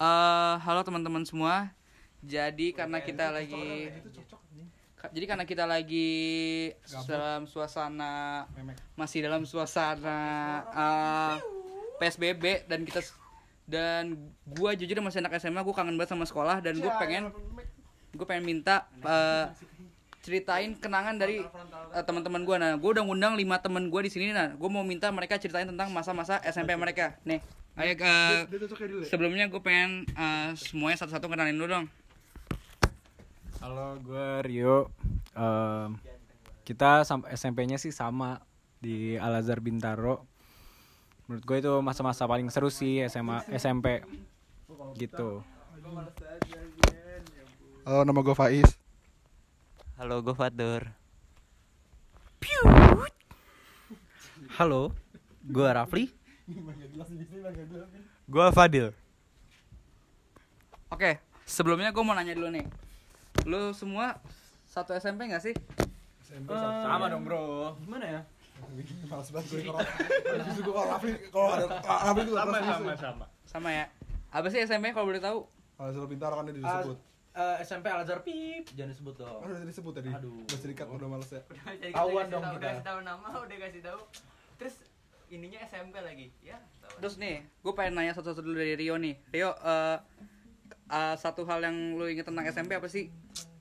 Eh, 0.00 0.54
halo 0.64 0.80
teman-teman 0.80 1.28
semua. 1.28 1.68
Jadi 2.24 2.72
karena 2.72 3.04
kita 3.04 3.28
lagi 3.28 3.92
Ka- 4.96 5.12
jadi 5.12 5.24
karena 5.28 5.44
kita 5.44 5.64
lagi 5.64 6.08
dalam 7.08 7.44
suasana 7.44 8.44
masih 8.96 9.24
dalam 9.24 9.44
suasana 9.44 10.20
eh, 10.72 11.34
PSBB 11.96 12.64
dan 12.64 12.84
kita 12.84 13.00
dan 13.64 14.04
gua 14.44 14.72
jujur 14.72 15.00
masih 15.00 15.20
anak 15.20 15.36
SMA 15.36 15.60
gua 15.60 15.72
kangen 15.72 15.96
banget 15.96 16.16
sama 16.16 16.24
sekolah 16.24 16.60
dan 16.60 16.80
gua 16.80 16.96
pengen 16.96 17.28
gue 18.10 18.26
pengen 18.26 18.44
minta 18.44 18.88
eh, 19.00 19.52
ceritain 20.20 20.76
kenangan 20.76 21.16
dari 21.16 21.44
eh, 21.92 22.04
teman-teman 22.04 22.44
gua. 22.44 22.56
Nah 22.56 22.72
gue 22.76 22.90
udah 22.90 23.04
ngundang 23.04 23.36
lima 23.36 23.60
teman 23.60 23.88
gua 23.88 24.00
di 24.00 24.08
sini. 24.08 24.32
Nah 24.32 24.52
gue 24.52 24.68
mau 24.68 24.80
minta 24.80 25.12
mereka 25.12 25.36
ceritain 25.36 25.68
tentang 25.68 25.92
masa-masa 25.92 26.40
SMP 26.44 26.72
mereka. 26.76 27.20
Nih 27.24 27.44
ayo 27.78 27.92
eh, 27.94 28.40
sebelumnya 29.06 29.46
gue 29.46 29.62
pengen 29.62 30.06
eh, 30.14 30.50
semuanya 30.58 30.98
satu-satu 31.04 31.30
kenalin 31.30 31.58
dulu 31.58 31.68
dong 31.78 31.86
Halo, 33.60 34.00
gue 34.00 34.40
Rio. 34.48 34.88
Em, 35.36 35.92
kita 36.64 37.04
SMP-nya 37.28 37.76
sih 37.76 37.92
sama 37.92 38.40
di 38.80 39.20
Al 39.20 39.36
Azhar 39.36 39.60
Bintaro. 39.60 40.24
Menurut 41.28 41.44
gue 41.44 41.56
itu 41.60 41.72
masa-masa 41.84 42.24
paling 42.24 42.48
seru 42.48 42.72
sih 42.72 43.04
SMA 43.04 43.44
SMP 43.52 44.00
gitu. 44.96 45.44
Halo, 47.84 48.00
nama 48.08 48.20
gue 48.24 48.32
Faiz. 48.32 48.80
Halo, 50.00 50.24
gue 50.24 50.32
Fatur. 50.32 50.88
Halo, 54.56 54.92
gua 55.44 55.72
Rafli. 55.72 56.19
Gue 58.30 58.46
Fadil. 58.54 58.90
Oke, 60.90 61.22
sebelumnya 61.46 61.94
gue 61.94 62.02
mau 62.02 62.14
nanya 62.14 62.34
dulu 62.34 62.50
nih. 62.50 62.66
Lu 63.46 63.70
semua 63.70 64.18
satu 64.66 64.94
SMP 64.98 65.30
gak 65.30 65.42
sih? 65.42 65.54
Sama 66.46 67.06
dong, 67.10 67.26
Bro. 67.26 67.78
Gimana 67.82 68.06
ya? 68.06 68.20
Males 69.08 69.28
banget 69.32 69.46
gue 69.50 69.60
kalau 69.66 69.80
Justru 70.46 70.62
gue 70.68 70.74
kalau 70.76 70.88
Rafli 70.92 71.10
kalau 71.32 71.48
ada 71.56 71.66
Rafli 71.80 72.22
itu 72.28 72.34
sama 72.36 72.58
sama 72.60 72.92
sama. 72.94 73.24
Sama 73.48 73.68
ya. 73.72 73.84
Apa 74.30 74.46
sih 74.52 74.60
SMP 74.62 74.92
kalau 74.92 75.08
boleh 75.08 75.22
tahu? 75.22 75.48
Kalau 75.80 75.90
suruh 75.96 76.10
pintar 76.10 76.30
kan 76.30 76.44
dia 76.44 76.54
disebut. 76.60 76.98
Eh, 77.30 77.56
SMP 77.62 77.86
Al 77.88 78.02
Azhar 78.02 78.20
Pip, 78.26 78.68
jangan 78.74 78.90
disebut 78.90 79.14
dong. 79.16 79.40
Udah 79.46 79.64
disebut 79.64 79.92
tadi. 79.96 80.10
Aduh. 80.12 80.44
Udah 80.44 80.58
serikat 80.58 80.86
udah 80.90 81.08
males 81.08 81.30
ya. 81.30 81.42
Tahuan 81.94 82.26
dong 82.28 82.42
kita. 82.42 82.58
Udah 82.58 82.68
kasih 82.68 82.84
tahu 82.84 82.98
nama, 83.00 83.28
udah 83.32 83.56
kasih 83.64 83.82
tahu. 83.86 84.00
Terus 84.60 84.74
ininya 85.30 85.62
SMP 85.64 85.94
lagi, 85.98 86.34
ya. 86.40 86.58
tahu. 86.80 87.00
Terus 87.00 87.14
nih, 87.16 87.46
gue 87.56 87.72
pengen 87.72 87.94
nanya 87.96 88.12
satu-satu 88.12 88.42
dulu 88.42 88.56
dari 88.56 88.74
Rio 88.74 88.94
nih. 88.94 89.14
Rio, 89.30 89.54
eh 89.56 89.96
eh, 90.90 91.14
satu 91.16 91.46
hal 91.46 91.62
yang 91.62 91.76
lu 91.94 92.04
inget 92.04 92.26
tentang 92.26 92.44
SMP 92.44 92.74
apa 92.74 92.86
sih? 92.86 93.08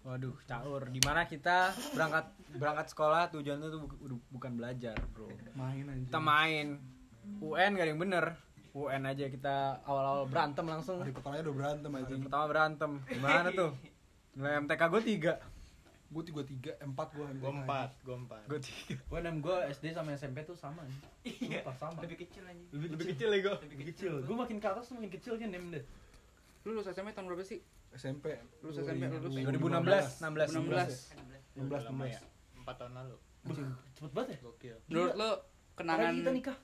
Waduh, 0.02 0.34
caur. 0.44 0.90
Di 0.90 0.98
mana 1.00 1.24
kita 1.24 1.70
berangkat 1.94 2.26
berangkat 2.52 2.88
sekolah 2.90 3.30
tujuannya 3.30 3.68
tuh 3.70 3.82
bu- 3.86 4.00
bu- 4.00 4.26
bukan 4.32 4.58
belajar, 4.58 4.98
Bro. 5.14 5.30
Main 5.54 5.86
aja. 5.86 6.02
Kita 6.04 6.20
main. 6.20 6.68
UN 7.40 7.72
gak 7.72 7.86
ada 7.86 7.92
yang 7.94 8.02
bener. 8.02 8.26
UN 8.72 9.04
aja 9.06 9.26
kita 9.28 9.56
awal-awal 9.84 10.26
berantem 10.26 10.66
langsung. 10.66 10.98
Hari 10.98 11.14
pertamanya 11.14 11.46
udah 11.46 11.56
berantem 11.56 11.92
aja. 11.92 12.06
Hari 12.08 12.22
pertama 12.24 12.46
berantem. 12.48 12.92
Gimana 13.06 13.48
tuh? 13.52 13.72
Nilai 14.36 14.62
MTK 14.64 14.82
gue 14.82 15.02
3 15.22 15.59
Gue 16.10 16.24
tiga 16.26 16.42
tiga, 16.42 16.72
empat 16.82 17.14
gue. 17.14 17.26
Gue 17.38 17.52
empat, 17.54 17.90
gue 18.02 18.18
empat. 18.18 18.42
Gue 18.50 18.58
3 18.58 18.98
Gua 19.14 19.20
nem 19.22 19.38
gua 19.38 19.70
SD 19.70 19.94
sama 19.94 20.18
SMP 20.18 20.42
tuh 20.42 20.58
sama. 20.58 20.82
nih. 20.82 20.98
Iya. 21.30 21.62
Sama. 21.78 22.02
Lebih 22.02 22.26
kecil 22.26 22.44
aja. 22.50 22.66
Lebih, 22.74 22.88
Lebih 22.98 23.06
kecil 23.14 23.30
ya 23.30 23.40
gue. 23.46 23.56
Lebih 23.70 23.88
kecil. 23.94 24.14
Gua 24.26 24.36
makin 24.42 24.58
ke 24.58 24.68
atas 24.68 24.90
tuh 24.90 24.98
makin 24.98 25.12
kecil 25.14 25.38
kan 25.38 25.50
nem 25.54 25.70
deh. 25.70 25.84
Lu 26.66 26.74
lulus 26.74 26.90
SMP 26.90 27.14
tahun 27.14 27.30
berapa 27.30 27.46
sih? 27.46 27.62
SMP. 27.94 28.26
Lulus 28.66 28.82
SMP, 28.82 29.06
lulus 29.06 29.34
2016 29.38 30.22
16 30.22 30.50
2016. 30.50 31.62
16 31.62 31.90
lama 31.90 32.04
16. 32.06 32.14
ya. 32.14 32.22
Empat 32.58 32.76
tahun 32.82 32.94
lalu. 32.98 33.18
Cepet 33.96 34.12
banget 34.14 34.30
ya? 34.34 34.38
Gokil. 34.44 34.78
Menurut 34.90 35.14
lu 35.14 35.30
kenangan 35.78 36.12
kita 36.18 36.32
nikah. 36.34 36.58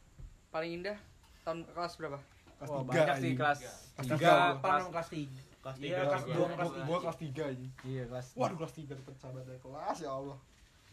paling 0.49 0.71
indah 0.79 0.97
tahun 1.43 1.67
kelas 1.67 1.93
berapa? 1.99 2.19
Kelas 2.55 2.69
Wah, 2.71 2.79
tiga 2.79 2.91
banyak 2.95 3.15
sih 3.19 3.31
kelas 3.35 3.59
Kelas 3.59 4.07
3 4.07 4.15
tiga 4.15 4.31
kelas 4.63 4.79
dong 4.79 4.91
kelas 4.95 5.09
3? 5.11 5.54
Kelas 5.65 5.81
Iya, 5.81 5.97
tiga 5.97 6.01
kelas 6.13 6.25
dua, 6.29 6.47
kelas 6.53 6.71
gua 6.85 6.97
kelas 7.01 7.17
tiga 7.17 7.43
aja. 7.49 7.67
Iya, 7.81 8.03
kelas 8.05 8.27
Waduh 8.37 8.57
kelas 8.61 8.73
tiga 8.77 8.93
dapet 8.93 9.15
sahabat 9.17 9.43
dari 9.49 9.57
kelas 9.57 9.97
ya 9.97 10.13
Allah. 10.13 10.37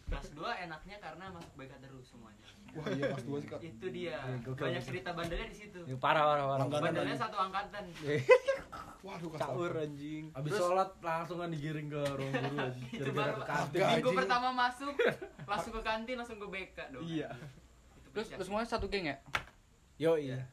Kelas 0.03 0.29
2 0.37 0.65
enaknya 0.69 0.97
karena 1.01 1.25
masuk 1.33 1.53
BK 1.57 1.73
terus 1.81 2.05
semuanya. 2.05 2.45
Wah 2.73 2.85
iya 2.93 3.05
kelas 3.13 3.25
dua 3.29 3.39
sih 3.41 3.49
kak. 3.53 3.61
Itu 3.65 3.87
dia. 3.93 4.17
Iya, 4.17 4.49
Banyak 4.49 4.83
cerita 4.85 5.11
bandelnya 5.13 5.49
di 5.53 5.57
situ. 5.57 5.81
Ya, 5.85 5.97
parah 6.01 6.25
parah 6.25 6.45
parah. 6.49 6.67
Bandelnya 6.69 7.17
satu 7.17 7.37
angkatan. 7.37 7.85
Waduh 9.09 9.29
kelas 9.29 9.41
Caur 9.45 9.73
satu. 9.77 9.85
anjing. 9.85 10.25
Abis 10.33 10.51
sholat 10.57 10.91
langsung 11.05 11.37
kan 11.37 11.49
digiring 11.53 11.89
ke 11.93 12.03
ruang 12.17 12.33
guru 12.33 12.57
anjing. 12.73 12.93
Itu 12.97 13.11
baru 13.13 13.33
minggu 13.73 14.11
pertama 14.17 14.49
masuk, 14.57 14.95
langsung 15.53 15.73
ke 15.77 15.83
kantin, 15.85 16.17
langsung 16.17 16.41
ke 16.41 16.47
BK 16.49 16.79
dong. 16.97 17.05
Iya. 17.05 17.29
Itu 18.01 18.09
Terus 18.17 18.29
lu 18.41 18.45
semuanya 18.49 18.69
satu 18.73 18.89
geng 18.89 19.05
ya? 19.05 19.17
Yo 20.01 20.17
iya. 20.17 20.49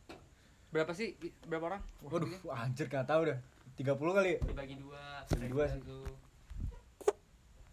Berapa 0.75 0.91
sih? 0.91 1.15
Berapa 1.47 1.75
orang? 1.75 1.81
Waduh, 2.03 2.29
anjir 2.53 2.85
gak 2.87 3.07
tahu 3.07 3.31
dah. 3.31 3.39
30 3.79 3.95
kali. 4.11 4.31
dibagi 4.43 4.75
dua, 4.75 5.23
Dibagi 5.25 5.49
dua 5.49 5.63
sih. 5.65 5.79
satu. 5.79 5.97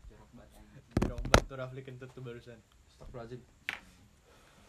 Jorok 0.07 0.31
banget 0.33 0.51
anjing. 0.55 0.85
Dirombat 0.97 1.43
tuh 1.45 1.57
Rafli 1.57 1.83
kentut 1.83 2.11
tuh 2.11 2.23
barusan. 2.23 2.59
Astagfirullahaladzim. 2.87 3.41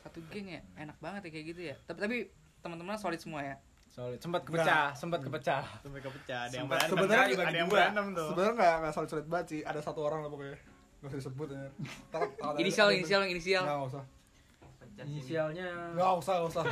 Satu 0.02 0.20
geng 0.28 0.48
ya? 0.50 0.62
Enak 0.75 0.98
banget 0.98 1.22
ya 1.24 1.31
kayak 1.31 1.46
gitu 1.48 1.62
ya. 1.64 1.75
Tapi 1.86 2.00
tapi 2.00 2.16
teman-teman 2.59 2.98
solid 2.98 3.22
semua 3.22 3.46
ya. 3.46 3.56
Solid. 3.88 4.18
Sempat 4.18 4.42
kepecah, 4.44 4.94
sempat 4.94 5.22
kepecah. 5.22 5.64
Sampai 5.86 6.02
kepecah. 6.02 6.40
Ada 6.44 6.53
yang 6.56 6.66
Sempat- 6.66 6.78
berantem. 6.80 6.98
sebenarnya 6.98 7.22
ada 7.22 7.31
dibagi 7.31 7.56
yang 7.56 7.68
dua. 7.68 7.75
berantem 7.78 8.06
tuh. 8.12 8.28
Sebenarnya 8.28 8.54
nggak 8.56 8.74
nggak 8.81 8.94
solid 8.94 9.09
solid 9.09 9.28
banget 9.28 9.46
sih. 9.48 9.59
Ada 9.62 9.80
satu 9.80 10.00
orang 10.02 10.19
lah 10.25 10.30
pokoknya. 10.30 10.58
Gak 10.98 11.08
usah 11.08 11.19
disebut 11.19 11.48
ya. 11.48 11.62
Inisial, 12.58 12.88
inisial, 12.92 13.22
inisial. 13.24 13.64
Nggak 13.64 13.90
usah. 13.94 14.04
Inisialnya 15.00 15.68
Nggak 15.94 16.12
usah, 16.18 16.34
nggak 16.35 16.50
usah. 16.50 16.63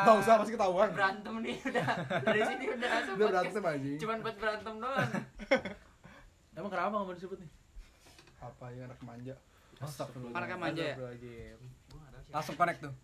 Nggak 0.00 0.16
usah 0.18 0.32
pasti 0.38 0.52
ketahuan. 0.52 0.88
berantem 0.90 1.34
nih 1.40 1.56
udah 1.60 1.86
dari 2.22 2.40
sini 2.42 2.64
udah 2.70 2.88
langsung 2.90 3.14
Udah 3.14 3.28
berantem 3.28 3.62
aja. 3.66 3.90
cuman 3.98 4.16
buat 4.20 4.36
berantem 4.36 4.74
doang 4.78 5.10
Emang 6.56 6.70
kenapa 6.70 6.88
nggak 6.88 7.04
mau 7.04 7.12
disebut 7.12 7.38
nih? 7.38 7.50
Apa 8.38 8.64
ya 8.70 8.82
anak 8.84 9.00
manja. 9.00 9.34
Astagfirullah. 9.76 10.38
Anak 10.38 10.56
manja 10.56 10.84
ya? 10.84 10.96
Langsung 12.30 12.54
connect 12.54 12.80
tuh. 12.80 12.94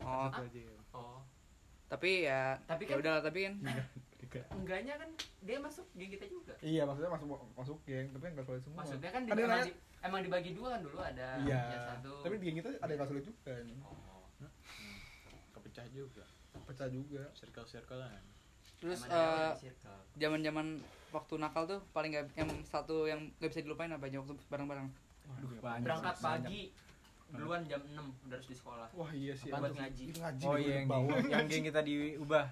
Oh, 0.00 0.28
oh 0.92 1.18
tapi 1.84 2.26
ya 2.26 2.58
Tapi 2.64 2.82
ya 2.82 2.88
kan- 2.90 3.00
udah 3.00 3.12
lah, 3.12 3.22
tapi 3.22 3.38
kan 3.44 3.54
enggaknya 4.50 4.94
kan 4.98 5.06
dia 5.40 5.56
masuk 5.56 5.86
geng 5.94 6.10
kita 6.10 6.26
juga 6.26 6.50
Iya 6.58 6.82
maksudnya 6.82 7.06
masuk 7.08 7.26
masuk 7.54 7.78
geng, 7.84 8.10
tapi 8.10 8.24
nggak 8.28 8.42
solid 8.42 8.62
semua. 8.62 8.78
maksudnya 8.82 9.08
kan 9.08 9.22
di, 9.22 9.30
Ada 9.30 9.36
yang 9.36 9.46
emang, 9.46 9.60
nanya- 9.60 9.70
di- 9.70 9.78
emang 10.04 10.20
dibagi 10.20 10.52
dua 10.52 10.68
kan 10.70 10.80
dulu 10.80 10.98
ada 10.98 11.28
Iya. 11.40 11.60
yang 11.66 11.84
satu 11.90 12.12
Tapi 12.20 12.34
di 12.36 12.44
geng 12.44 12.56
kita 12.58 12.70
ada 12.76 12.92
yang 12.92 13.04
solid 13.04 13.24
juga. 13.24 13.52
oh. 13.82 14.24
Kepecah 15.52 15.86
juga. 15.88 16.24
Pecah 16.64 16.88
juga. 16.88 17.24
Circle-circlean. 17.32 18.22
terus 18.74 19.00
Emang 19.00 19.10
ada 19.10 19.22
eh 19.24 19.50
di 19.50 19.60
circle. 19.64 20.00
zaman-zaman 20.14 20.66
waktu 21.08 21.34
nakal 21.36 21.64
tuh 21.64 21.80
paling 21.90 22.10
gak 22.12 22.26
yang 22.34 22.50
satu 22.62 23.06
yang 23.06 23.32
gak 23.38 23.48
bisa 23.48 23.62
dilupain 23.62 23.88
apa 23.88 24.04
aja 24.04 24.20
waktu 24.20 24.34
bareng-bareng. 24.44 24.88
Berangkat 25.62 25.88
banyak. 26.14 26.20
pagi 26.20 26.60
duluan 27.32 27.64
jam 27.64 27.80
6 27.80 27.96
udah 27.96 28.36
harus 28.36 28.46
di 28.46 28.54
sekolah 28.54 28.86
Wah 28.92 29.10
iya 29.10 29.32
sih. 29.32 29.48
Buat 29.48 29.72
ngaji. 29.72 30.04
Ngaji. 30.12 30.44
Oh 30.44 30.56
iya 30.56 30.84
yang, 30.84 30.88
yang 31.26 31.44
geng 31.48 31.64
kita 31.64 31.80
diubah. 31.80 32.46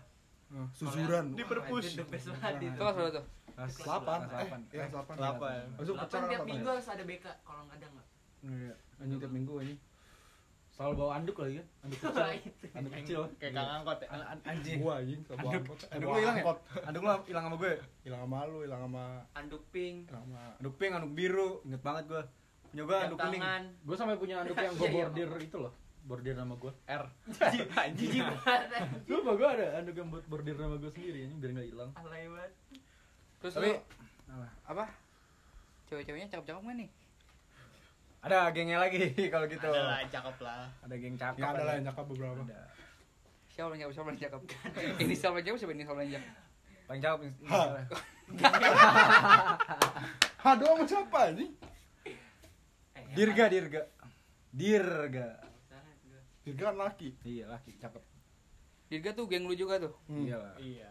Suzuran. 0.73 1.33
Di 1.33 1.45
perpus. 1.45 1.85
Itu 1.93 2.03
itu 2.03 2.31
Itu 2.33 2.81
berapa 2.81 3.11
tuh? 3.13 3.25
Kelas 3.55 3.73
Delapan. 3.77 4.19
kelas 4.19 4.23
Eh, 4.23 4.31
delapan. 4.33 4.61
iya 4.67 4.87
delapan. 4.89 5.15
Delapan. 5.15 5.63
Habis 5.71 5.83
itu 5.83 5.93
pecah 5.93 6.07
Delapan 6.09 6.23
tiap 6.25 6.39
apa 6.39 6.49
minggu 6.49 6.65
ya? 6.65 6.73
harus 6.73 6.89
ada 6.89 7.03
BK 7.03 7.25
kalau 7.43 7.63
nggak 7.63 7.77
ada 7.77 7.87
nggak 7.89 8.07
Iya, 8.43 8.75
anjing 8.99 9.19
tiap 9.19 9.33
minggu 9.33 9.55
anjing. 9.57 9.81
Selalu 10.73 10.93
bawa 10.97 11.11
anduk 11.15 11.37
lagi 11.37 11.55
kan? 11.55 11.67
Anduk 11.83 11.99
kecil. 12.03 12.25
Anduk 12.73 12.93
kecil. 12.97 13.21
Kayak 13.37 13.53
kang 13.53 13.71
angkot 13.75 13.99
ya. 13.99 14.07
An- 14.09 14.27
an- 14.27 14.45
Anjing. 14.47 14.77
Gua 14.79 14.95
anjing 14.97 15.21
sama 15.23 15.37
Anduk- 15.39 15.53
angkot. 15.63 15.79
Eh, 15.79 15.93
anduk 15.93 16.03
bawa 16.03 16.17
lu 16.17 16.19
hilang 16.19 16.33
ya? 16.33 16.41
angkot. 16.41 16.59
Anduk 16.83 17.03
lu 17.03 17.11
hilang 17.23 17.45
sama 17.45 17.57
gue. 17.57 17.73
Hilang 18.03 18.21
sama 18.21 18.39
lu, 18.43 18.59
hilang 18.63 18.81
sama 18.83 19.05
anduk 19.33 19.63
pink 19.69 19.97
hilang 20.09 20.25
sama 20.25 20.43
Anduk 20.57 20.75
pink, 20.75 20.93
anduk 20.93 21.13
biru. 21.13 21.49
Ingat 21.63 21.83
banget 21.83 22.05
gue. 22.09 22.23
Punya 22.65 22.83
gue 22.83 22.97
jam 22.97 23.05
anduk 23.05 23.19
kuning. 23.21 23.43
Gue 23.85 23.97
sampai 23.97 24.17
punya 24.17 24.35
anduk 24.39 24.57
yang 24.57 24.73
gue 24.73 24.81
Iya, 24.89 24.91
iya. 24.91 25.05
bordir 25.07 25.31
itu 25.39 25.57
loh. 25.59 25.73
Bordir 26.03 26.35
nama 26.35 26.55
gue. 26.57 26.73
R. 26.89 27.05
anjing. 27.79 28.11
Lupa 29.07 29.31
gue 29.35 29.49
ada 29.53 29.67
anduk 29.77 29.95
yang 29.95 30.09
buat 30.09 30.25
bordir 30.27 30.57
nama 30.57 30.75
gue 30.75 30.91
sendiri 30.91 31.19
ini 31.23 31.35
biar 31.37 31.51
nggak 31.53 31.69
hilang. 31.69 31.91
alay 31.95 32.27
banget 32.27 32.53
Terus 33.43 33.55
Tapi 33.59 33.71
lu 33.75 34.47
apa? 34.71 34.85
Cewek-ceweknya 35.91 36.31
cakep-cakep 36.31 36.63
gak 36.63 36.77
nih? 36.79 36.91
ada 38.23 38.55
gengnya 38.55 38.79
lagi 38.79 39.03
kalau 39.35 39.51
gitu. 39.51 39.67
Ada 39.67 39.83
lah, 39.83 40.01
cakep 40.07 40.37
lah. 40.47 40.71
Ada 40.87 40.95
geng 40.95 41.17
cakep. 41.19 41.43
Ya 41.43 41.47
ada 41.51 41.63
lah 41.67 41.75
yang 41.75 41.91
nyakap 41.91 42.07
beberapa. 42.07 42.39
Ada. 42.47 42.61
Siapa 43.51 43.67
paling 43.67 43.81
cakep? 43.83 43.93
Siapa 43.93 44.07
paling 44.07 44.23
cakep? 44.23 44.41
Inisial 45.03 45.31
paling 45.35 45.47
cakep 45.51 45.59
siapa 45.59 45.73
inisial 45.75 45.97
paling 45.99 46.13
cakep? 46.15 46.31
Paling 46.87 47.03
cakep. 47.03 47.19
Ha. 47.51 47.61
Ha 50.39 50.51
doang 50.63 50.79
sama 50.79 50.87
siapa 50.87 51.19
anjing? 51.35 51.53
Eh, 52.95 53.05
Dirga, 53.19 53.45
Dirga. 53.51 53.83
Dirga. 54.55 55.29
Dirga 56.47 56.63
kan 56.71 56.77
laki. 56.79 57.09
Iya 57.27 57.51
laki 57.51 57.75
cakep. 57.83 58.03
Dirga 58.87 59.11
tuh 59.19 59.27
geng 59.27 59.51
lu 59.51 59.59
juga 59.59 59.83
tuh. 59.83 59.93
Hmm. 60.07 60.31
Iya 60.31 60.37
lah. 60.39 60.55
Iya. 60.63 60.89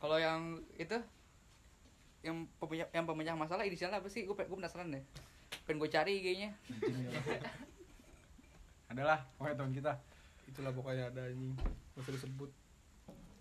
Kalau 0.00 0.16
yang 0.16 0.56
itu 0.80 0.96
yang 2.20 2.44
pemecah 2.58 2.86
yang 2.90 3.04
pemecah 3.04 3.34
masalah 3.34 3.62
inisialnya 3.62 3.98
apa 3.98 4.06
sih? 4.06 4.24
Gue 4.24 4.34
gue 4.34 4.56
penasaran 4.56 4.88
deh. 4.88 5.02
Pengen 5.64 5.78
gue 5.78 5.88
cari 5.88 6.14
kayaknya. 6.18 6.50
Adalah 8.90 9.18
pokoknya 9.36 9.56
teman 9.56 9.74
kita. 9.74 9.92
itulah 10.48 10.72
pokoknya 10.72 11.12
ada 11.12 11.28
anjing 11.28 11.52
nggak 11.92 12.00
usah 12.00 12.12
disebut 12.16 12.48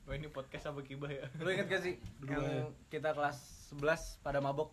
Wah 0.03 0.12
ini 0.12 0.27
podcast 0.27 0.68
sama 0.68 0.83
Kibah 0.83 1.07
ya. 1.07 1.24
Lu 1.39 1.47
inget 1.47 1.68
gak 1.68 1.79
sih 1.79 1.95
ya. 2.27 2.35
yang 2.35 2.71
kita 2.88 3.12
kelas 3.12 3.35
11 3.71 4.19
pada 4.19 4.39
mabok 4.39 4.71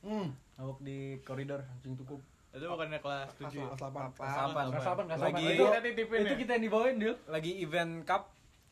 hmm 0.00 0.32
mabok 0.56 0.80
di 0.80 1.20
koridor 1.20 1.60
anjing 1.60 1.92
tukup 1.92 2.24
Itu 2.48 2.64
bukannya 2.64 2.96
kelas 2.98 3.28
kelas 3.36 3.52
7 3.52 3.52
kelas 3.52 3.76
delapan 3.76 4.00
kelas 4.08 4.32
8 4.32 4.72
Kelas 4.72 4.86
8, 4.88 5.08
kelas 5.12 5.20
lagi 5.20 5.44
8. 5.44 5.52
itu, 5.52 5.62
Kita 5.62 5.78
titipin 5.84 6.18
itu 6.18 6.24
ya? 6.24 6.36
kita 6.40 6.50
yang 6.56 6.64
dibawain 6.64 6.96
Dil 6.96 7.14
lagi 7.28 7.50
event 7.60 7.92
cup 8.04 8.22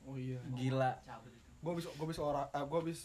oh 0.03 0.17
iya 0.17 0.41
gila 0.57 0.93
gue 1.61 1.71
habis 1.71 1.85
gue 1.85 2.05
habis 2.07 2.17
ora 2.17 2.49
eh, 2.49 2.65
gue 2.65 2.79
habis 2.81 3.01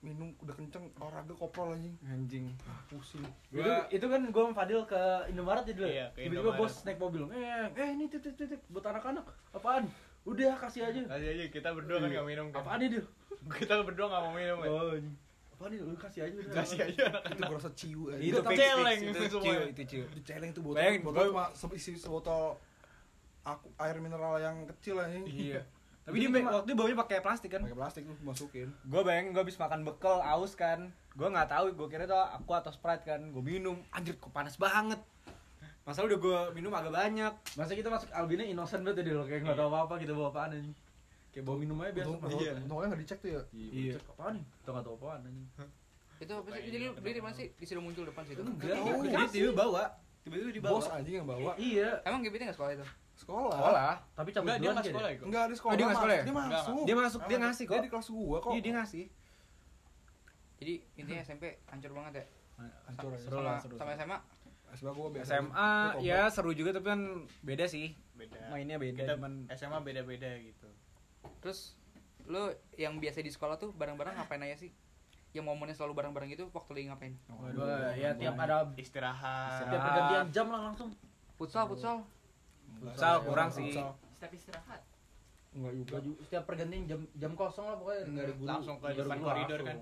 minum 0.00 0.32
udah 0.38 0.54
kenceng 0.54 0.88
olahraga 0.96 1.34
koprol 1.34 1.72
anjing 1.72 1.92
anjing. 2.02 2.46
Pusing. 2.86 3.20
Itu, 3.50 3.68
itu 3.90 4.06
kan 4.06 4.20
gue 4.24 4.42
sama 4.42 4.54
Fadil 4.54 4.80
ke 4.84 4.96
Indomaret 5.28 5.62
ya 5.62 5.74
dulu 5.74 5.86
Iya, 5.86 6.06
ke 6.08 6.18
tiba-tiba 6.18 6.40
Indomaret. 6.48 6.60
bos 6.62 6.74
naik 6.82 6.98
mobil. 6.98 7.22
Eh 7.30 7.64
eh 7.70 7.88
ini 7.90 8.04
titik 8.06 8.34
titik 8.34 8.60
buat 8.66 8.80
anak-anak. 8.82 9.28
Apaan? 9.52 9.84
Udah 10.22 10.56
kasih 10.56 10.82
aja. 10.82 11.00
Kasih 11.06 11.28
aja 11.30 11.44
kita 11.48 11.68
berdua 11.70 11.96
kan 11.98 12.08
gak 12.10 12.24
minum 12.24 12.48
kan. 12.48 12.60
apaan 12.60 12.80
ini 12.82 12.96
Kita 13.60 13.74
berdua 13.80 14.06
gak 14.08 14.22
mau 14.22 14.32
minum 14.32 14.58
ya. 14.58 14.68
oh 14.68 14.92
apaan 15.52 15.70
ini 15.70 15.82
lu 15.82 15.92
kasih 15.94 16.20
aja. 16.22 16.34
Udah 16.34 16.54
Kasih 16.56 16.78
aja. 16.82 17.02
Anak 17.10 17.22
itu 17.30 17.42
gue 17.42 17.56
rasa 17.56 17.70
ciu 17.74 18.00
aja 18.08 18.20
itu 18.22 18.40
celeng 18.40 19.00
itu 19.02 19.18
itu 19.18 19.38
ciu 19.38 19.60
itu 19.66 19.82
ciu. 19.84 20.02
Di 20.10 20.20
celeng 20.22 20.50
tuh 20.50 20.62
botol 20.62 20.76
Bayangin, 20.76 21.00
botol 21.04 21.24
gua- 21.30 21.52
cuma 21.52 21.74
isi 21.74 21.92
sebotol 21.94 22.56
aku 23.42 23.68
air 23.76 23.96
mineral 23.96 24.36
yang 24.36 24.64
kecil 24.66 24.96
anjing. 24.96 25.24
Iya 25.24 25.60
tapi 26.10 26.18
dia 26.20 26.42
waktu 26.42 26.66
itu 26.66 26.74
baunya 26.74 26.96
pakai 26.98 27.18
plastik 27.22 27.50
kan? 27.54 27.60
Pakai 27.62 27.78
plastik 27.78 28.02
tuh 28.04 28.16
masukin. 28.20 28.68
Gue 28.82 29.00
bayangin 29.00 29.30
gue 29.30 29.42
habis 29.42 29.56
makan 29.56 29.80
bekal 29.82 30.18
aus 30.18 30.52
kan. 30.52 30.90
Gue 31.14 31.28
nggak 31.30 31.48
tahu 31.48 31.70
gue 31.70 31.86
kira 31.86 32.04
itu 32.04 32.14
aku 32.14 32.50
atau 32.52 32.74
sprite 32.74 33.06
kan. 33.06 33.20
Gue 33.30 33.40
minum 33.40 33.78
anjir 33.90 34.18
kok 34.18 34.34
panas 34.34 34.58
banget. 34.58 34.98
Masalah 35.86 36.10
udah 36.10 36.18
gue 36.18 36.38
minum 36.52 36.74
agak 36.74 36.92
banyak. 36.92 37.32
Masa 37.54 37.72
kita 37.72 37.88
masuk 37.88 38.10
Albina 38.10 38.42
innocent 38.42 38.82
banget 38.82 39.06
ya 39.06 39.14
dulu 39.14 39.24
kayak 39.24 39.40
nggak 39.46 39.56
tahu 39.56 39.68
apa 39.70 39.78
apa 39.86 39.94
kita 39.96 40.12
bawa 40.12 40.28
apaan 40.28 40.50
anjing? 40.52 40.74
Kayak 41.30 41.44
bawa 41.46 41.56
minum 41.62 41.76
aja 41.78 41.92
biasa. 41.94 42.08
Untung 42.10 42.20
untung- 42.26 42.58
untungnya 42.66 42.86
nggak 42.90 43.02
dicek 43.06 43.18
tuh 43.22 43.30
ya? 43.30 43.42
Iya. 43.54 43.92
Cek, 43.96 44.04
apaan 44.10 44.32
nih 44.34 44.44
kita 44.50 44.68
nggak 44.74 44.84
tahu 44.84 44.94
apaan 44.98 45.20
anjing. 45.24 45.46
Itu 46.20 46.32
apa 46.36 46.48
sih? 46.52 46.62
Jadi 46.68 46.76
lu 46.84 46.90
beli 46.98 47.12
di 47.16 47.22
mana 47.22 47.34
sih? 47.38 47.46
Disuruh 47.56 47.82
muncul 47.82 48.04
depan 48.04 48.22
situ. 48.26 48.42
Enggak. 48.42 48.76
tahu. 48.76 49.00
dia 49.06 49.26
tiba 49.30 49.52
bawa 49.56 49.84
tiba-tiba 50.20 50.50
dibawa 50.52 50.72
bos 50.74 50.88
anjing 50.88 51.14
yang 51.14 51.26
bawa 51.26 51.52
iya 51.56 51.88
Emang 52.02 52.20
GBT 52.20 52.42
enggak 52.42 52.56
sekolah 52.56 52.72
itu? 52.72 52.86
sekolah 53.14 53.52
sekolah 53.52 53.92
tapi 54.14 54.28
cabut 54.30 54.46
Enggak 54.46 54.56
dia 54.56 54.62
duluan 54.62 54.72
gak 54.72 54.80
aja 54.80 54.90
sekolah 54.90 55.02
deh. 55.02 55.10
ya 55.10 55.16
kok. 55.16 55.26
enggak 55.26 55.44
di 55.44 55.54
sekolah 55.54 55.70
Oh, 55.70 55.76
dia 55.76 55.84
nggak 55.84 55.98
sekolah 55.98 56.14
ya? 56.14 56.22
dia 56.22 56.34
masuk 56.34 56.76
dia 56.80 56.96
masuk 56.96 57.20
dia 57.22 57.38
ngasih 57.38 57.64
kok 57.64 57.72
dia 57.72 57.82
di 57.82 57.90
kelas 57.90 58.08
gua 58.10 58.38
kok 58.38 58.50
iya 58.50 58.60
dia 58.60 58.74
ngasih 58.74 59.04
Jadi 60.56 60.74
intinya 60.94 61.20
SMP 61.22 61.44
hancur 61.66 61.90
banget 61.90 62.12
ya. 62.14 62.24
hancur 62.86 63.10
aja 63.10 63.22
Seru 63.22 63.32
sama, 63.34 63.44
lah, 63.46 63.58
sama. 63.60 63.92
SMA. 63.94 64.18
SMA 64.70 64.92
gua 64.92 65.08
biasa 65.10 65.30
SMA 65.34 65.70
ya 66.00 66.20
seru 66.28 66.50
juga 66.52 66.70
tapi 66.70 66.86
kan 66.86 67.00
beda 67.40 67.64
sih 67.66 67.96
Beda. 68.12 68.36
mainnya 68.48 68.76
beda 68.76 69.00
Kita 69.00 69.12
cuman 69.16 69.48
SMA 69.50 69.78
beda-beda 69.80 70.30
gitu. 70.36 70.68
Terus 71.40 71.74
lu 72.24 72.48
yang 72.76 72.96
biasa 72.96 73.18
di 73.18 73.28
sekolah 73.28 73.56
tuh 73.56 73.72
bareng-bareng 73.72 74.14
ngapain 74.14 74.40
aja 74.42 74.56
sih? 74.58 74.70
Yang 75.30 75.44
momennya 75.46 75.74
selalu 75.74 75.94
bareng-bareng 75.94 76.30
itu 76.32 76.44
waktu 76.50 76.70
lagi 76.74 76.84
ngapain? 76.90 77.14
Gua, 77.54 77.94
ya 77.94 78.10
tiap 78.14 78.34
ada 78.34 78.66
Istirahat. 78.74 79.70
tiap 79.70 79.80
pergantian 79.80 80.26
jam 80.30 80.46
lah 80.48 80.60
langsung 80.66 80.90
Futsal, 81.34 81.64
futsal. 81.64 81.96
Futsal 82.80 83.14
kurang 83.24 83.48
sih. 83.48 83.72
Setiap 84.16 84.32
istirahat. 84.32 84.82
enggak 85.50 85.74
juga 85.74 85.98
setiap 86.22 86.46
pergantian 86.46 86.86
jam 86.86 87.00
jam 87.18 87.32
kosong 87.34 87.66
lah 87.66 87.74
pokoknya 87.74 88.06
nggak 88.06 88.22
ada 88.22 88.34
guru 88.38 88.46
Langsung 88.46 88.76
ke 88.78 88.86
depan 88.94 89.18
koridor 89.18 89.60
kan. 89.66 89.76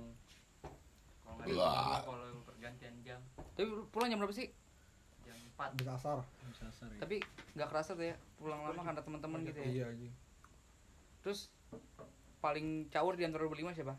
Kalau 1.44 2.24
pergantian 2.42 2.94
jam 3.04 3.20
Tapi 3.52 3.64
pulang 3.92 4.08
jam 4.08 4.18
berapa 4.18 4.32
sih? 4.32 4.48
jam 5.22 5.36
4 5.54 5.76
bisa 5.76 5.92
asar 5.94 6.18
Tapi 6.98 7.20
nggak 7.52 7.68
kerasa 7.68 7.92
tuh 7.92 8.06
ya 8.06 8.16
pulang 8.36 8.64
lama 8.64 8.80
karena 8.80 9.02
teman-teman 9.04 9.44
gitu 9.44 9.60
ya. 9.60 9.68
iya 9.68 9.84
anjing 9.92 10.12
Terus 11.20 11.52
paling 12.38 12.88
caur 12.88 13.12
di 13.12 13.28
antara 13.28 13.44
berlima 13.44 13.74
siapa? 13.74 13.92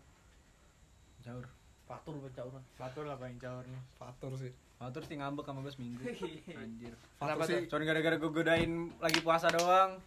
Caur 1.30 1.46
Fatur 1.86 2.16
bercauran 2.18 2.62
Fatur 2.74 3.04
lah 3.04 3.18
paling 3.18 3.38
caurnya. 3.38 3.80
fatur 3.96 4.34
sih. 4.36 4.54
Fatur 4.76 5.02
sih 5.04 5.16
ngambek 5.16 5.42
sama 5.44 5.60
gue 5.60 5.74
seminggu 5.74 6.02
anjir. 6.62 6.94
Kenapa 7.16 7.42
fatur 7.42 7.50
sih 7.50 7.66
Cuman 7.66 7.84
gara-gara 7.84 8.16
gue 8.16 8.32
godain 8.32 8.72
lagi 8.98 9.20
puasa 9.20 9.50
doang. 9.50 9.98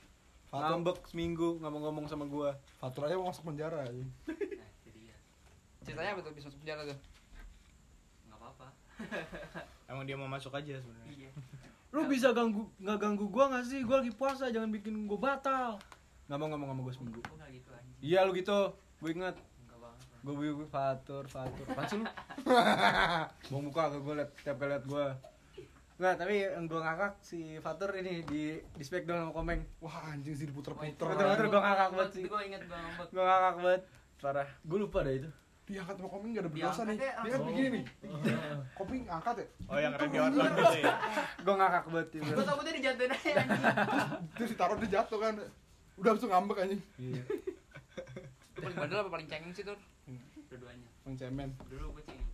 Fatur. 0.46 0.78
Ngambek 0.78 0.98
seminggu 1.06 1.58
nggak 1.58 1.70
mau 1.70 1.80
ngomong 1.82 2.06
sama 2.06 2.24
gue 2.24 2.50
fatur 2.76 3.02
aja 3.04 3.14
mau 3.16 3.28
masuk 3.28 3.44
penjara 3.44 3.82
nah 3.82 3.90
itu 3.90 4.90
dia 4.94 5.16
Ceritanya 5.82 6.10
apa 6.12 6.20
tuh 6.22 6.32
bisa 6.32 6.46
masuk 6.46 6.60
penjara 6.60 6.82
tuh? 6.84 6.98
nggak 8.22 8.38
apa-apa. 8.38 8.66
Emang 9.90 10.04
dia 10.06 10.14
mau 10.14 10.30
masuk 10.30 10.52
aja 10.52 10.74
sebenarnya. 10.76 11.10
iya. 11.10 11.30
Lu 11.90 12.06
bisa 12.06 12.30
ganggu 12.30 12.70
nggak 12.78 12.98
ganggu 12.98 13.26
gue 13.26 13.44
nggak 13.44 13.64
sih? 13.66 13.82
Gue 13.82 13.96
lagi 13.98 14.12
puasa 14.12 14.48
jangan 14.48 14.70
bikin 14.70 15.10
gue 15.10 15.18
batal. 15.18 15.82
Nggak 16.30 16.38
mau 16.38 16.46
ngomong 16.46 16.68
sama 16.70 16.80
gue 16.80 16.94
seminggu. 16.94 17.20
Gitu 17.50 17.68
Iya 18.00 18.22
lu 18.22 18.32
gitu. 18.32 18.70
Gue 18.98 19.10
inget. 19.12 19.34
Gue 20.22 20.54
gue 20.54 20.68
Fatur 20.70 21.26
Fatur. 21.26 21.66
Sih 21.90 21.98
lu? 21.98 22.06
Buang 23.50 23.62
muka 23.66 23.90
ke 23.90 23.98
gue 23.98 24.14
liat 24.22 24.30
Tiap 24.46 24.56
kali 24.62 24.70
liat 24.70 24.86
gue 24.86 25.06
Nggak, 26.02 26.14
tapi 26.18 26.34
yang 26.42 26.66
gue 26.66 26.80
ngakak 26.82 27.12
si 27.22 27.58
Fatur 27.62 27.94
ini 27.94 28.26
di 28.26 28.58
di 28.58 28.82
smackdown 28.82 29.28
sama 29.28 29.32
komeng. 29.38 29.60
Wah 29.78 30.10
anjing 30.10 30.34
sih 30.34 30.50
diputer-puter 30.50 30.98
Betul-betul 30.98 31.46
gue 31.46 31.62
ngakak 31.62 31.88
banget 31.94 32.10
sih. 32.10 32.24
Gue 32.26 32.40
inget 32.42 32.62
ngambek. 32.66 33.06
Gue 33.14 33.22
ngakak 33.22 33.54
banget. 33.62 33.82
Parah. 34.18 34.48
Gue 34.66 34.78
lupa 34.82 34.98
dah 35.06 35.14
itu. 35.14 35.30
Diangkat 35.62 35.94
sama 35.94 36.08
koming 36.10 36.30
gak 36.34 36.42
ada 36.42 36.50
berdosa 36.50 36.82
nih. 36.90 36.96
ya, 36.98 37.12
dia 37.22 37.30
kan 37.30 37.40
begini 37.46 37.68
nih. 37.70 37.84
Koming 38.78 39.02
angkat 39.06 39.34
ya? 39.38 39.46
Oh 39.70 39.78
yang 39.78 39.94
Randy 39.94 40.18
Orton 40.18 40.42
gitu 40.42 40.78
ya. 40.82 40.94
Gue 41.46 41.54
ngakak 41.54 41.84
banget 41.86 42.08
itu 42.18 42.32
gue 42.34 42.46
takutnya 42.50 42.72
dijatuhin 42.74 43.12
aja 43.14 43.30
anjing. 43.38 43.62
Terus 44.34 44.50
ditaruh 44.58 44.76
dia 44.82 44.90
jatuh 44.98 45.18
kan. 45.22 45.34
Udah 46.02 46.10
langsung 46.18 46.30
ngambek 46.34 46.58
anjing. 46.66 46.82
Iya. 46.98 47.22
Paling 48.58 48.76
bandel 48.78 48.98
apa 49.06 49.10
paling 49.10 49.28
cengeng 49.30 49.54
sih 49.54 49.62
tuh? 49.62 49.78
Dua-duanya. 50.52 50.88
Pencemen 51.02 51.48
dulu 51.64 51.86
gue 51.96 52.02
sih 52.04 52.12
ingat 52.12 52.30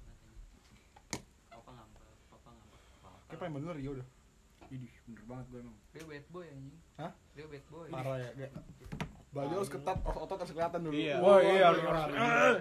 apa 1.55 1.71
ngambek 1.71 2.03
apa 2.29 2.49
ngambek 2.51 2.81
apa 2.99 3.09
kayak 3.25 3.39
paling 3.39 3.53
bener 3.55 3.75
Rio 3.75 3.91
udah 3.95 4.09
Idih 4.69 4.93
bener 5.07 5.23
banget 5.25 5.47
gue 5.49 5.61
emang. 5.63 5.77
Dia 5.89 6.03
bad 6.05 6.27
boy 6.29 6.45
anjing. 6.45 6.77
Hah? 6.99 7.13
Dia 7.33 7.45
bad 7.47 7.65
boy. 7.69 7.87
parah 7.89 8.17
ya 8.19 8.31
kayak 8.35 8.53
baju 9.29 9.55
harus 9.55 9.71
ketat 9.71 9.99
otot 10.03 10.37
harus 10.37 10.53
kelihatan 10.53 10.81
dulu. 10.83 10.93
Iya. 10.93 11.15
Oh, 11.21 11.39
iya, 11.39 11.53
Wah, 11.55 11.69
harus- 11.71 11.85
parah. 11.85 12.05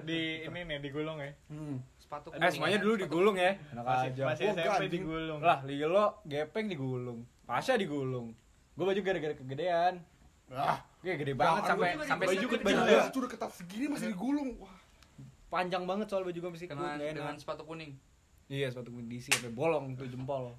Di 0.04 0.19
ini 0.45 0.59
nih 0.63 0.77
digulung 0.80 1.18
ya. 1.18 1.31
hmm. 1.50 1.75
Sepatu 1.98 2.27
Eh 2.29 2.48
semuanya 2.48 2.77
dulu 2.77 2.93
digulung 2.96 3.36
ya. 3.36 3.58
Enak 3.74 3.84
Masih, 3.84 4.10
aja. 4.13 4.22
masih 4.24 4.46
Wah, 4.46 4.55
SMP 4.62 4.84
digulung. 4.88 5.39
Lah 5.41 5.60
Lilo 5.65 6.22
gepeng 6.24 6.70
digulung 6.70 7.20
Pasha 7.43 7.74
digulung 7.75 8.31
Gue 8.72 8.86
baju 8.86 9.01
gara-gara 9.01 9.34
kegedean. 9.34 9.93
Ah 10.48 10.79
Gue 11.01 11.17
gede 11.17 11.34
banget 11.34 11.63
sampai 11.65 11.89
sampai 12.05 12.25
baju 12.29 12.46
gede. 12.48 12.63
baju 12.63 13.27
ketat 13.27 13.51
segini 13.51 13.86
masih 13.89 14.13
digulung 14.13 14.55
wah 14.62 14.76
Panjang 15.48 15.84
banget 15.88 16.08
soal 16.12 16.27
baju 16.27 16.36
gue 16.36 16.51
masih 16.51 16.68
sikut 16.68 16.75
dengan 16.75 17.00
dengan 17.00 17.36
sepatu 17.39 17.63
kuning. 17.63 17.96
Iya 18.51 18.68
sepatu 18.72 18.92
gue 18.96 19.04
diisi 19.08 19.32
sampai 19.32 19.51
bolong 19.51 19.96
tuh 19.96 20.08
jempol. 20.08 20.56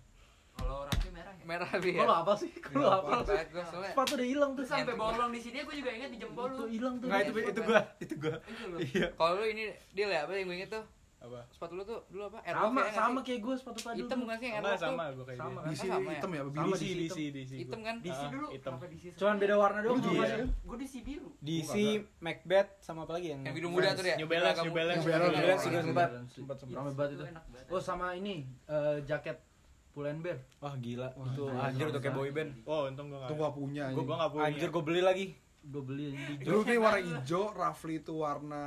Kalau 0.58 0.82
rapi 0.90 1.08
merah 1.14 1.34
ya. 1.38 1.44
Merah 1.46 1.70
bi. 1.78 1.90
kalau 1.94 2.16
apa 2.26 2.32
sih? 2.34 2.50
Kalau 2.58 2.90
apa 2.90 3.22
Banget 3.22 3.48
gua 3.54 3.64
soalnya. 3.70 3.90
sepatu 3.94 4.12
udah 4.18 4.28
hilang 4.28 4.50
tuh. 4.52 4.64
terus 4.66 4.70
sampai 4.74 4.96
bolong 4.98 5.30
di 5.30 5.40
sini 5.40 5.56
gue 5.62 5.76
juga 5.78 5.90
inget 5.94 6.10
di 6.10 6.18
jempol 6.18 6.46
itu 6.50 6.64
lu. 6.64 6.66
hilang 6.66 6.94
tuh. 6.98 7.06
Nggak 7.06 7.20
itu 7.22 7.32
itu 7.38 7.60
gue 7.62 7.80
Itu 8.02 8.14
gue 8.18 8.34
Itu 8.42 8.64
lu. 8.66 8.76
Iya. 8.82 9.06
Kalau 9.14 9.32
lu 9.38 9.44
ini 9.46 9.64
dia 9.94 10.06
ya 10.10 10.20
apa 10.26 10.32
yang 10.34 10.46
gue 10.50 10.56
inget 10.58 10.70
tuh? 10.74 10.84
Apa? 11.18 11.40
Sepatu 11.48 11.74
lu 11.74 11.82
tuh 11.82 11.98
dulu 12.06 12.22
apa? 12.26 12.38
Airlock 12.40 12.62
sama 12.64 12.80
ya, 12.80 12.92
sama 12.92 13.18
kayak 13.20 13.40
gue 13.40 13.54
sepatu 13.54 13.78
tadi 13.80 13.98
Hitam 13.98 14.18
bukan 14.20 14.36
sih 14.38 14.48
tuh? 14.70 14.86
sama 14.86 15.02
gue 15.08 15.24
kayak 15.24 15.38
Sama. 15.38 15.58
dia. 15.58 15.68
DC 15.68 15.82
sama 15.82 15.98
ya? 15.98 16.10
hitam 16.14 16.30
ya 16.30 16.38
Sama 16.38 16.46
begini 16.48 16.70
di 16.70 16.78
DC, 16.78 16.86
hitam. 16.86 17.02
DC, 17.02 17.18
DC. 17.34 17.52
Hitam 17.58 17.80
kan? 17.80 17.96
DC 17.98 18.20
dulu 18.28 18.46
hitam. 18.48 18.74
cuman 19.18 19.34
beda 19.36 19.54
warna 19.56 19.78
doang 19.82 19.98
gue 19.98 20.76
DC 20.78 20.94
biru 21.02 21.28
DC 21.40 21.72
Macbeth 22.18 22.70
sama 22.78 23.00
apa 23.02 23.12
lagi 23.12 23.26
yang 23.28 23.40
Yang 23.42 23.54
biru 23.56 23.68
muda 23.68 23.88
tuh 23.90 24.04
dia. 24.04 24.16
New 24.16 24.28
Balance, 24.28 24.56
Kamu- 24.56 24.64
New 24.64 24.76
Balance. 24.76 25.00
New 25.00 25.10
Balance, 25.10 25.62
juga 25.64 25.80
sempat 25.82 26.08
sempat 26.28 26.56
rame 26.64 26.90
banget 26.92 27.10
itu 27.12 27.24
oh 27.66 27.80
sama 27.80 28.06
ini 28.12 28.34
eh, 28.64 28.96
jaket 29.02 29.36
Pull&Bear 29.90 30.38
Wah 30.56 30.74
gila 30.76 31.10
Wah, 31.12 31.26
Itu 31.26 31.42
anjir 31.50 31.86
tuh 31.88 31.98
kayak 31.98 32.14
sama. 32.14 32.20
boy 32.20 32.30
band 32.30 32.50
Oh, 32.62 32.86
untung 32.86 33.06
gue 33.08 33.18
itu 33.18 33.24
enggak. 33.26 33.34
gua 33.36 33.50
punya 33.50 33.82
Gue 33.82 33.90
anjing 33.90 34.06
gue 34.06 34.14
enggak 34.14 34.30
punya. 34.30 34.44
Anjir 34.46 34.68
gue 34.70 34.82
beli 34.84 35.02
lagi 35.02 35.26
gue 35.60 35.82
beli 35.82 36.06
di 36.12 36.34
dulu 36.40 36.62
nih 36.62 36.76
warna 36.76 37.00
hijau 37.00 37.50
Rafli 37.50 37.98
itu 37.98 38.14
warna 38.16 38.62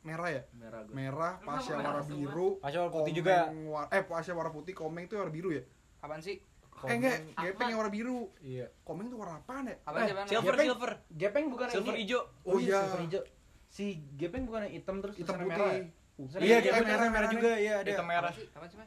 merah 0.00 0.28
ya 0.28 0.42
merah 0.52 0.80
gue 0.82 0.92
merah 0.92 1.32
Lu 1.36 1.46
Pasha 1.46 1.72
warna 1.74 2.02
biru 2.02 2.48
Pasha 2.58 2.78
warna 2.80 2.92
putih 2.92 3.12
juga. 3.14 3.36
war- 3.64 3.88
eh 3.88 4.02
Pasha 4.02 4.32
warna 4.32 4.50
putih 4.50 4.72
komeng 4.72 5.04
itu 5.04 5.14
warna 5.14 5.28
biru 5.28 5.50
ya 5.50 5.62
Apaan 6.00 6.18
sih? 6.18 6.40
eh 6.80 6.96
enggak 6.96 7.12
gepeng 7.36 7.68
yang 7.68 7.78
warna 7.78 7.92
biru 7.92 8.32
Iya 8.40 8.66
komeng 8.80 9.06
itu 9.06 9.16
warna 9.16 9.36
apaan 9.38 9.64
ya 9.64 9.76
Apaan 9.82 10.00
Eh? 10.02 10.26
Silver 10.26 10.54
Gepeng. 10.54 10.66
silver 10.66 10.92
gepeng 11.12 11.44
bukan 11.48 11.66
Silver 11.68 11.92
ini 11.92 12.00
hijau 12.02 12.20
oh 12.42 12.56
iya 12.56 12.80
silver 12.82 13.00
hijau 13.04 13.22
si 13.68 13.84
gepeng 14.12 14.42
bukan 14.42 14.60
yang 14.64 14.74
hitam 14.74 14.96
terus 14.98 15.14
hitam 15.14 15.34
putih 15.36 15.46
merah 15.46 15.70
ya? 15.70 15.82
Putih. 16.16 16.38
Iya 16.40 16.56
gepeng 16.58 16.86
merah 16.86 17.06
merah 17.10 17.28
juga 17.28 17.50
iya 17.54 17.74
ada 17.76 17.86
Hitam 17.86 18.06
merah. 18.06 18.32
Apaan 18.32 18.68
sih? 18.68 18.78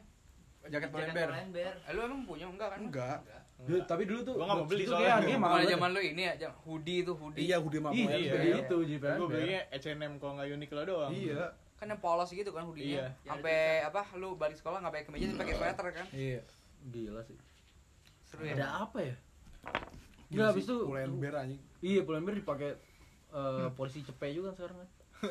Jaket 0.64 0.88
Pull&Bear. 0.88 1.28
Pull&Bear. 1.28 1.74
Eh, 1.78 1.92
lu 1.92 2.00
emang 2.02 2.20
punya 2.24 2.46
enggak 2.46 2.68
kan? 2.70 2.78
Enggak. 2.80 3.18
Dulu, 3.56 3.78
tapi 3.84 4.02
dulu 4.04 4.20
tuh 4.20 4.34
Gua 4.34 4.44
nggak 4.44 4.58
mau 4.58 4.66
beli 4.66 4.82
itu 4.82 4.90
soalnya. 4.90 5.04
kayak 5.04 5.16
harganya 5.16 5.38
mahal 5.40 5.58
zaman 5.64 5.88
lu 5.88 6.00
ini 6.02 6.22
ya, 6.22 6.34
jam- 6.36 6.56
hoodie 6.60 6.98
itu 7.00 7.12
hoodie. 7.12 7.40
Iya, 7.40 7.56
hoodie 7.56 7.80
Pull&Bear. 7.80 7.96
iya, 8.10 8.32
Iya. 8.34 8.56
itu 8.60 8.76
Gue 8.76 8.98
Pull&Bear. 8.98 9.28
belinya 9.30 9.60
H&M 9.72 10.12
kalau 10.18 10.32
nggak 10.34 10.48
Uniqlo 10.50 10.82
doang. 10.84 11.10
Iya. 11.10 11.44
Kan 11.74 11.86
yang 11.86 12.00
polos 12.00 12.30
gitu 12.30 12.50
kan 12.50 12.62
hoodie-nya. 12.62 12.92
Iya. 12.92 13.06
Sampai 13.24 13.56
apa 13.80 14.00
lu 14.14 14.34
balik 14.34 14.54
sekolah 14.54 14.78
enggak 14.78 14.92
pakai 14.92 15.06
kemeja 15.06 15.24
tapi 15.28 15.38
pakai 15.40 15.54
sweater 15.54 15.86
kan? 15.92 16.06
Iya. 16.10 16.40
Gila 16.84 17.20
sih. 17.22 17.38
Seru 18.24 18.42
ya. 18.42 18.54
Ada 18.54 18.66
apa 18.82 18.98
ya? 19.00 19.14
Gila 20.26 20.44
habis 20.46 20.64
itu 20.64 20.76
Pull&Bear 20.82 21.34
anjing. 21.38 21.60
Iya, 21.80 22.00
Pull&Bear 22.02 22.36
dipakai 22.36 22.70
eh, 23.32 23.68
polisi 23.72 24.02
cepet 24.02 24.30
juga 24.30 24.50
kan 24.50 24.56
sekarang 24.58 24.76
kan. 24.78 24.88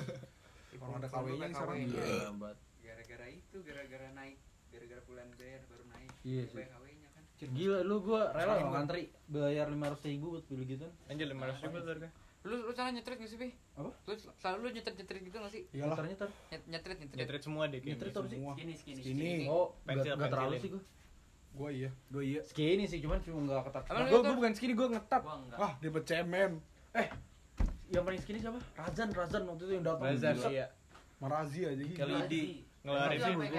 Kalau 0.74 0.96
ada 0.96 1.08
KW. 1.08 1.27
sekarang. 1.46 1.75
Iya. 1.77 2.03
Lambat. 2.25 2.56
Gara-gara 2.82 3.27
itu, 3.27 3.58
gara-gara 3.62 4.08
naik, 4.12 4.38
gara-gara 4.70 5.01
Pull&Bear 5.01 5.62
baru 5.65 5.84
naik. 5.88 6.10
Iya 6.24 6.44
sih. 6.46 6.58
Gila 7.52 7.80
lu 7.84 7.96
gua 8.00 8.32
rela 8.32 8.54
loh 8.60 8.70
ngantri 8.72 9.12
bayar 9.28 9.68
500 9.68 10.08
ribu 10.08 10.26
buat 10.38 10.46
beli 10.48 10.66
gitu. 10.78 10.88
Anjir 11.12 11.28
500 11.28 11.64
ribu 11.64 11.76
tuh 11.82 11.92
harga. 11.92 12.10
Lu 12.44 12.56
lu 12.60 12.72
cara 12.76 12.92
nyetrit 12.92 13.16
gak 13.16 13.32
sih, 13.32 13.40
Pi? 13.40 13.56
Apa? 13.80 13.88
Lu 14.04 14.14
selalu 14.20 14.58
lu 14.60 14.70
nyetrit-nyetrit 14.76 15.22
gitu 15.24 15.38
gak 15.40 15.54
sih? 15.56 15.64
Iyalah. 15.72 15.96
Nyetar 15.96 16.06
nyetar. 16.12 16.30
Nyet- 16.52 16.68
Nyetrit, 16.68 16.98
nyetrit. 17.00 17.20
Nyetrit 17.24 17.42
semua 17.42 17.64
deh 17.72 17.80
kayaknya. 17.80 17.96
Nyetrit 17.96 18.12
sih? 18.12 18.36
Semua. 18.36 18.54
Skinny, 18.54 18.74
skinny, 18.76 19.02
Skinny. 19.02 19.48
Oh, 19.48 19.68
Pensil, 19.88 20.12
gak, 20.12 20.20
gak 20.20 20.32
terlalu 20.36 20.56
sih 20.60 20.70
gua. 20.76 20.84
Gua 21.54 21.70
iya. 21.72 21.90
Gue 22.12 22.24
iya. 22.28 22.42
Skinny 22.44 22.84
sih, 22.84 23.00
cuman 23.00 23.24
cuma 23.24 23.40
gak 23.48 23.72
ketat. 23.72 23.84
Gue 24.12 24.20
gue 24.20 24.36
bukan 24.36 24.52
skinny, 24.52 24.74
gue 24.76 24.88
ngetat. 24.92 25.22
Wah, 25.56 25.74
dia 25.80 25.88
bercemen. 25.90 26.52
Yang 27.94 28.04
paling 28.04 28.22
skinny 28.22 28.40
siapa? 28.42 28.60
Razan, 28.76 29.10
Razan 29.16 29.42
waktu 29.48 29.64
itu 29.64 29.74
yang 29.80 29.86
datang. 29.88 30.06
Razan 30.12 30.36
iya. 30.52 30.66
Marazi 31.24 31.62
aja 31.64 31.80
gitu. 31.80 31.96
Kelly. 31.96 32.68
Ngeluarin 32.84 33.16
sih. 33.16 33.32
spandek 33.32 33.54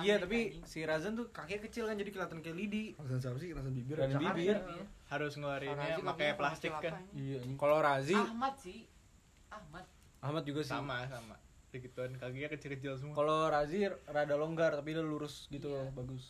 Iya, 0.00 0.14
tapi 0.16 0.38
anjing. 0.48 0.64
si 0.64 0.78
Razan 0.82 1.12
tuh 1.12 1.28
kakinya 1.28 1.60
kecil 1.62 1.84
kan 1.84 2.00
jadi 2.00 2.10
kelihatan 2.10 2.38
kayak 2.40 2.56
lidi. 2.56 2.84
Rasan 2.96 3.20
siapa 3.20 3.36
sih? 3.36 3.48
Rasan 3.52 3.72
bibir. 3.72 3.96
Jakarta. 3.98 4.20
bibir. 4.24 4.56
Iya. 4.56 4.84
Harus 5.06 5.32
ngeluarinnya 5.36 5.96
pakai 6.00 6.28
plastik 6.32 6.72
kan. 6.74 6.96
Iya. 7.12 7.44
Kalau 7.54 7.78
Razi, 7.78 8.16
Ahmad 8.16 8.54
sih. 8.56 8.88
Ahmad. 9.52 9.84
Ahmad 10.18 10.42
juga 10.42 10.64
sih. 10.64 10.72
Sama 10.72 11.04
sama. 11.06 11.36
Begituan 11.68 12.16
kakinya 12.16 12.48
kecil-kecil 12.48 12.96
semua. 12.96 13.12
Kalau 13.12 13.38
Razi 13.46 13.84
rada 14.06 14.34
longgar 14.34 14.72
tapi 14.72 14.96
dia 14.96 15.04
lurus 15.04 15.44
gitu 15.48 15.68
Iya. 15.68 15.84
loh, 15.84 15.86
bagus. 15.92 16.24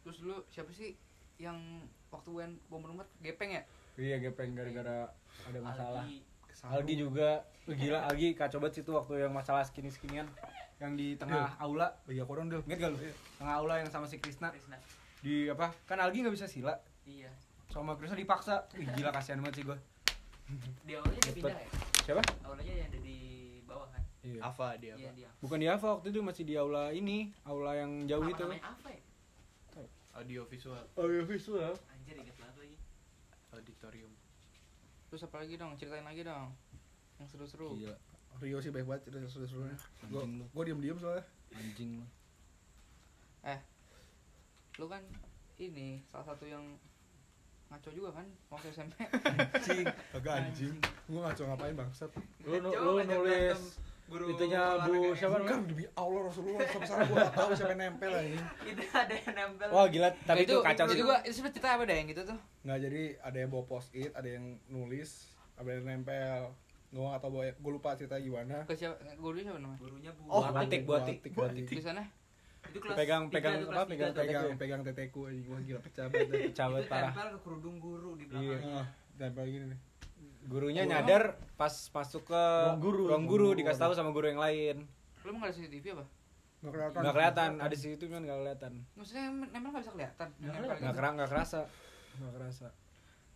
Terus 0.00 0.18
lu 0.22 0.40
siapa 0.48 0.72
sih 0.72 0.96
yang 1.36 1.60
waktu 2.08 2.32
UN 2.32 2.56
bom 2.66 2.80
rumah 2.80 3.04
gepeng 3.18 3.52
ya? 3.52 3.62
Iya, 3.94 4.16
gepeng 4.22 4.56
gara-gara 4.56 5.12
ada 5.44 5.58
masalah. 5.60 6.08
Aldi. 6.08 6.24
Algi 6.58 6.94
juga 6.96 7.44
gila 7.68 8.02
Algi 8.02 8.32
kacau 8.32 8.58
banget 8.58 8.80
situ 8.80 8.90
waktu 8.90 9.22
yang 9.22 9.30
masalah 9.30 9.62
skinny 9.62 9.92
skinian 9.92 10.26
yang 10.78 10.94
di 10.94 11.14
tengah 11.14 11.58
aula 11.58 11.90
Bagi 12.04 12.18
aku 12.18 12.32
dong, 12.34 12.48
Del. 12.48 12.62
inget 12.64 12.78
gak 12.80 12.90
lu 12.92 12.98
tengah 13.34 13.54
aula 13.56 13.74
yang 13.76 13.88
sama 13.88 14.04
si 14.04 14.16
Krisna 14.16 14.48
Krisna. 14.48 14.78
di 15.18 15.46
apa 15.46 15.74
kan 15.84 15.98
Algi 15.98 16.22
nggak 16.22 16.32
bisa 16.32 16.46
sila 16.46 16.74
Iya. 17.02 17.32
sama 17.66 17.94
Krisna 17.94 18.14
dipaksa 18.14 18.62
Wih, 18.72 18.86
gila 18.92 19.10
kasihan 19.10 19.38
banget 19.38 19.56
sih 19.56 19.64
gue 19.64 19.78
Di 20.82 20.92
awalnya 20.94 21.20
dia 21.20 21.34
pindah 21.34 21.56
ya. 21.56 21.68
siapa 22.02 22.22
Awalnya 22.40 22.72
yang 22.72 22.88
ada 22.88 23.00
di 23.00 23.18
bawah 23.62 23.88
kan. 23.88 24.02
iya. 24.20 24.40
Apa 24.40 24.66
dia 24.76 24.94
Iya 24.94 25.08
apa? 25.08 25.16
dia. 25.16 25.30
bukan 25.38 25.58
di 25.58 25.66
Ava 25.66 25.88
waktu 25.92 26.08
itu 26.08 26.20
masih 26.20 26.44
di 26.44 26.54
aula 26.54 26.88
ini 26.90 27.18
aula 27.42 27.74
yang 27.74 28.06
jauh 28.06 28.22
Apa 28.22 28.32
itu 28.32 28.42
namanya 28.44 28.64
apa 28.68 28.88
ya? 28.88 29.00
Audio 30.14 30.42
visual 30.44 30.82
Audio 30.94 31.22
visual. 31.24 31.72
Anjir 31.88 32.16
inget 32.16 32.34
banget 32.34 32.56
lagi. 32.56 32.76
auditorium. 33.50 34.10
Terus 35.06 35.22
apa 35.22 35.36
lagi 35.38 35.54
dong? 35.54 35.72
Ceritain 35.74 36.02
lagi 36.02 36.20
dong. 36.20 36.50
Yang 37.16 37.28
seru-seru. 37.30 37.70
Gila, 37.76 37.94
Rio 38.38 38.58
sih 38.58 38.68
baik 38.68 38.84
banget 38.84 39.02
cerita 39.04 39.26
seru-serunya. 39.26 39.74
Gua 40.06 40.22
Anjing 40.22 40.32
lu. 40.38 40.44
gua 40.48 40.62
diem-diem 40.62 40.96
soalnya. 40.96 41.24
anjing 41.50 41.90
lu. 41.96 42.06
Lu 44.78 44.86
kan 44.86 45.02
ini 45.58 46.06
salah 46.06 46.22
satu 46.24 46.46
yang 46.46 46.62
ngaco 47.68 47.90
juga 47.90 48.14
kan 48.14 48.26
waktu 48.48 48.70
SMP. 48.70 48.94
Anjing. 49.58 49.84
Kagak 50.14 50.34
anjing. 50.40 50.74
Gua 51.04 51.20
ngaco 51.26 51.42
ngapain 51.44 51.74
bangsat. 51.74 52.10
Lu 52.40 52.56
lu 52.56 52.70
ngajak 52.94 53.10
nulis 53.10 53.60
guru 54.08 54.24
itunya 54.32 54.62
Bu 54.88 54.88
olahraga. 54.88 55.20
siapa 55.20 55.34
Kan 55.34 55.44
namanya? 55.44 55.68
demi 55.68 55.84
Allah 55.92 56.20
Rasulullah 56.24 56.64
sampai 56.64 56.86
sekarang 56.88 57.06
gua 57.06 57.16
enggak 57.20 57.34
tahu 57.36 57.50
siapa 57.52 57.70
yang 57.70 57.80
nempel 57.84 58.12
anjing. 58.14 58.44
Itu 58.64 58.82
ada 58.88 59.14
yang 59.18 59.34
nempel. 59.36 59.68
wah 59.68 59.84
gila 59.84 60.08
tapi 60.24 60.38
itu 60.48 60.54
kacau 60.64 60.84
itu 60.86 60.94
sih 60.94 61.02
gua 61.04 61.16
itu 61.20 61.32
cerita 61.36 61.68
apa 61.68 61.82
deh 61.84 61.96
yang 61.98 62.08
gitu 62.08 62.22
tuh? 62.24 62.38
Nggak 62.64 62.78
jadi 62.88 63.02
ada 63.20 63.36
yang 63.36 63.50
bawa 63.52 63.64
post 63.68 63.88
it, 63.92 64.10
ada 64.16 64.28
yang 64.30 64.44
nulis, 64.70 65.10
ada 65.60 65.68
yang 65.68 65.84
nempel. 65.84 66.56
Gua 66.88 67.04
nggak 67.10 67.20
tahu 67.20 67.30
bawa, 67.30 67.44
gua 67.54 67.70
lupa 67.70 67.90
cerita 67.92 68.16
gimana. 68.16 68.64
Ke 68.64 68.72
siapa? 68.72 68.96
Gurunya 69.14 69.44
siapa 69.44 69.58
namanya? 69.58 69.78
Gurunya 69.78 70.10
Bu. 70.10 70.22
Oh, 70.26 70.40
Buatik, 70.42 70.82
buatik. 70.82 71.16
buatik. 71.30 71.64
Di 71.66 71.78
sana? 71.78 72.00
Itu 72.64 72.78
kelas 72.78 72.96
Pegang- 72.96 73.26
tiga 73.26 73.36
pegang 73.50 73.54
apa, 73.66 73.82
pegang. 73.84 74.10
Pegang 74.10 74.42
Teteku 74.42 74.58
pegang 74.58 74.80
teteku 74.82 75.20
anjing 75.24 75.44
gua 75.44 75.58
gila 75.60 75.80
pecah 75.80 76.04
banget. 76.06 76.48
pecah 76.48 76.66
banget 76.66 76.86
parah 76.86 77.10
tempel 77.10 77.28
ke 77.28 77.38
kerudung 77.40 77.76
guru 77.78 78.10
di 78.14 78.24
Iya. 78.26 78.56
belakang. 78.56 78.72
Ah, 78.74 78.86
Nempel 79.18 79.44
gini 79.46 79.66
nih. 79.68 79.80
gurunya 80.44 80.82
Guru. 80.82 80.92
nyadar 80.94 81.22
pas 81.54 81.74
masuk 81.88 82.22
ke 82.24 82.42
Ruang 82.64 82.80
guru. 82.80 83.02
ruang 83.06 83.24
guru 83.26 83.48
dikasih 83.52 83.80
tahu 83.80 83.92
sama 83.92 84.10
guru 84.10 84.26
yang 84.26 84.38
lain 84.38 84.76
Lu 85.20 85.28
emang 85.28 85.42
gak 85.42 85.50
ada 85.50 85.56
CCTV 85.58 85.86
apa? 85.92 86.04
Nggak 86.58 86.72
kelihatan. 86.72 86.98
nggak 86.98 87.14
kelihatan 87.14 87.50
ada 87.60 87.76
situ 87.76 88.04
kan 88.06 88.20
nggak 88.20 88.38
kelihatan 88.38 88.72
Maksudnya 88.94 89.24
nempel 89.46 89.70
gak 89.70 89.82
bisa 89.82 89.92
kelihatan. 89.92 90.28
Nggak 90.34 90.54
nggak 90.58 90.78
gitu. 90.80 90.96
kera 90.96 91.08
nggak 91.12 91.28
kerasa 91.28 91.60
nggak 92.16 92.32
kerasa 92.34 92.66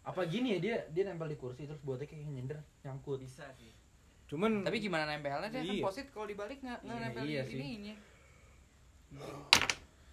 Apa 0.02 0.26
gini 0.26 0.54
ya 0.54 0.58
dia 0.58 0.76
dia 0.88 1.02
nempel 1.04 1.26
di 1.26 1.36
kursi 1.36 1.62
terus 1.62 1.78
buatnya 1.80 2.04
kayak 2.04 2.26
nyender 2.26 2.58
nyangkut. 2.82 3.18
Bisa 3.18 3.46
sih. 3.52 3.70
cuman 4.26 4.64
Tapi 4.64 4.80
gimana 4.80 5.04
nempelnya 5.06 5.44
dia 5.44 5.60
kan 5.60 5.62
Iya. 5.62 5.82
posit 5.82 6.06
kalau 6.08 6.24
dibalik 6.24 6.58
nggak 6.58 6.78
nggak 6.80 6.96
Iya, 6.96 7.04
nempel 7.04 7.22
iya 7.22 7.40
di 7.40 7.46
sih. 7.46 7.54
ini 7.54 7.68
ini. 7.76 7.92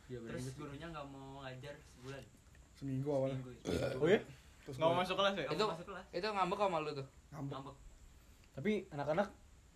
Iya 0.06 0.18
Terus 0.22 0.46
gurunya 0.54 0.88
nggak 0.88 1.06
mau 1.08 1.40
ngajar 1.40 1.76
sebulan. 1.90 2.24
Seminggu 2.76 3.10
awalnya. 3.10 3.38
Seminggu. 3.38 3.52
oh 3.96 4.08
ya 4.08 4.20
Terus 4.60 4.76
Nggak 4.76 4.86
mau 4.86 4.98
masuk 4.98 5.16
kelas 5.16 5.34
ya? 5.34 5.46
Itu- 5.48 5.64
mau 5.64 5.74
masuk 5.74 5.88
kelas. 5.88 6.06
Itu 6.12 6.28
ngambek 6.28 6.60
sama 6.60 6.78
lu 6.80 6.92
tuh. 6.94 7.08
ngambek. 7.30 7.54
Ngambek. 7.56 7.76
tapi 8.50 8.72
anak-anak 8.90 9.28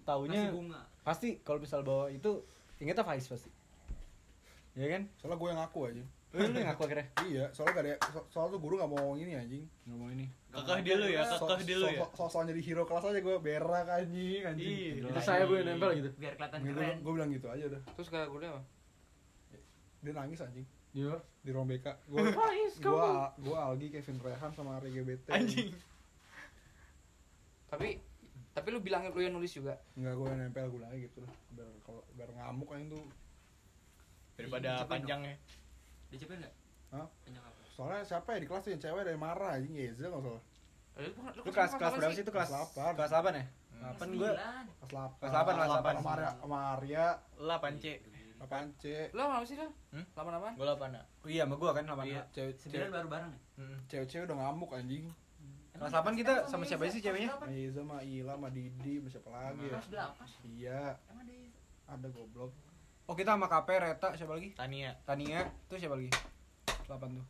taunya 0.04 0.52
bunga. 0.52 0.82
pasti 1.02 1.40
kalau 1.40 1.56
misal 1.58 1.80
bawa 1.82 2.12
itu 2.12 2.44
ingetnya 2.78 3.00
Faiz 3.02 3.24
pasti 3.24 3.48
ya 4.74 4.90
kan 4.90 5.08
Soalnya 5.16 5.40
gue 5.40 5.48
yang 5.48 5.60
ngaku 5.62 5.80
aja. 5.88 6.04
Lu 6.34 6.50
yang 6.50 6.66
ngaku 6.66 6.82
akhirnya 6.84 7.08
Iya, 7.24 7.46
soalnya 7.50 7.74
gak 7.74 7.86
ada 7.86 7.94
so- 8.10 8.28
soal 8.28 8.48
tuh 8.50 8.58
guru 8.58 8.76
gak 8.76 8.90
mau 8.90 9.14
ini 9.14 9.34
anjing. 9.34 9.64
nggak 9.86 9.98
mau 9.98 10.10
ini 10.10 10.26
Kakak 10.50 10.82
dia 10.82 10.96
lu 10.96 11.06
ya, 11.08 11.22
kakak 11.28 11.62
dia 11.62 11.78
lu 11.78 11.86
so- 11.86 11.94
ya. 11.94 12.06
so- 12.10 12.30
Soal 12.30 12.46
jadi 12.46 12.62
hero 12.64 12.84
kelas 12.84 13.06
aja 13.08 13.20
gue 13.20 13.36
berak 13.40 13.88
anjing 13.88 14.42
anjing. 14.44 14.70
Iya. 14.98 15.10
Itu 15.10 15.20
saya 15.20 15.46
yang 15.46 15.66
nempel 15.68 15.90
gitu. 15.96 16.10
Biar 16.16 16.34
kelihatan 16.34 16.58
Gue 16.60 16.68
keren. 16.68 16.78
bilang, 16.80 16.98
gue 17.00 17.14
bilang 17.14 17.30
gitu 17.32 17.48
aja 17.48 17.64
udah. 17.68 17.82
Terus 17.92 18.08
kayak 18.08 18.28
gurunya 18.28 18.52
apa? 18.52 18.62
Dia 20.00 20.12
nangis 20.12 20.40
anjing 20.40 20.66
Iya. 20.92 21.16
di 21.40 21.50
ruang 21.50 21.66
BK. 21.66 21.88
Gue 22.08 22.22
gua 22.80 23.30
gua 23.46 23.58
Algi, 23.68 23.88
Kevin 23.90 24.18
Rehan 24.20 24.52
sama 24.52 24.78
RGBT. 24.80 25.26
Anjing. 25.28 25.70
Tapi 27.68 27.98
tapi 28.54 28.68
lu 28.70 28.80
bilang 28.80 29.02
lu 29.08 29.18
yang 29.20 29.34
nulis 29.34 29.50
juga. 29.52 29.74
Enggak 29.94 30.14
gue 30.14 30.28
yang 30.28 30.40
nempel 30.40 30.66
gue 30.68 30.78
lagi 30.80 31.00
gitu 31.04 31.22
lah. 31.22 31.34
Biar 31.52 31.70
kalau 31.82 32.02
biar 32.12 32.30
ngamuk 32.32 32.70
aja 32.70 32.86
tuh. 32.88 33.06
Daripada 34.34 34.70
Dicepet 34.80 35.02
ya. 36.14 36.16
Dicepet 36.16 36.36
nggak? 36.40 36.54
Hah? 36.92 37.08
Apa? 37.10 37.62
Soalnya 37.74 38.06
siapa 38.06 38.30
ya 38.32 38.40
di 38.40 38.48
kelas 38.48 38.66
yang 38.68 38.78
cewek 38.80 39.02
ada 39.02 39.12
yang 39.12 39.24
marah 39.24 39.50
anjing 39.58 39.74
Yeza 39.74 40.06
enggak 40.06 40.22
salah. 40.22 40.44
Eh, 40.94 41.10
Lu, 41.10 41.42
lu 41.42 41.52
kelas 41.52 41.72
kelas 41.74 41.94
berapa 41.98 42.14
sih 42.14 42.22
itu 42.22 42.30
kelas 42.30 42.48
Kelas 42.48 42.70
delapan. 42.70 42.92
kelas 42.94 43.12
delapan 43.12 43.34
ya 43.34 43.46
Hmm. 43.74 43.82
delapan 43.82 44.08
Kelas 44.08 44.14
gua 44.14 44.30
sembilan. 44.30 44.64
Kelas 44.64 44.92
8. 44.94 45.20
Kelas 45.20 45.32
delapan, 45.34 45.54
kelas 45.54 45.68
delapan. 45.68 45.94
Sama 45.98 46.12
Arya, 46.14 46.32
sama 46.38 46.58
Arya, 46.78 47.06
Lah 47.42 47.58
pance. 47.58 47.94
8 48.38 48.66
C. 48.78 48.84
Lu 49.12 49.22
apa 49.24 49.44
sih 49.44 49.56
lu? 49.56 49.68
Hmm? 49.90 50.06
Apaan? 50.14 50.54
Gua 50.54 50.66
8 50.70 50.94
ah. 50.94 51.06
oh, 51.24 51.28
iya 51.28 51.44
sama 51.44 51.56
gua 51.58 51.72
kan 51.74 51.84
delapan 51.84 52.06
Iya. 52.06 52.22
Cewek 52.30 52.54
cewek 52.62 52.90
baru 52.92 53.08
bareng 53.10 53.32
ya? 53.32 53.40
Heeh. 53.58 53.78
cewek-cewek 53.90 54.24
udah 54.30 54.38
ngamuk 54.38 54.70
anjing. 54.72 55.06
Kelas 55.74 55.90
delapan 55.90 56.14
kita 56.14 56.34
sama 56.46 56.64
siapa 56.64 56.84
sih 56.88 57.02
ceweknya? 57.02 57.30
Yeza, 57.50 57.82
sama 57.82 57.98
Ila, 58.06 58.34
sama 58.38 58.50
Didi, 58.54 58.94
sama 59.02 59.10
siapa 59.10 59.30
lagi 59.34 59.64
ya? 59.66 59.72
Kelas 59.74 59.88
delapan. 59.90 60.28
Iya, 60.46 60.82
Emang 61.10 61.26
ada 61.26 61.36
ada 61.90 62.08
goblok. 62.08 62.52
Oh 63.04 63.16
kita 63.16 63.36
sama 63.36 63.48
KP 63.48 63.70
Reta 63.76 64.10
siapa 64.16 64.34
lagi 64.34 64.56
Tania, 64.56 64.96
Tania 65.04 65.44
tuh 65.68 65.76
siapa 65.76 65.96
lagi 65.96 66.10
delapan 66.88 67.20
tuh 67.20 67.26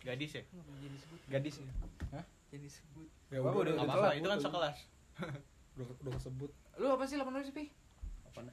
gadis 0.00 0.30
ya? 0.32 0.42
jadi 0.78 0.96
gadis 1.28 1.54
ya 1.58 1.66
Jadi 2.48 2.64
sebut. 2.64 3.04
Ya 3.28 3.44
Apa, 3.44 3.52
udah- 3.52 3.60
Enggak 3.60 3.76
udah 3.76 3.84
apa-apa, 3.84 4.08
kesebut, 4.08 4.16
itu 4.16 4.28
kan 4.28 4.38
sekelas. 4.40 4.76
Udah, 5.76 5.86
udah 6.00 6.12
kesebut. 6.16 6.50
Lu 6.80 6.86
apa 6.88 7.04
sih 7.04 7.14
8 7.20 7.28
nulis, 7.28 7.52
Pi? 7.52 7.64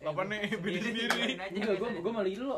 Apa 0.03 0.21
nih? 0.27 0.51
Beda 0.59 0.79
sendiri. 0.83 1.39
Enggak, 1.39 1.73
gua 1.79 1.87
aja. 1.89 2.11
malah 2.11 2.35
lo. 2.35 2.57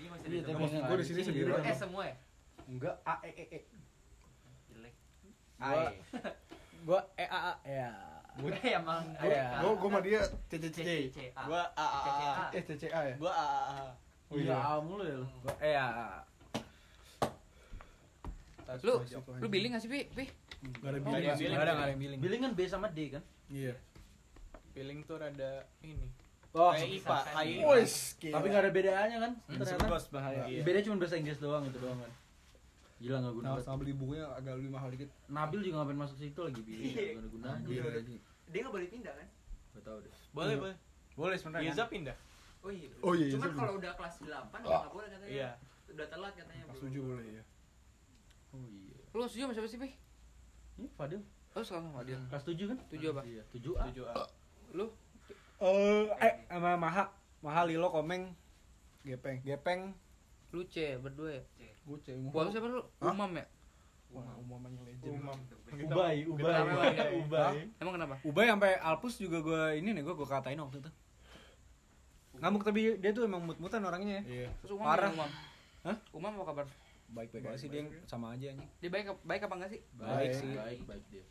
Iya 0.00 0.08
masih 0.08 0.26
Iya, 0.32 0.80
Gua 0.88 0.96
di 0.96 1.04
sini 1.04 1.20
sendiri. 1.20 1.52
S 1.60 1.76
semua 1.76 2.02
ya? 2.08 2.16
Enggak 2.64 2.94
A 3.04 3.14
E 3.20 3.30
E 3.36 3.44
E. 3.52 3.60
Jelek. 4.72 4.94
Gua 6.88 7.00
E 7.20 7.24
A 7.28 7.38
A 7.38 7.54
ya 7.62 7.92
Gue 8.38 8.54
emang 8.62 9.02
Iya. 9.18 9.58
Gue 9.60 9.72
gue 9.74 9.88
sama 9.90 10.00
dia 10.00 10.20
C 10.46 10.52
C. 10.62 10.78
C 11.10 11.18
A. 11.34 11.42
Gua 11.44 11.62
A 11.74 11.86
A 11.86 12.00
A. 12.06 12.44
Eh 12.54 12.62
CCA 12.62 13.00
ya? 13.10 13.14
Gua 13.18 13.32
A 13.34 13.46
A 13.46 13.60
A. 13.66 13.86
Oh 14.30 14.36
Iya. 14.38 14.54
A 14.54 14.78
mulu 14.78 15.02
ya 15.02 15.16
lo. 15.18 15.26
gua 15.42 15.54
E 15.58 15.72
A 15.74 15.88
A 15.90 16.08
Lu 18.84 19.00
lu 19.40 19.46
billing 19.48 19.72
gak 19.72 19.80
sih, 19.80 19.88
Pi? 19.88 20.04
Pi? 20.12 20.28
Gak 20.84 20.90
ada 20.92 20.98
billing. 21.00 21.24
nggak 21.24 21.40
ada 21.40 21.72
nggak 21.72 21.86
ada 21.88 21.92
yang 21.94 22.00
billing 22.00 22.18
Billing 22.20 22.40
kan 22.44 22.52
B 22.52 22.60
sama 22.68 22.86
D 22.92 23.16
kan? 23.16 23.22
Iya. 23.48 23.72
Feeling 24.76 25.00
tuh 25.08 25.16
rada 25.18 25.64
ini. 25.80 26.06
Oh, 26.52 26.72
Kayak 26.72 26.90
IPA, 27.00 27.18
kayak 28.18 28.32
tapi 28.34 28.46
nggak 28.48 28.62
ada 28.64 28.72
bedanya 28.72 29.16
kan 29.20 29.32
ternyata. 29.46 29.84
Bos 29.88 30.06
bahaya. 30.08 30.42
Iya. 30.48 30.62
Bedanya 30.64 30.84
cuma 30.84 30.96
bahasa 31.00 31.16
Inggris 31.16 31.38
doang 31.38 31.64
itu 31.64 31.78
doang 31.80 31.98
kan. 32.00 32.12
Gila 32.98 33.16
nggak 33.22 33.34
guna. 33.38 33.46
Nah, 33.54 33.62
sama 33.62 33.76
beli 33.78 33.94
bukunya 33.94 34.26
agak 34.34 34.58
lebih 34.58 34.70
mahal 34.74 34.88
dikit. 34.90 35.08
Nabil 35.30 35.60
juga 35.62 35.74
ngapain 35.82 35.98
masuk 35.98 36.16
situ 36.18 36.40
lagi 36.42 36.60
bi. 36.66 36.72
Iya. 36.74 37.14
Gak 37.14 37.22
ada 37.22 37.28
gunanya. 37.30 37.66
Iya. 37.70 37.82
Dia 38.50 38.60
nggak 38.66 38.74
boleh 38.74 38.88
pindah 38.90 39.14
kan? 39.14 39.28
Gak 39.78 39.82
tau 39.86 39.98
deh. 40.02 40.12
Boleh, 40.34 40.54
boleh. 40.58 40.76
Boleh 41.14 41.36
sebenarnya. 41.38 41.70
Yeza 41.70 41.84
pindah. 41.86 42.16
Oh 42.58 42.70
iya. 42.74 42.88
Oh 43.06 43.14
iya, 43.14 43.30
Cuman 43.30 43.54
iya, 43.54 43.58
kalau 43.58 43.72
udah 43.78 43.92
kelas 43.94 44.14
8 44.18 44.26
udah 44.26 44.78
nggak 44.82 44.94
boleh 44.94 45.08
katanya. 45.14 45.30
Iya. 45.30 45.50
Udah 45.94 46.06
telat 46.10 46.32
katanya. 46.34 46.64
Belum. 46.66 46.82
tujuh 46.82 47.02
boleh 47.06 47.26
ya. 47.38 47.42
Oh 48.50 48.66
iya. 48.66 48.98
Lu 49.14 49.22
setuju 49.30 49.42
sama 49.46 49.54
siapa 49.54 49.68
sih, 49.70 49.78
Pi? 49.78 49.88
Ini 50.78 50.88
Fadil 50.98 51.22
Oh, 51.54 51.62
sekarang 51.64 51.90
sama 51.90 52.02
dia. 52.06 52.18
kelas 52.30 52.44
7 52.46 52.70
kan? 52.70 52.78
Tujuh 52.90 53.08
apa? 53.14 53.22
Iya, 53.26 53.42
7 53.54 53.78
A. 53.78 53.84
7A. 53.90 54.14
Lu 54.74 54.86
Eh, 55.58 56.06
eh 56.22 56.34
sama 56.50 56.78
Maha. 56.78 57.10
Maha 57.42 57.62
Lilo 57.66 57.90
Komeng 57.90 58.34
Gepeng. 59.06 59.42
Gepeng 59.46 59.94
lu 60.50 60.64
C 60.64 60.96
berdua 60.98 61.38
ya? 61.38 61.42
Gue 61.54 61.68
Gua 62.28 62.44
lu 62.44 62.50
siapa 62.52 62.66
lu? 62.68 62.84
Hah? 63.00 63.12
Umam 63.16 63.32
ya? 63.40 63.46
Wah, 64.08 64.24
umumnya 64.40 64.80
legend. 64.88 65.20
Umam. 65.20 65.36
Ubay, 65.68 66.16
Ubay. 66.24 66.48
Kenapa? 66.48 67.12
Ubay. 67.12 67.56
Emang 67.76 67.92
kenapa? 67.96 68.14
Ubay 68.24 68.46
sampai 68.48 68.72
Alpus 68.80 69.20
juga 69.20 69.38
gue 69.44 69.62
ini 69.80 69.92
nih 69.92 70.02
gue 70.04 70.14
gue 70.16 70.28
katain 70.28 70.56
waktu 70.56 70.80
itu. 70.80 70.90
Ngamuk 72.40 72.62
tapi 72.64 72.96
dia 72.96 73.10
tuh 73.12 73.28
emang 73.28 73.44
mut-mutan 73.44 73.84
orangnya 73.84 74.24
ya. 74.24 74.24
Iya. 74.24 74.48
Terus 74.64 74.72
Umam 74.80 74.86
Parah. 74.88 75.10
Umam? 75.12 75.30
Hah? 75.84 75.96
Umam 76.16 76.32
apa 76.40 76.44
kabar? 76.52 76.66
Baik-baik 77.08 77.44
aja 77.52 77.56
sih 77.60 77.68
dia 77.72 77.84
sama 78.04 78.36
aja 78.36 78.52
nih. 78.52 78.68
Dia 78.80 78.90
baik 78.92 79.06
baik 79.24 79.42
apa 79.44 79.54
enggak 79.60 79.70
sih? 79.76 79.80
Baik 79.96 80.32
sih. 80.32 80.52
Baik, 80.56 80.80
baik 80.88 81.04
dia. 81.12 81.24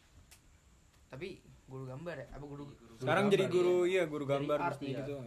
Tapi 1.09 1.41
guru 1.65 1.83
gambar 1.85 2.15
ya? 2.17 2.27
Apa 2.33 2.45
guru 2.45 2.63
Sekarang 3.01 3.25
jadi 3.33 3.45
guru 3.49 3.89
iya 3.89 4.03
guru 4.05 4.25
gambar 4.25 4.57
gitu. 4.77 5.17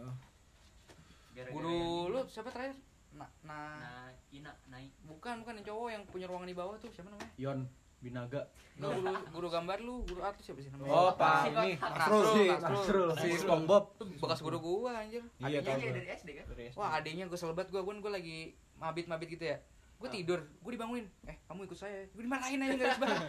Guru 1.51 1.79
lu 2.11 2.19
siapa 2.31 2.51
terakhir? 2.51 2.75
Nah, 3.11 3.27
nah, 3.41 3.75
Nah, 3.77 4.07
Ina 4.31 4.51
naik. 4.67 4.91
bukan 5.03 5.41
bukan 5.41 5.53
yang 5.55 5.65
cowok 5.67 5.87
yang 5.89 6.03
punya 6.05 6.25
ruangan 6.25 6.47
di 6.47 6.55
bawah 6.55 6.75
tuh 6.77 6.89
siapa 6.89 7.07
namanya? 7.07 7.31
Yon 7.35 7.59
Binaga. 7.99 8.49
Enggak 8.73 8.97
guru 8.97 9.13
guru 9.29 9.47
gambar 9.51 9.77
lu, 9.79 9.95
guru 10.03 10.21
art 10.21 10.33
siapa 10.37 10.57
sih 10.57 10.69
namanya? 10.69 10.89
Oh, 10.89 11.13
Pak 11.13 11.33
ini 11.45 11.77
Nasrul, 11.77 12.25
si 12.25 12.43
Nasrul. 12.49 13.09
si 13.13 13.27
SpongeBob. 13.37 13.83
Bekas 14.17 14.39
guru 14.39 14.57
gua 14.57 14.97
anjir. 14.97 15.21
Iya 15.37 15.61
Adiknya 15.61 15.77
gua. 15.77 15.93
dari 15.93 16.09
SD 16.09 16.29
kan? 16.33 16.45
Dari 16.49 16.63
SD. 16.65 16.77
Wah, 16.77 16.89
adiknya 16.93 17.25
gue 17.25 17.37
selebat 17.37 17.67
gua, 17.67 17.81
gua, 17.81 17.93
gua 17.99 18.11
lagi 18.11 18.37
mabit-mabit 18.75 19.27
gitu 19.29 19.45
ya. 19.45 19.61
Gue 19.95 20.09
Ah. 20.09 20.11
tidur, 20.11 20.39
gue 20.41 20.71
dibangunin. 20.71 21.05
Eh, 21.23 21.37
kamu 21.45 21.69
ikut 21.69 21.77
saya. 21.77 22.09
Gue 22.09 22.25
dimarahin 22.25 22.57
aja 22.59 22.73
enggak 22.73 22.97
banget. 22.97 23.21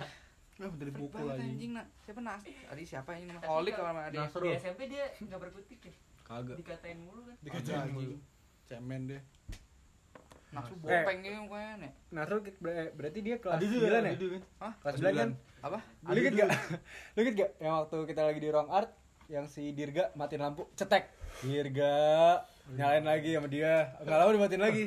Nah, 0.55 0.71
dari 0.73 0.89
buku 0.91 1.17
lagi. 1.19 1.43
anjing, 1.45 1.73
Nak. 1.75 1.87
Siapa 2.01 2.21
Nas? 2.23 2.41
Adik 2.71 2.87
siapa 2.87 3.11
ini 3.13 3.25
namanya? 3.27 3.45
Tapi 3.45 3.53
Olik 3.53 3.73
kalau- 3.75 3.89
sama 3.91 4.01
adik. 4.07 4.19
Nasrul. 4.23 4.45
Di 4.47 4.57
SMP 4.57 4.81
dia 4.87 5.05
nggak 5.19 5.41
berkutik 5.43 5.81
ya? 5.83 5.93
Kagak. 6.23 6.57
Dikatain 6.57 6.99
mulu 6.99 7.21
kan? 7.23 7.37
Dikatain 7.41 7.77
anjing. 7.93 8.17
Cemen 8.65 9.01
deh. 9.05 9.21
Nasrul 10.53 10.77
Eh. 10.79 11.01
bopeng 11.01 11.19
gitu 11.21 11.37
mukanya 11.41 11.73
nih. 11.81 11.93
Nasrul 12.11 12.41
ber- 12.57 12.93
berarti 12.93 13.19
dia 13.21 13.37
kelas 13.37 13.57
Adi 13.57 13.67
9 13.67 13.81
ya? 13.81 14.13
Adi 14.13 14.27
kan? 14.29 14.43
Hah? 14.61 14.73
Kelas 14.79 14.95
9 15.01 15.13
kan? 15.15 15.31
Apa? 15.63 15.79
Lu 16.05 16.19
inget 16.19 16.35
gak? 16.37 16.51
Lu 17.11 17.19
inget 17.19 17.35
gak 17.35 17.51
yang 17.59 17.75
waktu 17.79 17.97
kita 18.05 18.21
lagi 18.23 18.39
di 18.39 18.49
ruang 18.49 18.69
art 18.69 18.91
yang 19.27 19.47
si 19.47 19.73
Dirga 19.73 20.13
matiin 20.13 20.43
lampu 20.43 20.69
cetek 20.75 21.09
Dirga 21.41 22.37
nyalain 22.71 23.01
lagi 23.03 23.33
sama 23.33 23.49
dia 23.49 23.97
nggak 23.99 24.13
lama 24.15 24.31
dimatiin 24.31 24.61
lagi 24.61 24.83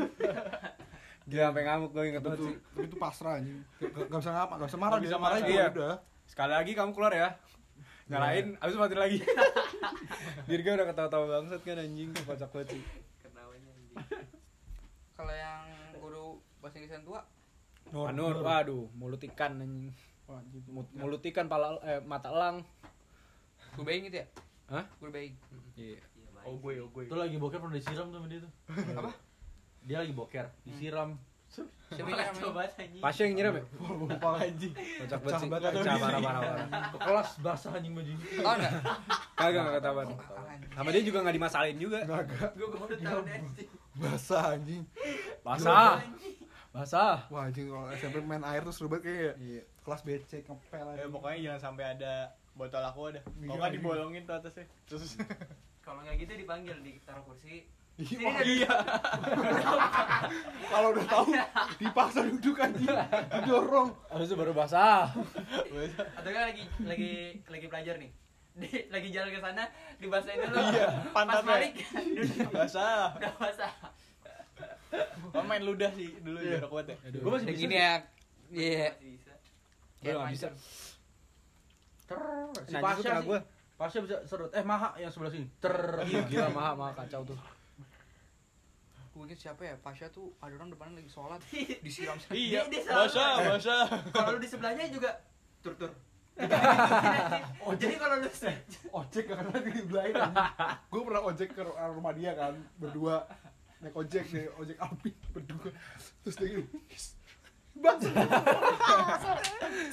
gila 1.28 1.50
sampai 1.50 1.64
ngamuk 1.66 1.90
gue 1.90 2.04
inget 2.06 2.22
banget 2.22 2.38
Begitu, 2.38 2.46
sih 2.46 2.56
begitu 2.72 2.96
pasrah 2.96 3.34
anjing. 3.36 3.58
Gak, 3.82 4.06
gak 4.06 4.20
bisa 4.22 4.32
ngapa, 4.32 4.54
gak 4.56 4.68
bisa 4.70 4.78
marah, 4.78 4.98
bisa 5.02 5.18
marah 5.18 5.38
iya. 5.42 5.66
udah. 5.68 5.96
sekali 6.24 6.54
lagi 6.54 6.72
kamu 6.72 6.92
keluar 6.94 7.10
ya 7.12 7.30
nyalain 8.06 8.54
abis 8.56 8.76
matiin 8.78 9.02
lagi 9.02 9.18
Dirga 10.48 10.70
udah 10.76 10.86
ketawa-tawa 10.86 11.26
bangsat 11.32 11.62
kan 11.64 11.82
anjing 11.82 12.10
kocak 12.14 12.50
banget 12.52 12.68
sih 12.70 12.82
Ketawanya 13.20 13.70
anjing. 13.72 13.94
Kalau 15.16 15.32
yang 15.32 15.64
guru 15.96 16.26
bahasa 16.60 16.76
Inggris 16.80 16.94
yang 16.94 17.06
tua, 17.08 17.22
Nur, 17.94 18.10
Anur 18.10 18.36
waduh 18.42 18.90
mulut 18.98 19.22
ikan 19.32 19.62
anjing 19.62 19.94
mulut 20.98 21.22
ikan 21.22 21.46
pala 21.46 21.78
eh, 21.86 22.02
mata 22.02 22.34
elang 22.34 22.66
guru 23.78 23.86
bayi 23.88 24.10
gitu 24.10 24.20
ya? 24.20 24.28
Hah? 24.74 24.84
Guru 25.00 25.12
bayi. 25.14 25.30
iya 25.78 26.02
baik. 26.36 26.46
Oh 26.50 26.56
gue, 26.58 26.74
oh 26.82 26.90
gue. 26.90 27.04
Itu 27.06 27.16
lagi 27.16 27.38
boker 27.38 27.58
pernah 27.62 27.78
disiram 27.78 28.10
tuh 28.10 28.18
sama 28.20 28.28
dia 28.28 28.40
tuh. 28.42 28.52
Apa? 29.00 29.12
Dia 29.86 29.98
lagi 30.02 30.14
boker, 30.18 30.46
disiram. 30.66 31.16
Siapa 31.94 32.10
yang? 32.10 32.36
Coba 32.42 32.66
anjing. 32.66 33.00
Pasha 33.00 33.22
yang 33.24 33.34
nyiram 33.38 33.54
ya 33.56 33.64
Lupa 33.80 34.30
anjing. 34.42 34.74
kocak 34.74 35.20
banget 35.22 35.40
sih 35.40 35.48
Pecah 35.48 35.52
banget, 35.54 35.72
pecah 35.78 35.96
parah 36.02 36.20
parah 36.20 36.42
parah 36.42 36.68
Ke 36.92 36.98
kelas 37.00 37.30
basah 37.40 37.72
anjing 37.78 37.94
baju. 37.94 38.12
Tahu 38.18 38.54
enggak? 38.58 38.74
kagak 39.38 39.62
nggak 39.62 39.76
ketahuan 39.80 40.08
sama 40.76 40.90
dia 40.92 41.04
juga 41.06 41.18
nggak 41.24 41.36
dimasalahin 41.38 41.78
juga 41.78 42.00
Agak 42.04 42.50
Gue 42.58 42.68
baru 42.74 42.96
tahu 42.98 43.20
deh 43.24 43.34
anjing. 43.38 43.70
Basah 43.96 44.54
anjing. 44.54 44.84
basah 45.40 46.04
basah 46.70 47.24
Wah, 47.28 47.48
anjing 47.48 47.68
kalau 47.68 47.88
SMP 47.90 48.20
main 48.20 48.44
air 48.44 48.62
tuh 48.62 48.72
seru 48.72 48.88
banget 48.88 49.08
kayak 49.34 49.34
kelas 49.80 50.02
BC 50.02 50.44
ngepel 50.44 50.86
Eh, 50.92 50.94
aja. 50.98 51.08
pokoknya 51.08 51.38
jangan 51.42 51.62
sampai 51.64 51.86
ada 51.90 52.14
botol 52.52 52.82
aku 52.82 53.02
ada. 53.10 53.22
Kalau 53.22 53.40
Iya, 53.46 53.56
nggak 53.56 53.70
iya. 53.70 53.78
dibolongin 53.78 54.24
tuh 54.24 54.36
atasnya. 54.36 54.66
Terus 54.86 55.16
Kalau 55.86 56.02
nggak 56.02 56.18
gitu 56.18 56.34
dipanggil 56.36 56.76
ditaruh 56.82 57.24
kursi. 57.24 57.64
Iya, 57.96 58.44
iya. 58.44 58.68
kalau 60.68 60.92
udah 60.92 61.06
tahu 61.06 61.32
dipaksa 61.78 62.28
duduk 62.28 62.60
anjing. 62.60 62.92
Didorong. 63.32 63.90
Itu 64.12 64.36
baru 64.36 64.52
basah. 64.52 65.08
Atau 66.20 66.30
kan 66.30 66.44
lagi 66.50 66.64
lagi 66.82 67.12
lagi 67.46 67.66
pelajar 67.70 67.96
nih. 67.96 68.12
Di, 68.56 68.88
lagi 68.88 69.12
jalan 69.12 69.30
ke 69.30 69.40
sana 69.40 69.64
dibasahin 69.98 70.40
dulu. 70.42 70.56
Iya, 70.56 70.88
Pas 71.06 71.12
pantatnya. 71.14 71.48
balik 71.50 71.74
Basah. 72.56 73.12
udah 73.14 73.34
basah. 73.36 73.74
Oh, 75.32 75.44
main 75.44 75.60
ludah 75.60 75.92
sih 75.92 76.16
dulu 76.20 76.40
Iya. 76.40 76.58
jarak 76.58 76.70
kuat 76.70 76.86
ya. 76.88 76.96
Gue 77.12 77.28
masih 77.30 77.44
Yang 77.44 77.52
bisa. 77.52 77.62
gini 77.62 77.76
ya. 77.76 77.94
Iya. 78.50 78.88
Bisa. 78.96 79.34
Gue 80.00 80.12
nggak 80.14 80.32
bisa. 80.32 80.48
Ter. 82.06 82.22
Si 82.64 82.72
Nah, 82.72 82.82
Pasha 82.82 83.12
sih. 83.12 83.26
gue. 83.26 83.40
Pasha 83.76 83.98
bisa 84.00 84.16
serut. 84.24 84.50
Eh, 84.50 84.64
Maha 84.64 84.96
yang 84.96 85.12
sebelah 85.12 85.30
sini. 85.30 85.48
Ter. 85.58 85.76
Iya 86.06 86.22
gila 86.26 86.48
maha 86.50 86.72
maha 86.74 86.92
kacau 86.96 87.22
tuh. 87.26 87.36
Gue 89.12 89.24
inget 89.26 89.40
siapa 89.42 89.62
ya? 89.62 89.76
Pasha 89.78 90.08
tuh 90.10 90.32
ada 90.38 90.52
orang 90.54 90.70
depannya 90.70 90.96
lagi 90.98 91.08
sholat 91.08 91.40
disiram 91.84 92.16
Iya, 92.30 92.68
Dia- 92.68 92.84
dia 92.84 92.84
basah, 92.86 93.36
basah. 93.42 93.84
Kalau 94.10 94.32
lu 94.32 94.40
di 94.40 94.48
sebelahnya 94.48 94.88
juga 94.88 95.12
tur 95.60 95.76
tur. 95.76 95.92
Oh, 97.64 97.74
jadi 97.80 97.96
kalau 97.96 98.16
lu 98.24 98.30
Ojek 98.92 99.24
gak 99.32 99.38
kena 99.40 99.60
dibelain 99.64 100.16
Gue 100.92 101.02
pernah 101.08 101.22
ojek 101.24 101.50
ke 101.56 101.62
rumah 101.64 102.12
dia 102.12 102.36
kan 102.36 102.60
Berdua 102.76 103.24
Naik 103.80 103.96
ojek 103.96 104.28
deh, 104.32 104.52
ojek 104.60 104.76
api 104.76 105.16
Berdua 105.32 105.72
Terus 106.28 106.36
dia 106.36 106.48
gini 106.52 106.68
Bang 107.80 108.00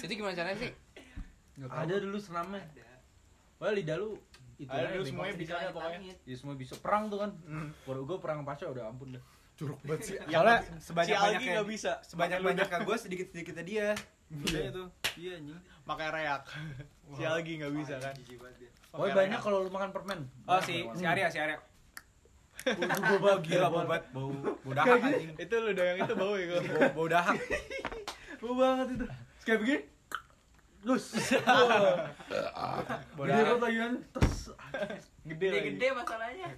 Itu 0.03 0.13
gimana 0.15 0.35
caranya 0.35 0.59
sih? 0.59 0.71
Ada 1.63 1.95
dulu 2.01 2.19
senamnya. 2.19 2.63
Wah, 3.63 3.71
lidah 3.71 3.99
lu 3.99 4.19
itu 4.59 4.71
Ada 4.71 4.95
aja 4.95 4.95
dulu 4.95 5.05
semuanya 5.11 5.35
bisa 5.35 5.53
dah 5.59 5.73
pokoknya. 5.75 6.15
Ya 6.23 6.35
semua 6.39 6.55
bisa 6.55 6.75
perang 6.79 7.11
tuh 7.11 7.19
kan. 7.23 7.31
Kalau 7.83 8.03
gue 8.07 8.19
perang 8.23 8.39
Pasha 8.47 8.71
udah 8.71 8.91
ampun 8.95 9.19
dah. 9.19 9.23
Curug 9.59 9.79
banget 9.85 10.01
sih 10.07 10.17
Soalnya 10.17 10.59
si 10.65 10.87
sebanyak 10.87 11.17
banyaknya 11.19 11.63
bisa. 11.67 11.93
sebanyak 12.07 12.39
banyaknya 12.41 12.79
gue 12.87 12.97
sedikit 12.97 13.27
sedikitnya 13.35 13.65
dia. 13.67 13.87
Iya 14.33 14.61
itu. 14.73 14.83
Iya 15.19 15.31
anjing. 15.39 15.59
Pakai 15.85 16.09
reak. 16.11 16.43
Si 17.13 17.29
Algi 17.29 17.61
nggak 17.61 17.77
bisa 17.77 18.01
kan. 18.01 18.15
Oh, 18.97 19.05
banyak 19.05 19.37
kalau 19.37 19.61
lu 19.61 19.69
makan 19.69 19.93
permen. 19.93 20.25
Oh 20.49 20.57
si 20.65 20.89
si 20.97 21.05
Arya 21.05 21.29
si 21.29 21.37
Arya. 21.37 21.61
Bau 23.21 23.37
gila 23.43 23.69
bau 23.69 23.85
banget 23.85 24.05
bau 24.17 24.31
bau 24.33 24.73
dahak 24.73 24.97
anjing. 25.03 25.37
Itu 25.37 25.55
lu 25.61 25.77
yang 25.77 25.99
itu 26.01 26.15
bau 26.17 26.33
ya 26.41 26.47
kok. 26.49 26.61
Bau, 26.65 26.89
bau 26.97 27.09
dahak. 27.11 27.37
Bau 28.43 28.55
banget 28.59 28.87
itu. 28.97 29.07
Kayak 29.45 29.59
begini. 29.61 29.81
Bau 30.83 30.97
Gede 30.97 31.37
dahak. 33.29 33.45
banget 33.45 33.61
lagi 33.61 33.77
kan. 33.77 33.93
Terus 34.17 34.37
Gede 35.23 35.47
lagi. 35.47 35.59
gede-gede 35.69 35.89
masalahnya. 35.93 36.49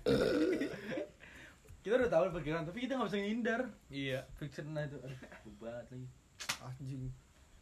kita 1.84 1.94
udah 2.00 2.08
tahu 2.08 2.22
perkiraan 2.32 2.64
tapi 2.64 2.78
kita 2.80 2.94
nggak 2.94 3.08
bisa 3.10 3.18
ngindar. 3.20 3.60
Iya. 3.90 4.20
Fiction 4.38 4.70
lah 4.70 4.86
itu. 4.86 4.96
Aduh, 5.02 5.18
bau 5.18 5.54
banget 5.66 5.86
lagi. 5.90 6.06
Anjing 6.62 7.10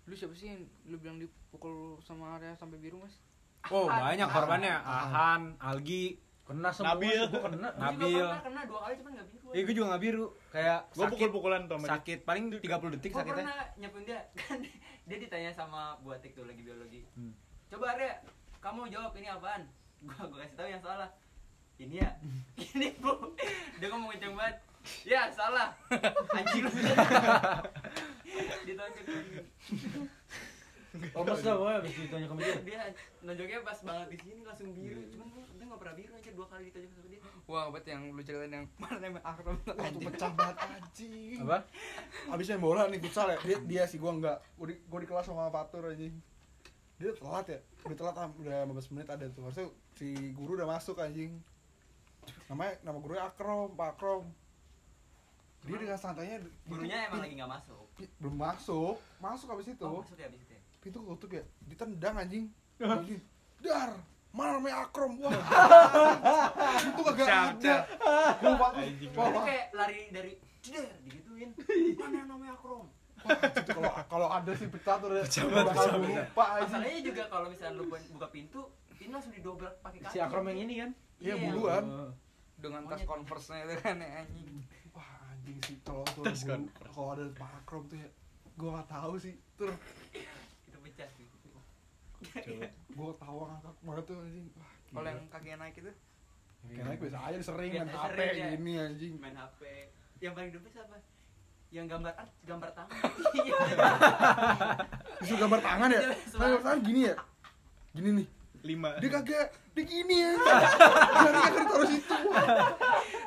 Lu 0.04 0.14
siapa 0.14 0.34
sih 0.34 0.50
yang 0.50 0.60
lu 0.84 0.96
bilang 0.96 1.16
dipukul 1.16 1.98
sama 2.00 2.36
area 2.36 2.52
sampai 2.52 2.76
biru, 2.76 2.98
Mas? 2.98 3.14
Oh 3.70 3.86
banyak 3.86 4.26
korbannya. 4.26 4.74
Ahan, 4.76 5.54
Algi. 5.56 6.18
Kena 6.42 6.74
semua 6.74 6.98
Nabil. 6.98 7.22
gua 7.30 7.40
kena. 7.46 7.68
Gua 7.78 7.86
Nabil. 7.86 8.10
juga 8.10 8.26
pernah 8.26 8.42
kena 8.42 8.60
dua 8.66 8.80
kali 8.82 8.94
cuman 8.98 9.10
nggak 9.14 9.28
biru. 9.30 9.48
Eh 9.54 9.60
gue 9.62 9.74
juga 9.78 9.86
nggak 9.86 10.02
biru. 10.02 10.26
Kayak 10.50 10.78
Gua 10.82 10.98
sakit 10.98 11.12
pukul-pukulan 11.14 11.60
tuh 11.70 11.78
sakit 11.78 12.18
paling 12.26 12.44
30 12.50 12.94
detik 12.98 13.10
Gua 13.14 13.20
sakitnya. 13.22 13.44
pernah 13.46 13.66
nyepin 13.78 14.02
dia 14.02 14.20
kan 14.42 14.58
dia 15.06 15.16
ditanya 15.22 15.50
sama 15.54 15.94
Bu 16.02 16.10
Atik 16.10 16.34
tuh 16.34 16.42
lagi 16.42 16.60
biologi. 16.60 17.06
Hmm. 17.14 17.30
Coba 17.70 17.94
Arya, 17.94 18.18
kamu 18.58 18.90
jawab 18.90 19.14
ini 19.14 19.28
apaan? 19.30 19.62
Gua 20.02 20.26
gua 20.26 20.38
kasih 20.42 20.56
tahu 20.58 20.66
yang 20.66 20.82
salah. 20.82 21.08
Ini 21.78 21.94
ya. 22.02 22.10
Ini 22.58 22.86
Bu. 22.98 23.38
Dia 23.78 23.86
ngomong 23.88 24.10
kenceng 24.10 24.34
banget. 24.34 24.56
Ya, 25.06 25.30
salah. 25.30 25.70
Anjing 26.34 26.66
lu. 26.66 26.70
Ditonjok. 28.62 29.04
Lemes 30.92 31.40
dah 31.40 31.56
pokoknya 31.56 31.78
abis 31.80 31.92
ditanya 31.96 32.26
sama 32.28 32.40
dia. 32.44 32.56
dia 32.60 32.80
nonjoknya 33.24 33.58
pas 33.64 33.78
banget 33.80 34.08
di 34.12 34.18
sini 34.20 34.44
langsung 34.44 34.68
biru 34.76 35.00
cuman 35.08 35.26
dia 35.56 35.64
nggak 35.64 35.80
pernah 35.80 35.94
biru 35.96 36.12
aja 36.12 36.30
dua 36.36 36.46
kali 36.46 36.62
ditonjok 36.68 36.92
sama 36.92 37.08
dia 37.08 37.20
Wah, 37.48 37.64
bet 37.72 37.84
yang 37.88 38.02
lu 38.12 38.20
ceritain 38.20 38.52
yang 38.52 38.66
mana 38.76 38.96
namanya 39.00 39.24
Akram 39.24 39.56
tuh 39.58 39.72
Wah, 39.72 39.88
tuh 39.88 39.88
anjing. 39.88 40.04
pecah 40.04 40.30
banget 40.32 40.56
anjing. 40.62 41.38
Apa? 41.42 41.58
Abis 42.28 42.46
main 42.46 42.60
bola 42.60 42.82
nih 42.86 43.00
futsal 43.00 43.28
ya. 43.28 43.38
Dia, 43.40 43.58
dia 43.60 43.82
sih 43.84 43.98
gua 43.98 44.12
enggak. 44.14 44.38
Gua 44.54 44.66
di, 44.68 44.76
gua 44.86 44.98
di 45.00 45.08
kelas 45.08 45.26
sama 45.26 45.48
Fatur 45.48 45.90
anjing. 45.90 46.14
Dia 46.96 47.10
telat 47.12 47.46
ya. 47.48 47.58
Udah 47.82 47.96
telat 47.98 48.16
am- 48.16 48.36
udah 48.38 48.56
15 48.62 48.92
menit 48.94 49.08
ada 49.08 49.26
tuh. 49.26 49.42
Harusnya 49.42 49.66
si 49.96 50.06
guru 50.32 50.54
udah 50.54 50.68
masuk 50.70 50.96
anjing. 50.96 51.34
Namanya 52.46 52.78
nama 52.84 52.98
gurunya 53.00 53.24
Akrom, 53.26 53.74
Pak 53.74 53.98
Akrom. 53.98 54.22
Dia 55.62 55.76
dengan 55.78 55.98
santainya 55.98 56.36
gurunya 56.66 57.06
emang 57.06 57.20
lagi 57.22 57.34
nggak 57.38 57.52
masuk 57.52 57.86
belum 58.18 58.34
masuk. 58.34 58.96
Masuk 59.22 59.46
abis 59.54 59.66
itu. 59.72 59.84
oh 59.84 60.02
masuk 60.02 60.18
ya 60.18 60.26
abis 60.26 60.42
itu 60.42 60.52
ya 60.52 60.60
Pintu 60.82 60.98
ketutup 60.98 61.30
ya. 61.30 61.42
Ditendang 61.70 62.14
anjing. 62.18 62.44
Anjing. 62.82 63.20
Dar, 63.62 63.94
mana 64.34 64.58
namanya 64.58 64.90
Akrom? 64.90 65.22
Wah. 65.22 65.30
itu 66.90 67.00
kagak 67.06 67.28
ada. 67.30 67.74
Wah. 68.42 69.42
kayak 69.46 69.66
lari 69.70 70.10
dari 70.10 70.32
jeder 70.62 70.90
digituin 71.02 71.50
mana 71.98 72.22
namanya 72.22 72.54
akrom 72.54 72.86
kalau 73.66 73.92
kalau 74.10 74.28
ada 74.30 74.50
sih 74.54 74.66
pecah 74.66 74.98
tuh. 74.98 75.14
Pecah 75.14 75.46
banget, 75.46 75.66
Bakal 75.70 75.86
lupa 76.02 76.44
masalahnya 76.58 77.00
juga 77.02 77.22
kalau 77.30 77.46
misalnya 77.50 77.78
lu 77.78 77.84
bu- 77.86 78.10
buka 78.18 78.28
pintu 78.30 78.60
ini 78.98 79.10
langsung 79.10 79.34
didobrak 79.34 79.74
pakai 79.78 79.98
kaki 80.02 80.14
Si 80.14 80.18
Akrom 80.18 80.46
yang 80.50 80.60
ini 80.66 80.74
kan. 80.78 80.90
Iya, 81.18 81.34
Iya. 81.34 81.42
buluan. 81.46 81.84
Dengan 82.58 82.82
tas 82.86 83.02
converse-nya 83.02 83.66
itu 83.66 83.74
kan 83.78 83.98
ya, 83.98 84.22
anjing. 84.22 84.50
Anjing 85.42 85.58
sih 85.66 85.76
kalau 85.82 86.06
kan. 86.22 86.62
kalau 86.94 87.08
ada 87.18 87.26
Pak 87.34 87.50
Akrom 87.58 87.90
tuh 87.90 87.98
ya. 87.98 88.06
Gua 88.54 88.78
nggak 88.78 88.88
tahu 88.94 89.18
sih. 89.18 89.34
Tuh, 89.58 89.74
itu 90.70 90.78
pecah 90.78 91.10
sih 91.18 91.26
gua 92.94 93.10
tahu 93.18 93.36
ngangkat 93.50 93.74
mana 93.82 94.00
tuh 94.06 94.16
anjing. 94.22 94.46
Kalau 94.94 95.08
yang 95.10 95.20
kakinya 95.26 95.56
naik 95.66 95.74
itu 95.82 95.90
kayak 96.62 96.84
naik 96.86 96.98
biasa 97.02 97.18
aja 97.18 97.38
sering 97.42 97.70
Iya, 97.74 97.82
main 97.82 97.90
HP 97.98 98.18
gini 98.54 98.72
anjing. 98.78 99.14
main 99.18 99.34
HP 99.34 99.60
yang 100.22 100.30
paling 100.30 100.54
debes 100.54 100.78
apa 100.78 100.94
yang 101.74 101.90
gambar 101.90 102.14
art 102.14 102.30
gambar 102.46 102.70
tangan 102.70 103.02
Iya. 103.42 103.56
Disuruh 105.18 105.38
gambar 105.42 105.58
tangan 105.58 105.88
ya. 105.90 106.00
Iya, 106.06 106.14
gambar 106.30 106.60
tangan 106.62 106.80
gini 106.86 107.00
ya. 107.10 107.14
Gini 107.90 108.08
nih. 108.22 108.26
Lima. 108.62 108.90
Dia 109.02 109.10
kagak 109.10 109.48
dia 109.74 109.82
gini 109.82 110.16
ya. 110.22 110.32
Dia 110.38 111.30
kagak 111.34 111.66
taruh 111.66 111.88
situ. 111.90 112.16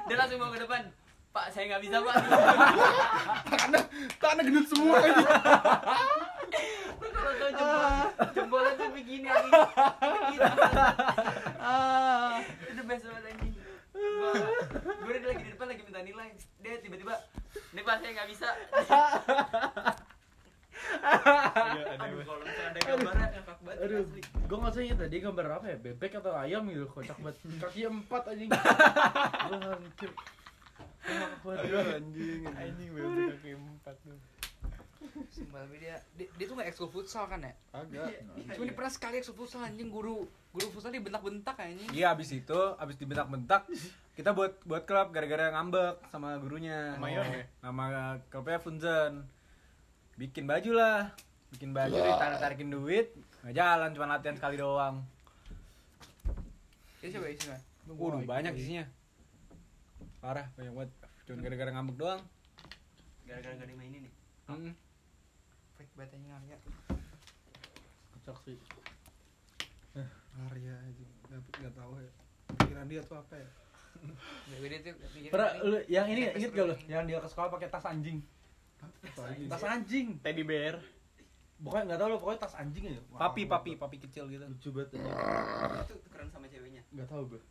dia 0.08 0.16
langsung 0.16 0.40
mau 0.40 0.56
ke 0.56 0.60
depan 0.64 0.82
pak 1.36 1.52
saya 1.52 1.64
nggak 1.68 1.84
bisa 1.84 1.98
pak. 2.00 2.16
Tangannya 3.52 3.82
tangannya 4.24 4.44
gendut 4.48 4.68
semua. 4.72 4.96
Lu 6.96 7.08
kalau 7.12 7.34
tau 7.36 7.52
jempol 7.52 7.84
jempolnya 8.32 8.72
tuh 8.80 8.90
begini 8.96 9.28
anjing 9.28 9.52
begini. 9.52 10.48
Ah. 11.60 12.40
Itu 12.72 12.82
best 12.88 13.04
banget 13.04 13.24
anjing. 13.36 13.54
Gua 13.92 14.32
gua 15.04 15.12
udah 15.12 15.28
lagi 15.28 15.44
di 15.44 15.52
depan 15.52 15.68
lagi 15.68 15.82
minta 15.84 16.02
nilai. 16.08 16.30
Dia 16.64 16.80
tiba-tiba 16.80 17.20
nih 17.76 17.84
pak 17.84 17.96
saya 18.00 18.12
nggak 18.16 18.30
bisa. 18.32 18.48
Iya, 20.86 21.84
ada 21.98 22.04
aduh 22.04 22.18
Mas. 22.20 22.28
kalau 22.28 22.40
misalnya 22.46 22.68
ada 22.72 22.80
gambarnya 22.84 23.28
ngakak 23.32 23.58
banget 23.64 23.84
Aduh, 23.84 24.00
asli. 24.06 24.22
Gue 24.46 24.58
nggak 24.60 24.76
inget 24.86 25.00
tadi 25.02 25.16
gambar 25.18 25.46
apa 25.50 25.66
ya, 25.66 25.78
bebek 25.82 26.14
atau 26.20 26.32
ayam 26.38 26.64
gitu, 26.70 26.86
kocak 26.92 27.18
banget. 27.20 27.36
Kaki 27.64 27.82
empat 27.90 28.24
anjing. 28.32 28.50
Gue 29.50 30.10
Ngakak 31.06 31.40
banget. 31.46 32.02
Anjing, 32.02 32.42
anjing 32.50 32.90
bener 32.92 33.38
kaki 33.38 33.50
empat 33.54 33.96
tuh. 34.02 34.18
Sumpah, 35.30 35.62
tapi 35.64 35.78
dia, 35.80 35.96
dia, 36.18 36.28
dia 36.34 36.46
tuh 36.50 36.56
gak 36.58 36.68
ekskul 36.74 36.90
futsal 36.90 37.30
kan 37.30 37.40
ya? 37.40 37.54
Kagak. 37.70 38.26
Cuma 38.58 38.64
dia 38.66 38.76
pernah 38.76 38.92
sekali 38.92 39.22
ekskul 39.22 39.38
futsal 39.38 39.62
anjing 39.64 39.94
guru 39.94 40.26
guru 40.52 40.68
futsal 40.74 40.90
dibentak-bentak 40.90 41.56
anjing. 41.62 41.88
Iya 41.94 42.18
abis 42.18 42.34
itu, 42.34 42.60
abis 42.82 42.96
dibentak-bentak 42.98 43.70
kita 44.16 44.32
buat 44.32 44.58
buat 44.64 44.88
klub 44.88 45.12
gara-gara 45.12 45.52
ngambek 45.54 46.10
sama 46.10 46.40
gurunya. 46.42 46.96
Sama 46.98 47.12
Yon 47.12 47.28
ya? 47.28 47.44
Nama 47.62 47.86
klubnya 48.32 48.60
Funzen. 48.60 49.14
Bikin 50.16 50.48
baju 50.48 50.72
lah, 50.72 51.12
bikin 51.52 51.76
baju 51.76 51.92
ditarik 51.92 52.40
tarikin 52.40 52.72
duit, 52.72 53.12
nggak 53.44 53.56
jalan 53.56 53.92
cuma 53.92 54.08
latihan 54.08 54.36
sekali 54.40 54.56
doang. 54.56 55.04
Ini 57.04 57.12
siapa 57.12 57.28
isinya? 57.28 57.60
Waduh 57.92 58.24
banyak 58.24 58.56
isinya. 58.56 58.88
Parah 60.26 60.50
banyak 60.58 60.74
banget. 60.74 60.92
Cuma 61.30 61.38
gara-gara 61.38 61.70
ngambek 61.70 61.96
doang. 62.02 62.22
gara-gara 63.30 63.54
gak 63.62 63.70
dimainin 63.70 64.10
nih 64.10 64.14
Mm. 64.46 64.74
Fake 65.78 65.94
banget 65.98 66.18
anjing 66.18 66.34
Arya. 66.34 66.58
Kocak 68.14 68.38
sih. 68.46 68.58
Arya 70.50 70.74
anjing. 70.82 71.10
Nggak 71.30 71.42
nggak 71.62 71.74
tahu 71.78 71.94
ya. 72.02 72.12
Pikiran 72.58 72.86
dia 72.90 73.02
tuh 73.06 73.18
apa 73.22 73.34
ya? 73.38 73.50
Pernah 75.34 75.50
lu 75.66 75.78
yang 75.90 76.06
ini 76.10 76.30
inget 76.38 76.52
gak 76.54 76.66
lu? 76.74 76.76
Yang 76.90 77.04
dia 77.06 77.18
ke 77.22 77.30
sekolah 77.30 77.50
pakai 77.54 77.70
tas 77.70 77.86
anjing. 77.86 78.22
Tas 79.50 79.66
anjing. 79.66 80.18
Teddy 80.26 80.42
bear. 80.46 80.82
Pokoknya 81.62 81.84
nggak 81.94 82.00
tahu 82.02 82.10
lo, 82.10 82.18
pokoknya 82.22 82.42
tas 82.46 82.56
anjing 82.58 82.84
aja. 82.90 83.02
Papi, 83.14 83.46
papi, 83.46 83.72
papi 83.78 83.98
kecil 84.02 84.30
gitu. 84.30 84.46
Lucu 84.46 84.70
banget. 84.74 84.98
itu 85.86 85.96
tukeran 86.06 86.30
sama 86.30 86.46
ceweknya 86.50 86.82
Nggak 86.94 87.08
tahu 87.10 87.38
gue. 87.38 87.42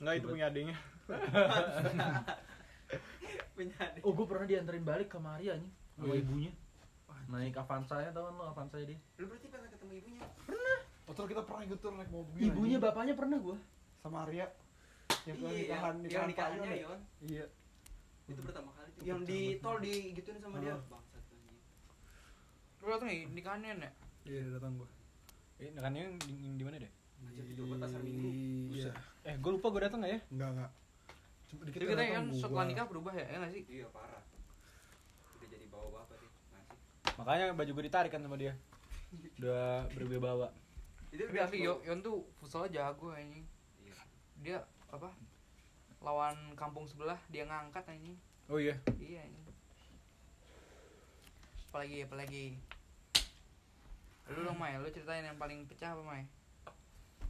Enggak 0.00 0.14
itu 0.20 0.26
punya 0.28 0.48
adenya. 0.48 0.76
Punya 3.54 3.74
adik 3.78 4.02
Oh, 4.06 4.12
gue 4.12 4.26
pernah 4.26 4.44
dianterin 4.44 4.82
balik 4.82 5.08
ke 5.08 5.18
Maria 5.18 5.54
nih 5.54 5.70
sama 5.94 6.04
Oh, 6.04 6.10
iya. 6.10 6.20
ibunya. 6.20 6.52
Naik 7.24 7.56
Avanza 7.56 7.96
ya, 7.98 8.10
tau 8.10 8.26
kan 8.26 8.34
lo 8.34 8.44
Avanza 8.46 8.76
dia. 8.78 8.98
lu 9.16 9.24
berarti 9.24 9.46
pernah 9.46 9.68
ketemu 9.68 9.92
ibunya 9.96 10.20
Oh, 11.04 11.12
terus 11.12 11.28
kita 11.28 11.42
pernah 11.42 11.62
ikut 11.62 11.78
tuh 11.78 11.92
naik 11.92 12.08
mobil. 12.08 12.40
Ibunya 12.42 12.76
bapaknya 12.78 13.14
pernah 13.14 13.38
gue. 13.38 13.56
sama 14.00 14.28
Arya. 14.28 14.44
Yang 15.24 15.36
ke 15.38 15.46
iya 15.46 15.56
nikahan 15.58 15.94
Pak 15.96 16.26
nikahannya 16.28 16.68
ya? 16.68 16.84
Yon 16.84 17.00
Iya. 17.22 17.46
itu 18.24 18.40
pertama 18.40 18.72
kali 18.72 18.88
tuh 18.90 19.00
Itu 19.00 19.04
yang 19.06 19.20
di 19.22 19.40
tol 19.60 19.76
digituin 19.78 20.40
sama 20.40 20.56
dia 20.58 20.76
bangsat 20.82 21.20
anjing. 21.22 21.56
Lu 22.78 22.86
datang 22.86 23.08
nih 23.08 23.20
nikahannya 23.30 23.70
ya? 23.78 23.90
Iya, 24.24 24.42
datang 24.52 24.76
gua. 24.76 24.88
Eh, 25.56 25.72
kan 25.72 25.92
yang 25.92 26.16
di, 26.18 26.32
di 26.52 26.64
mana 26.64 26.76
deh? 26.76 26.92
Di 27.24 27.52
pasar 27.74 28.00
minggu 28.00 28.28
Iya. 28.70 28.92
Eh, 29.22 29.34
gue 29.38 29.50
lupa 29.50 29.68
gue 29.70 29.80
datang 29.80 30.00
nggak 30.00 30.12
ya? 30.12 30.20
Enggak, 30.28 30.48
enggak. 30.52 30.70
Dikit 31.62 31.78
Jadi 31.78 31.86
kita 31.86 31.94
datang 32.00 32.14
kan 32.14 32.26
setelah 32.34 32.64
nikah 32.66 32.86
berubah 32.90 33.12
ya? 33.14 33.26
Ya 33.30 33.36
nggak 33.38 33.52
sih? 33.54 33.62
iya 33.70 33.86
parah 33.94 34.22
udah 35.44 35.48
jadi 35.52 35.66
bawa 35.68 35.86
bapak 36.00 36.16
sih 36.18 36.28
masih 36.32 36.76
Makanya 37.20 37.44
baju 37.54 37.70
gue 37.76 37.84
ditarik 37.86 38.10
kan 38.10 38.24
sama 38.24 38.34
dia. 38.40 38.56
Udah 39.38 39.86
berwibawa. 39.94 40.48
itu 41.14 41.22
Tapi 41.30 41.38
asli 41.38 41.62
Yon, 41.62 41.78
Yon 41.86 41.98
tuh 42.02 42.26
futsalnya 42.42 42.74
jago 42.74 43.14
anjing. 43.14 43.46
iya 43.78 43.94
Dia 44.42 44.58
apa? 44.90 45.14
Lawan 46.02 46.34
kampung 46.58 46.90
sebelah 46.90 47.20
dia 47.30 47.46
ngangkat 47.46 47.86
anjing. 47.86 48.18
Oh 48.50 48.58
iya. 48.58 48.74
Iya 48.98 49.22
anjing. 49.22 49.46
Apalagi 51.70 51.96
apalagi. 52.02 52.44
Lu 54.32 54.40
dong 54.42 54.58
Mai, 54.58 54.74
lu 54.80 54.88
ceritain 54.88 55.22
yang 55.22 55.38
paling 55.38 55.68
pecah 55.70 55.94
apa 55.94 56.02
Mai? 56.02 56.24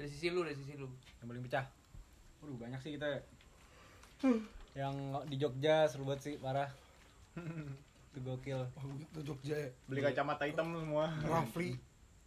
Dari 0.01 0.09
sisi 0.09 0.33
lu, 0.33 0.47
dari 0.47 0.57
sisi 0.57 0.79
lu. 0.81 0.89
Yang 1.21 1.29
paling 1.29 1.45
pecah. 1.45 1.65
Waduh, 2.41 2.57
banyak 2.57 2.81
sih 2.81 2.97
kita. 2.97 3.21
Ya. 4.25 4.89
Yang 4.89 4.97
di 5.29 5.37
Jogja 5.39 5.77
seru 5.87 6.09
banget 6.09 6.21
sih, 6.25 6.35
parah. 6.41 6.71
Itu 8.11 8.19
gokil. 8.23 8.63
Wah, 8.63 8.83
gua 8.83 9.07
tuh 9.13 9.23
Jogja 9.23 9.55
ya. 9.55 9.69
Beli 9.87 10.01
kacamata 10.03 10.49
hitam 10.49 10.73
semua. 10.75 11.13
Rafli 11.29 11.77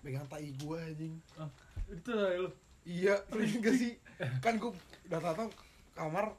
pegang 0.05 0.27
tai 0.29 0.53
gua 0.61 0.79
anjing. 0.85 1.15
Itu 1.89 2.11
lah 2.13 2.29
lu. 2.47 2.49
Iya, 2.87 3.19
enggak 3.35 3.75
sih? 3.75 3.99
Kan 4.39 4.61
gua 4.61 4.71
datang 5.07 5.51
kamar 5.97 6.31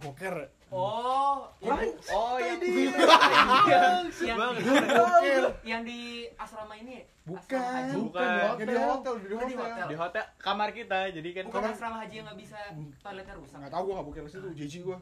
goker 0.00 0.34
oh 0.70 1.50
yang 1.60 1.80
oh 2.08 2.36
yang 2.38 2.58
yang 2.58 3.98
Gokil. 4.90 5.44
yang 5.62 5.82
di 5.82 6.00
asrama 6.34 6.74
ini 6.74 6.92
ya? 6.96 7.04
Bukan. 7.22 7.42
Asrama 7.52 7.74
haji. 7.76 7.94
Bukan. 7.96 8.22
Yang 8.30 8.68
di 8.70 8.78
hotel, 8.78 9.14
di 9.14 9.26
Oh, 9.26 9.40
di 9.40 9.54
hotel. 9.54 9.58
hotel. 9.60 9.86
Di 9.86 9.96
hotel 9.96 10.24
kamar 10.38 10.68
kita, 10.70 10.98
jadi 11.10 11.28
kan 11.32 11.42
bukan 11.46 11.62
asrama 11.68 11.96
haji 12.00 12.14
yang 12.14 12.26
nggak 12.26 12.38
bisa 12.38 12.58
toiletnya 12.98 13.34
rusak 13.34 13.56
Enggak 13.56 13.72
tahu 13.72 13.82
gua 13.82 13.92
enggak 13.92 14.06
boker 14.06 14.22
di 14.22 14.30
situ, 14.30 14.48
jijik 14.56 14.82
gua. 14.84 14.98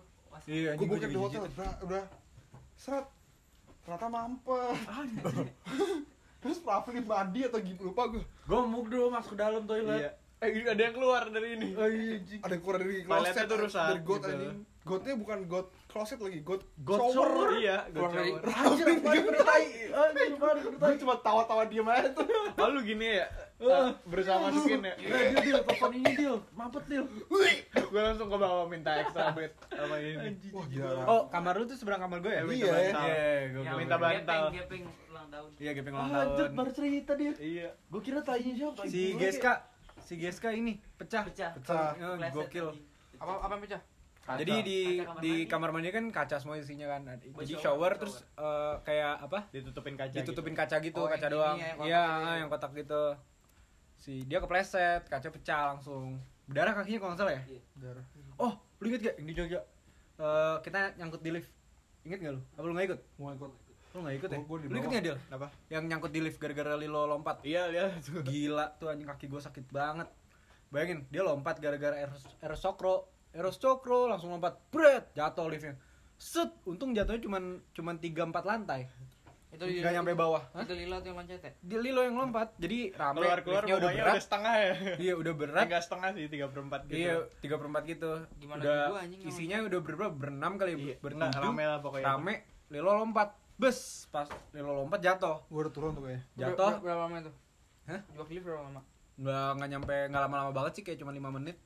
Iya, 0.47 0.71
Gua 0.75 0.87
boker 0.89 1.09
di 1.09 1.19
hotel, 1.19 1.41
udah 1.47 1.71
udah 1.83 2.03
seret. 2.75 3.07
Ternyata 3.83 4.07
mampet. 4.07 4.77
Terus 6.41 6.59
Rafli 6.63 7.01
mandi 7.03 7.41
atau 7.43 7.59
gimana 7.59 7.83
lupa 7.85 8.03
gua. 8.07 8.23
Gue 8.47 8.61
mau 8.65 8.83
dulu 8.83 9.07
masuk 9.11 9.35
ke 9.35 9.39
dalam 9.39 9.63
Iya. 9.63 9.69
toilet. 9.69 10.01
Eh, 10.39 10.55
ada 10.63 10.79
yang 10.81 10.95
keluar 10.95 11.23
dari 11.27 11.49
ini. 11.53 11.75
Oh 11.75 11.83
iya. 11.85 12.15
Ada 12.39 12.53
yang 12.53 12.63
keluar 12.63 12.79
dari 12.79 13.03
Toiletnya 13.03 13.11
kloset 13.35 13.45
tuh 13.45 13.59
rusak, 13.59 13.87
dari 13.91 14.01
got 14.01 14.17
gitu. 14.17 14.31
anjing. 14.31 14.59
Gotnya 14.89 15.15
bukan 15.15 15.39
got 15.45 15.67
kloset 15.85 16.17
lagi, 16.17 16.41
got, 16.41 16.65
Got 16.81 16.97
shower. 17.07 17.29
shower. 17.29 17.49
Iya, 17.55 17.77
dari- 17.87 18.33
gue 18.33 18.41
Anjir, 18.49 18.87
apa 18.89 19.11
ada 19.13 19.41
tai? 19.43 19.65
Anjir, 19.91 20.97
cuma 20.99 21.15
tawa-tawa 21.19 21.63
diem 21.65 21.85
aja 21.85 22.09
tuh. 22.11 22.25
Oh 22.55 22.69
lu 22.69 22.81
gini 22.81 23.05
ya, 23.15 23.27
eh, 23.59 23.89
berusaha 24.03 24.37
masukin 24.41 24.81
ya. 24.83 24.95
Eh, 24.97 25.05
Dil, 25.31 25.37
Dil, 25.43 25.59
telepon 25.63 25.91
ini, 25.93 26.13
Dil. 26.15 26.37
Mampet, 26.51 26.85
Dil. 26.87 27.05
Gue 27.85 28.01
langsung 28.03 28.27
ke 28.27 28.37
bawah 28.37 28.65
minta 28.65 28.91
extra 28.97 29.31
bed 29.31 29.53
sama 29.69 29.97
ini. 29.99 30.41
Wah 30.51 30.67
gila. 30.67 31.01
Oh, 31.05 31.23
kamar 31.29 31.53
lu 31.55 31.65
tuh 31.65 31.77
seberang 31.77 32.01
kamar 32.01 32.19
gue 32.19 32.31
ya? 32.31 32.43
Minta 32.43 32.57
Iya, 32.59 32.73
bantal. 32.73 33.05
Iya, 33.05 33.29
gue 33.47 33.63
minta 33.77 33.97
bantal. 33.97 34.43
Gepeng, 34.49 34.55
gepeng 34.57 34.85
ulang 35.07 35.27
tahun. 35.29 35.51
Iya, 35.59 35.71
gepeng 35.73 35.95
ulang 35.95 36.11
Anjir, 36.11 36.47
tahun. 36.47 36.57
baru 36.57 36.71
cerita 36.73 37.13
dia. 37.15 37.33
Iya. 37.35 37.69
Gue 37.87 38.01
kira 38.01 38.21
tanya 38.21 38.53
siapa. 38.55 38.81
Si 38.85 39.03
Geska, 39.15 39.53
si 39.99 40.15
Geska 40.17 40.49
ini 40.51 40.73
pecah. 40.95 41.23
Pecah. 41.25 41.51
Pecah. 41.55 41.93
Gokil. 42.31 42.69
Apa 43.19 43.33
apa 43.41 43.53
yang 43.53 43.63
pecah? 43.63 43.83
Kaca. 44.29 44.39
Jadi 44.39 44.55
di 44.61 44.79
Kaca 44.95 45.09
kamar 45.09 45.17
di 45.19 45.33
mandi. 45.33 45.49
kamar 45.49 45.69
mandi 45.73 45.89
kan 45.89 46.05
kaca 46.13 46.37
semua 46.37 46.55
isinya 46.55 46.87
kan. 46.87 47.01
Jadi 47.09 47.33
shower, 47.33 47.49
shower 47.49 47.57
shower. 47.59 47.93
terus 47.97 48.15
eh, 48.37 48.75
kayak 48.85 49.15
apa? 49.23 49.39
Ditutupin 49.49 49.95
kaca. 49.97 50.13
Ditutupin 50.15 50.53
gitu. 50.53 50.61
kaca 50.61 50.77
gitu, 50.79 51.01
Oh, 51.01 51.09
kaca 51.09 51.17
yang 51.19 51.33
doang. 51.33 51.57
ini 51.57 51.63
ya, 51.63 51.69
yang 51.69 51.79
Iya, 51.81 52.03
gitu 52.05 52.21
ya. 52.21 52.35
yang 52.37 52.49
kotak 52.49 52.73
gitu. 52.75 53.03
Si 53.97 54.13
dia 54.23 54.39
kepleset, 54.39 55.03
kaca 55.05 55.29
pecah 55.29 55.63
langsung. 55.67 56.21
Berdarah 56.45 56.73
kakinya 56.75 56.99
kalau 56.99 57.11
nggak 57.11 57.21
salah 57.21 57.35
ya? 57.35 57.43
Iya. 57.47 57.63
Darah. 57.75 58.05
Oh, 58.37 58.53
lu 58.79 58.85
inget 58.87 59.01
gak 59.03 59.15
yang 59.17 59.27
di 59.27 59.35
Jogja? 59.35 59.61
Eh, 60.19 60.57
kita 60.61 60.79
nyangkut 60.95 61.21
di 61.21 61.31
lift. 61.31 61.51
Ingat 62.05 62.19
gak 62.21 62.33
lu? 62.35 62.41
Apa 62.53 62.65
lu 62.65 62.73
gak 62.73 62.87
ikut? 62.87 63.01
Mau 63.17 63.33
ikut. 63.33 63.53
Lu 63.89 63.99
gak 63.99 64.15
ikut 64.15 64.29
ya? 64.29 64.39
Gua- 64.39 64.47
gua 64.47 64.59
lu 64.63 64.77
ikut 64.79 64.91
gak 64.91 65.03
Dil? 65.03 65.17
Apa? 65.29 65.47
Yang 65.67 65.83
nyangkut 65.87 66.11
di 66.11 66.21
lift 66.21 66.39
gara-gara 66.39 66.77
Lilo 66.77 67.05
lompat. 67.05 67.41
Iya, 67.43 67.69
tuh. 67.99 68.21
Gila 68.29 68.77
tuh 68.77 68.89
anjing 68.89 69.09
kaki 69.09 69.27
gue 69.27 69.41
sakit 69.41 69.65
banget. 69.69 70.09
Bayangin, 70.69 71.09
dia 71.09 71.25
lompat 71.25 71.57
gara-gara 71.59 71.97
eros, 71.97 72.29
eros 72.39 72.61
cokro. 72.61 73.09
Eros 73.39 73.57
cokro 73.57 74.11
langsung 74.11 74.29
lompat. 74.29 74.59
Bret, 74.69 75.15
jatuh 75.15 75.47
liftnya. 75.47 75.79
Set, 76.13 76.51
untung 76.65 76.91
jatuhnya 76.91 77.23
cuman 77.23 77.43
cuman 77.71 77.95
3 77.97 78.27
4 78.27 78.43
lantai. 78.43 78.91
Itu 79.49 79.65
di- 79.65 79.79
Gak 79.79 79.95
nyampe 79.95 80.13
bawah. 80.13 80.43
Hah? 80.53 80.61
Itu 80.61 80.75
tuh 80.75 80.83
yang 81.01 81.17
loncat 81.17 81.41
ya? 81.41 81.53
Dia 81.57 81.79
Lilo 81.79 82.03
yang 82.03 82.19
lompat. 82.19 82.53
Jadi 82.59 82.91
rame, 82.93 83.17
Keluar-keluar 83.17 83.63
liftnya 83.63 83.77
udah 83.79 83.91
berat. 83.95 84.11
udah 84.11 84.21
setengah 84.21 84.55
ya. 84.59 84.73
Iya, 84.99 85.15
udah 85.15 85.33
berat. 85.33 85.65
Enggak 85.65 85.83
setengah 85.83 86.09
sih, 86.13 86.25
3 86.27 86.45
per 86.45 86.59
4 86.61 86.81
gitu. 86.85 86.99
Iya, 86.99 87.15
3 87.39 87.55
per 87.57 87.67
4 87.71 87.83
gitu. 87.87 88.11
Gimana 88.37 88.61
udah 88.61 88.79
gua 88.85 88.99
anjing 89.01 89.21
isinya 89.25 89.57
udah 89.63 89.79
berapa? 89.81 90.07
Berenam 90.11 90.53
kali, 90.57 90.73
Iya, 90.75 90.95
ber- 90.99 91.15
enggak, 91.15 91.31
bertujuh. 91.33 91.49
rame 91.49 91.65
lah 91.65 91.79
pokoknya. 91.79 92.07
Rame, 92.11 92.35
Lilo 92.69 92.91
lompat. 92.93 93.29
Bes, 93.55 93.79
pas 94.09 94.27
Lilo 94.51 94.71
lompat 94.77 95.01
jatuh. 95.01 95.47
Gue 95.47 95.61
udah 95.61 95.73
turun 95.73 95.91
tuh 95.93 96.03
kayaknya. 96.05 96.23
Jatuh. 96.37 96.71
Ber- 96.75 96.83
Berapa 96.85 97.01
lama 97.05 97.17
itu? 97.21 97.33
Hah? 97.87 98.01
Jebak 98.05 98.29
lift 98.29 98.45
berapa 98.45 98.63
lama? 98.65 98.83
nggak 99.19 99.49
nggak 99.53 99.69
nyampe 99.69 99.97
nggak 100.07 100.23
lama-lama 100.23 100.51
banget 100.53 100.73
sih 100.73 100.83
kayak 100.85 100.99
cuma 100.99 101.11
lima 101.11 101.27
menit 101.29 101.59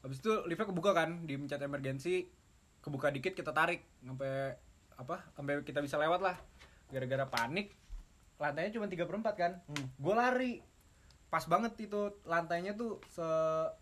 habis 0.00 0.18
itu 0.20 0.32
liftnya 0.48 0.68
kebuka 0.68 0.96
kan 0.96 1.28
dimencet 1.28 1.60
emergensi 1.60 2.28
kebuka 2.80 3.12
dikit 3.12 3.36
kita 3.36 3.52
tarik 3.52 3.84
sampai 4.00 4.56
apa 4.96 5.28
sampai 5.36 5.60
kita 5.64 5.80
bisa 5.84 6.00
lewat 6.00 6.20
lah. 6.24 6.36
Gara-gara 6.90 7.28
panik 7.28 7.76
lantainya 8.40 8.80
cuma 8.80 8.88
tiga 8.88 9.04
perempat 9.04 9.34
kan. 9.36 9.52
Hmm. 9.68 9.86
gue 10.00 10.14
lari. 10.16 10.52
Pas 11.30 11.44
banget 11.46 11.76
itu 11.78 12.10
lantainya 12.26 12.74
tuh 12.74 12.98
se 13.06 13.22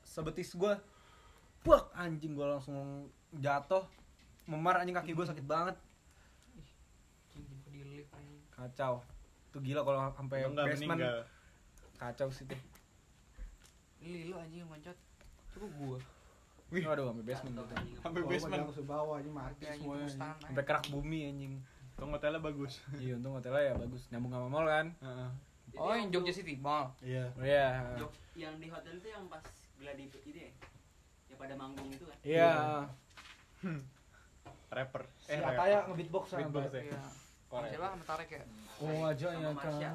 sebetis 0.05 0.53
gue 0.53 0.75
Wah 1.67 1.83
anjing 1.95 2.35
gue 2.35 2.47
langsung 2.47 3.11
jatuh. 3.35 3.87
Memar 4.47 4.83
anjing 4.83 4.95
kaki 4.95 5.15
gue 5.15 5.27
sakit 5.27 5.47
banget. 5.47 5.77
Anjing, 7.35 7.59
di 7.71 8.03
anjing. 8.07 8.41
kacau. 8.55 9.03
Tuh 9.51 9.61
gila 9.63 9.83
kalau 9.83 10.11
sampai 10.15 10.47
basement. 10.51 10.99
meninggal. 10.99 11.25
kacau 11.99 12.31
sih 12.31 12.47
tuh 12.47 12.61
Ini 13.99 14.27
lilo 14.27 14.39
anjing 14.39 14.63
yang 14.63 14.71
loncat. 14.71 14.95
Coba 15.59 15.67
gua. 15.75 15.99
Wih, 16.69 16.85
aduh 16.85 17.09
sampai 17.09 17.25
basement 17.25 17.55
gitu. 17.57 17.75
Sampai 17.99 18.21
Gua 18.23 18.31
basement. 18.31 18.63
ke 18.69 18.83
bawah 18.85 19.15
aja 19.17 19.31
mati 19.33 19.63
semuanya. 19.67 20.07
sampai 20.39 20.63
kerak 20.63 20.85
bumi 20.87 21.21
anjing 21.27 21.55
Tunggu 21.97 22.15
hotelnya 22.15 22.39
bagus. 22.39 22.79
iya 22.97 23.17
untung 23.17 23.35
hotelnya 23.35 23.63
ya 23.65 23.75
bagus 23.75 24.07
nyambung 24.09 24.31
sama 24.31 24.47
mall 24.47 24.65
kan 24.65 24.87
Heeh. 25.01 25.31
Oh, 25.75 25.91
yang 25.93 26.09
Jogja 26.09 26.31
City 26.31 26.55
Mall. 26.57 26.95
Iya. 27.01 27.29
oh 27.33 27.43
iya 27.43 27.67
yang 28.35 28.55
di 28.57 28.69
hotel 28.69 28.95
itu 28.95 29.09
yang 29.09 29.27
pas 29.27 29.43
gladi 29.75 30.07
itu 30.07 30.17
ya? 30.31 30.49
Yang 31.27 31.39
pada 31.39 31.55
manggung 31.55 31.89
itu 31.89 32.05
kan? 32.05 32.17
iya 32.23 32.53
Rapper. 34.69 35.03
Si 35.19 35.33
Ataya 35.35 35.89
nge-beatbox 35.89 36.25
Beatbox 36.31 36.69
sampai. 36.69 36.85
ya. 36.85 36.93
Iya. 36.93 37.01
Korea. 37.49 37.71
Siapa 37.73 37.87
sama 37.91 38.05
Tarek 38.05 38.29
ya? 38.31 38.43
Oh, 38.79 39.01
aja 39.03 39.27
Sama 39.27 39.41
ya 39.41 39.49
Marsha. 39.51 39.81
kan. 39.81 39.95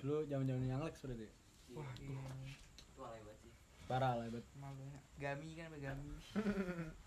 lu 0.00 0.16
zaman 0.22 0.44
zaman 0.44 0.64
yang 0.64 0.80
Lex 0.80 0.94
berarti 1.00 1.26
Wah, 1.72 1.88
Iya. 1.96 2.22
itu 2.86 3.00
alay. 3.02 3.33
Parah 3.84 4.12
lah 4.14 4.26
bet 4.28 4.44
Malunya. 4.54 5.00
Gami 5.16 5.48
kan 5.54 5.66
sama 5.66 5.78
Gami. 5.78 6.08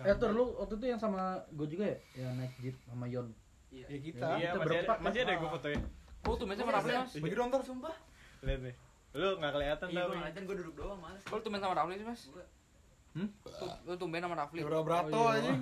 Eh, 0.00 0.16
tur 0.16 0.32
lu 0.32 0.56
waktu 0.56 0.74
itu 0.74 0.86
yang 0.86 0.96
sama 0.96 1.44
gue 1.50 1.66
juga 1.68 1.84
ya? 1.84 1.98
Yang 2.16 2.32
naik 2.32 2.52
jeep 2.58 2.76
sama 2.84 3.04
Yon. 3.04 3.28
Iya. 3.68 3.84
Ya 3.86 3.98
kita. 4.00 4.26
Iya, 4.32 4.48
Kita 4.48 4.56
masih 4.56 4.56
ada, 4.56 4.64
berempat 4.64 4.96
masih 5.02 5.20
ada 5.20 5.32
gue 5.34 5.48
fotoin. 5.50 5.80
Oh, 6.22 6.34
tuh 6.34 6.46
sama 6.46 6.72
Rafli 6.72 6.92
mas. 6.94 7.12
Bagi 7.12 7.34
dong 7.34 7.48
ntar. 7.50 7.60
Sumpah. 7.60 7.94
Lihat 8.40 8.60
nih. 8.62 8.74
Lu 9.12 9.28
enggak 9.36 9.52
kelihatan 9.52 9.86
Iya, 9.86 9.98
tau. 9.98 10.06
gue 10.06 10.16
ngeliatin 10.16 10.42
gue 10.46 10.56
duduk 10.56 10.74
doang 10.74 11.00
males. 11.00 11.20
Kok 11.22 11.34
lu 11.34 11.42
tumben 11.42 11.60
sama 11.60 11.74
Rafli 11.74 11.94
sih 11.96 12.06
mas? 12.06 12.20
Tuh, 12.22 13.70
Lu 13.84 13.94
tumben 13.98 14.22
sama 14.22 14.36
Rafli. 14.38 14.58
Ya 14.58 14.66
udah 14.66 14.80
berato 14.80 15.12
Oh, 15.12 15.28
iya. 15.28 15.40
aja. 15.42 15.52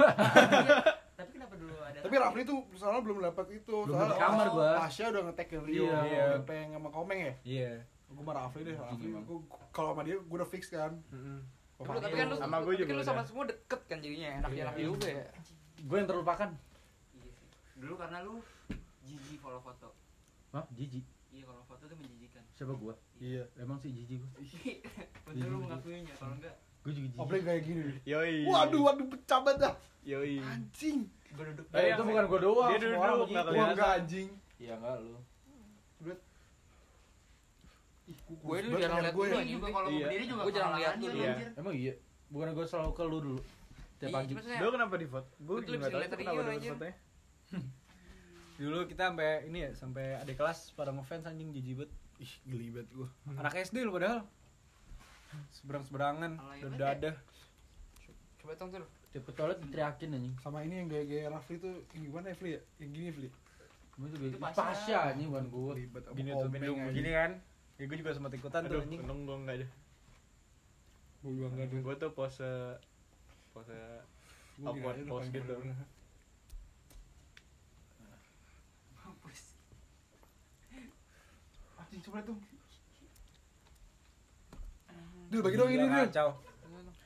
Tapi 1.18 1.30
kenapa 1.34 1.54
dulu 1.56 1.74
ada 1.74 1.98
Tapi 1.98 2.14
Rafli 2.14 2.42
tuh 2.44 2.58
soalnya 2.72 3.02
belum 3.02 3.18
dapat 3.24 3.46
itu. 3.50 3.74
Belum 3.82 3.96
Soalnya 3.96 4.16
kamar 4.20 4.46
gua. 4.52 4.70
Tasya 4.86 5.04
udah 5.10 5.22
ngetek 5.26 5.46
ke 5.48 5.58
Rio. 5.58 5.82
Iya. 5.82 5.98
Iya. 6.04 6.24
Gepeng 6.38 6.68
sama 6.70 6.88
Komeng 6.92 7.18
ya. 7.18 7.34
iya 7.42 7.72
Gue 8.08 8.16
sama 8.18 8.32
Rafli 8.34 8.60
deh. 8.62 8.74
Rafli 8.74 9.08
gua 9.12 9.38
kalau 9.70 9.88
sama 9.92 10.02
dia 10.02 10.16
gue 10.16 10.36
udah 10.36 10.48
fix 10.48 10.62
kan. 10.68 10.92
Heeh. 11.08 11.40
Kalau 11.78 11.94
Tapi, 11.94 12.10
kan 12.12 12.26
lu 12.26 12.36
Sama 12.36 12.56
gua 12.58 12.66
tapi 12.66 12.76
juga 12.76 12.88
kan 12.88 12.96
lu 12.96 13.04
sama 13.04 13.22
semua 13.22 13.44
deket 13.46 13.80
kan 13.84 13.98
jadinya 14.00 14.28
enak 14.36 14.50
Iya. 14.50 14.62
enak 14.64 14.74
juga 14.76 15.08
ya. 15.08 15.26
Gue 15.78 15.96
yang 15.96 16.08
terlupakan. 16.08 16.50
Iya 17.12 17.28
sih. 17.30 17.46
Dulu 17.76 17.94
karena 17.94 18.18
lu 18.20 18.34
jijik 19.04 19.38
follow 19.38 19.60
foto. 19.60 19.88
Hah? 20.50 20.64
Jiji. 20.72 21.00
Iya, 21.28 21.44
kalau 21.44 21.62
foto 21.62 21.84
tuh 21.84 21.94
menjijikan. 21.94 22.42
Siapa 22.52 22.72
gua? 22.74 22.94
Iya. 23.16 23.44
Emang 23.56 23.78
sih 23.78 23.92
jiji 23.92 24.16
gua. 24.16 24.30
Bener 25.28 25.46
lu 25.46 25.58
mengakuinya, 25.62 26.14
kalau 26.16 26.34
enggak 26.34 26.56
Gue 26.78 26.92
juga 26.94 27.06
jiji. 27.06 27.18
Obleng 27.20 27.44
kayak 27.44 27.62
gini. 27.62 27.82
Yoi. 28.02 28.34
Waduh, 28.44 28.80
waduh 28.82 29.06
pecah 29.06 29.38
banget 29.40 29.58
dah. 29.62 29.74
Yoi. 30.02 30.40
Anjing. 30.40 30.98
gue 31.28 31.44
duduk 31.44 31.66
Eh, 31.70 31.92
itu 31.92 32.02
bukan 32.02 32.24
gua 32.24 32.40
doang. 32.40 32.68
Dia 32.68 32.78
semua 32.80 32.88
duduk, 32.88 32.98
orang 32.98 33.12
nggak 33.12 33.20
begitu. 33.20 33.36
Gua 33.38 33.52
kelihatan. 33.52 33.74
enggak 33.76 33.90
anjing. 33.94 34.28
Iya 34.56 34.72
enggak 34.74 34.96
lu. 34.98 35.16
Gua- 36.00 36.22
Gue 38.26 38.58
dulu 38.62 38.76
jarang 38.78 38.98
liat 39.00 39.12
gue 39.12 39.26
ya. 39.26 39.42
juga 39.44 39.66
kalau 39.68 39.88
Iya. 39.88 40.00
berdiri 40.02 40.24
juga 40.24 40.42
Gua 40.42 40.52
jarang 40.52 40.72
liat 40.72 40.80
kelamaan 40.90 41.00
lu. 41.02 41.08
dia, 41.14 41.28
Iya. 41.30 41.48
Emang 41.54 41.74
iya. 41.74 41.94
Bukan 42.28 42.48
gue 42.50 42.66
selalu 42.66 42.90
ke 42.90 43.02
lu 43.02 43.18
dulu. 43.20 43.40
Tiap 43.98 44.10
pagi. 44.10 44.32
Lu 44.32 44.68
kenapa 44.70 44.94
di 44.94 45.06
foto? 45.06 45.28
Gue 45.38 45.56
juga 45.62 45.86
tahu 45.86 45.98
lihat 45.98 46.12
kenapa 46.12 46.40
anjir. 46.48 46.72
fotonya. 46.72 46.94
dulu 48.58 48.78
kita 48.84 49.02
sampai 49.06 49.46
ini 49.46 49.58
ya 49.60 49.70
sampai 49.72 50.18
ada 50.18 50.32
kelas 50.32 50.74
pada 50.74 50.90
ngefans 50.90 51.24
anjing 51.24 51.54
jijik 51.54 51.78
banget 51.78 51.92
Ih, 52.18 52.32
geli 52.44 52.74
banget 52.74 52.90
gue. 52.90 53.06
anak 53.32 53.54
SD 53.56 53.86
lu 53.86 53.94
padahal 53.94 54.26
seberang 55.52 55.84
seberangan 55.84 56.34
Alay 56.36 56.66
udah 56.66 56.74
banget 56.74 56.98
ada 56.98 57.10
coba 58.38 58.52
tong 58.56 58.70
tuh. 58.72 58.82
Tiap 59.08 59.24
ke 59.24 59.32
toilet 59.32 59.58
diteriakin 59.62 60.10
anjing. 60.12 60.34
Sama 60.38 60.60
ini 60.60 60.74
yang 60.76 60.88
gaya-gaya 60.88 61.30
Rafli 61.30 61.56
tuh 61.56 61.86
yang 61.94 62.02
gimana 62.04 62.28
ya, 62.28 62.36
Fli 62.36 62.50
ya? 62.50 62.60
Yang 62.76 62.90
gini, 62.92 63.08
Fli. 63.08 63.28
Cuma 63.94 64.04
itu. 64.06 64.16
Pasha. 64.36 64.58
Pasha 64.58 64.98
anjing 65.06 65.28
bukan 65.28 65.46
gue. 65.48 65.72
Gini 66.12 66.30
tuh 66.30 66.48
gini 66.90 67.10
kan 67.10 67.30
ya 67.78 67.84
gue 67.84 67.96
juga 67.96 68.10
sempat 68.10 68.32
ikutan 68.32 68.60
tuh 68.64 68.74
Aduh, 68.74 68.82
anjing 68.82 69.00
untung 69.00 69.20
gue 69.22 69.36
enggak 69.38 69.56
ada. 69.56 69.66
Gua 71.20 71.30
juga 71.30 71.46
enggak 71.48 71.66
ada. 71.68 71.76
Gue 71.78 71.94
tuh 71.96 72.10
pose 72.12 72.50
pose 73.52 73.76
Awkward 74.58 74.98
pose 75.04 75.30
gitu. 75.30 75.54
Mampus. 78.92 79.40
Anjing, 81.78 82.02
coba 82.02 82.18
tuh. 82.22 82.38
Dul, 85.28 85.40
bagi 85.44 85.56
dong 85.56 85.68
ini, 85.68 85.84
Dul. 85.84 86.08
kacau 86.08 86.30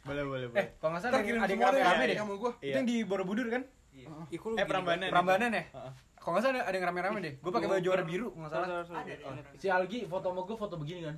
Boleh, 0.03 0.23
boleh, 0.25 0.47
eh 0.47 0.49
boleh. 0.49 0.67
kalau 0.79 0.91
nggak 0.95 1.03
salah 1.05 1.15
ada 1.15 1.27
yang- 1.27 1.43
deh, 1.43 1.59
rame-rame 1.59 2.05
deh 2.07 2.17
sama 2.17 2.35
gua. 2.35 2.53
itu 2.59 2.71
yang 2.73 2.87
di 2.87 2.97
Borobudur 3.03 3.47
kan 3.49 3.63
Iya. 3.93 4.09
Eh, 4.31 4.65
Prambanan. 4.65 4.99
banget? 4.99 5.11
Prambanan 5.11 5.51
ya 5.51 5.65
Heeh. 5.69 5.93
kalau 6.17 6.33
nggak 6.33 6.43
salah 6.43 6.55
ada- 6.55 6.67
ada 6.67 6.75
yang 6.75 6.87
rame-rame 6.89 7.19
deh 7.21 7.35
gue 7.37 7.53
pakai 7.53 7.69
baju 7.69 7.89
warna 7.89 8.07
biru 8.07 8.27
kalau 8.29 8.41
nggak 8.41 8.53
salah 8.53 8.67
Sorry, 8.67 8.83
sorry, 8.83 8.99
Ada, 8.99 9.15
sorry. 9.19 9.41
ada. 9.43 9.51
Si 9.55 9.67
Algi 9.69 9.99
foto 10.07 10.27
sama 10.27 10.41
gue 10.43 10.57
foto 10.57 10.75
begini 10.77 11.01
kan. 11.03 11.17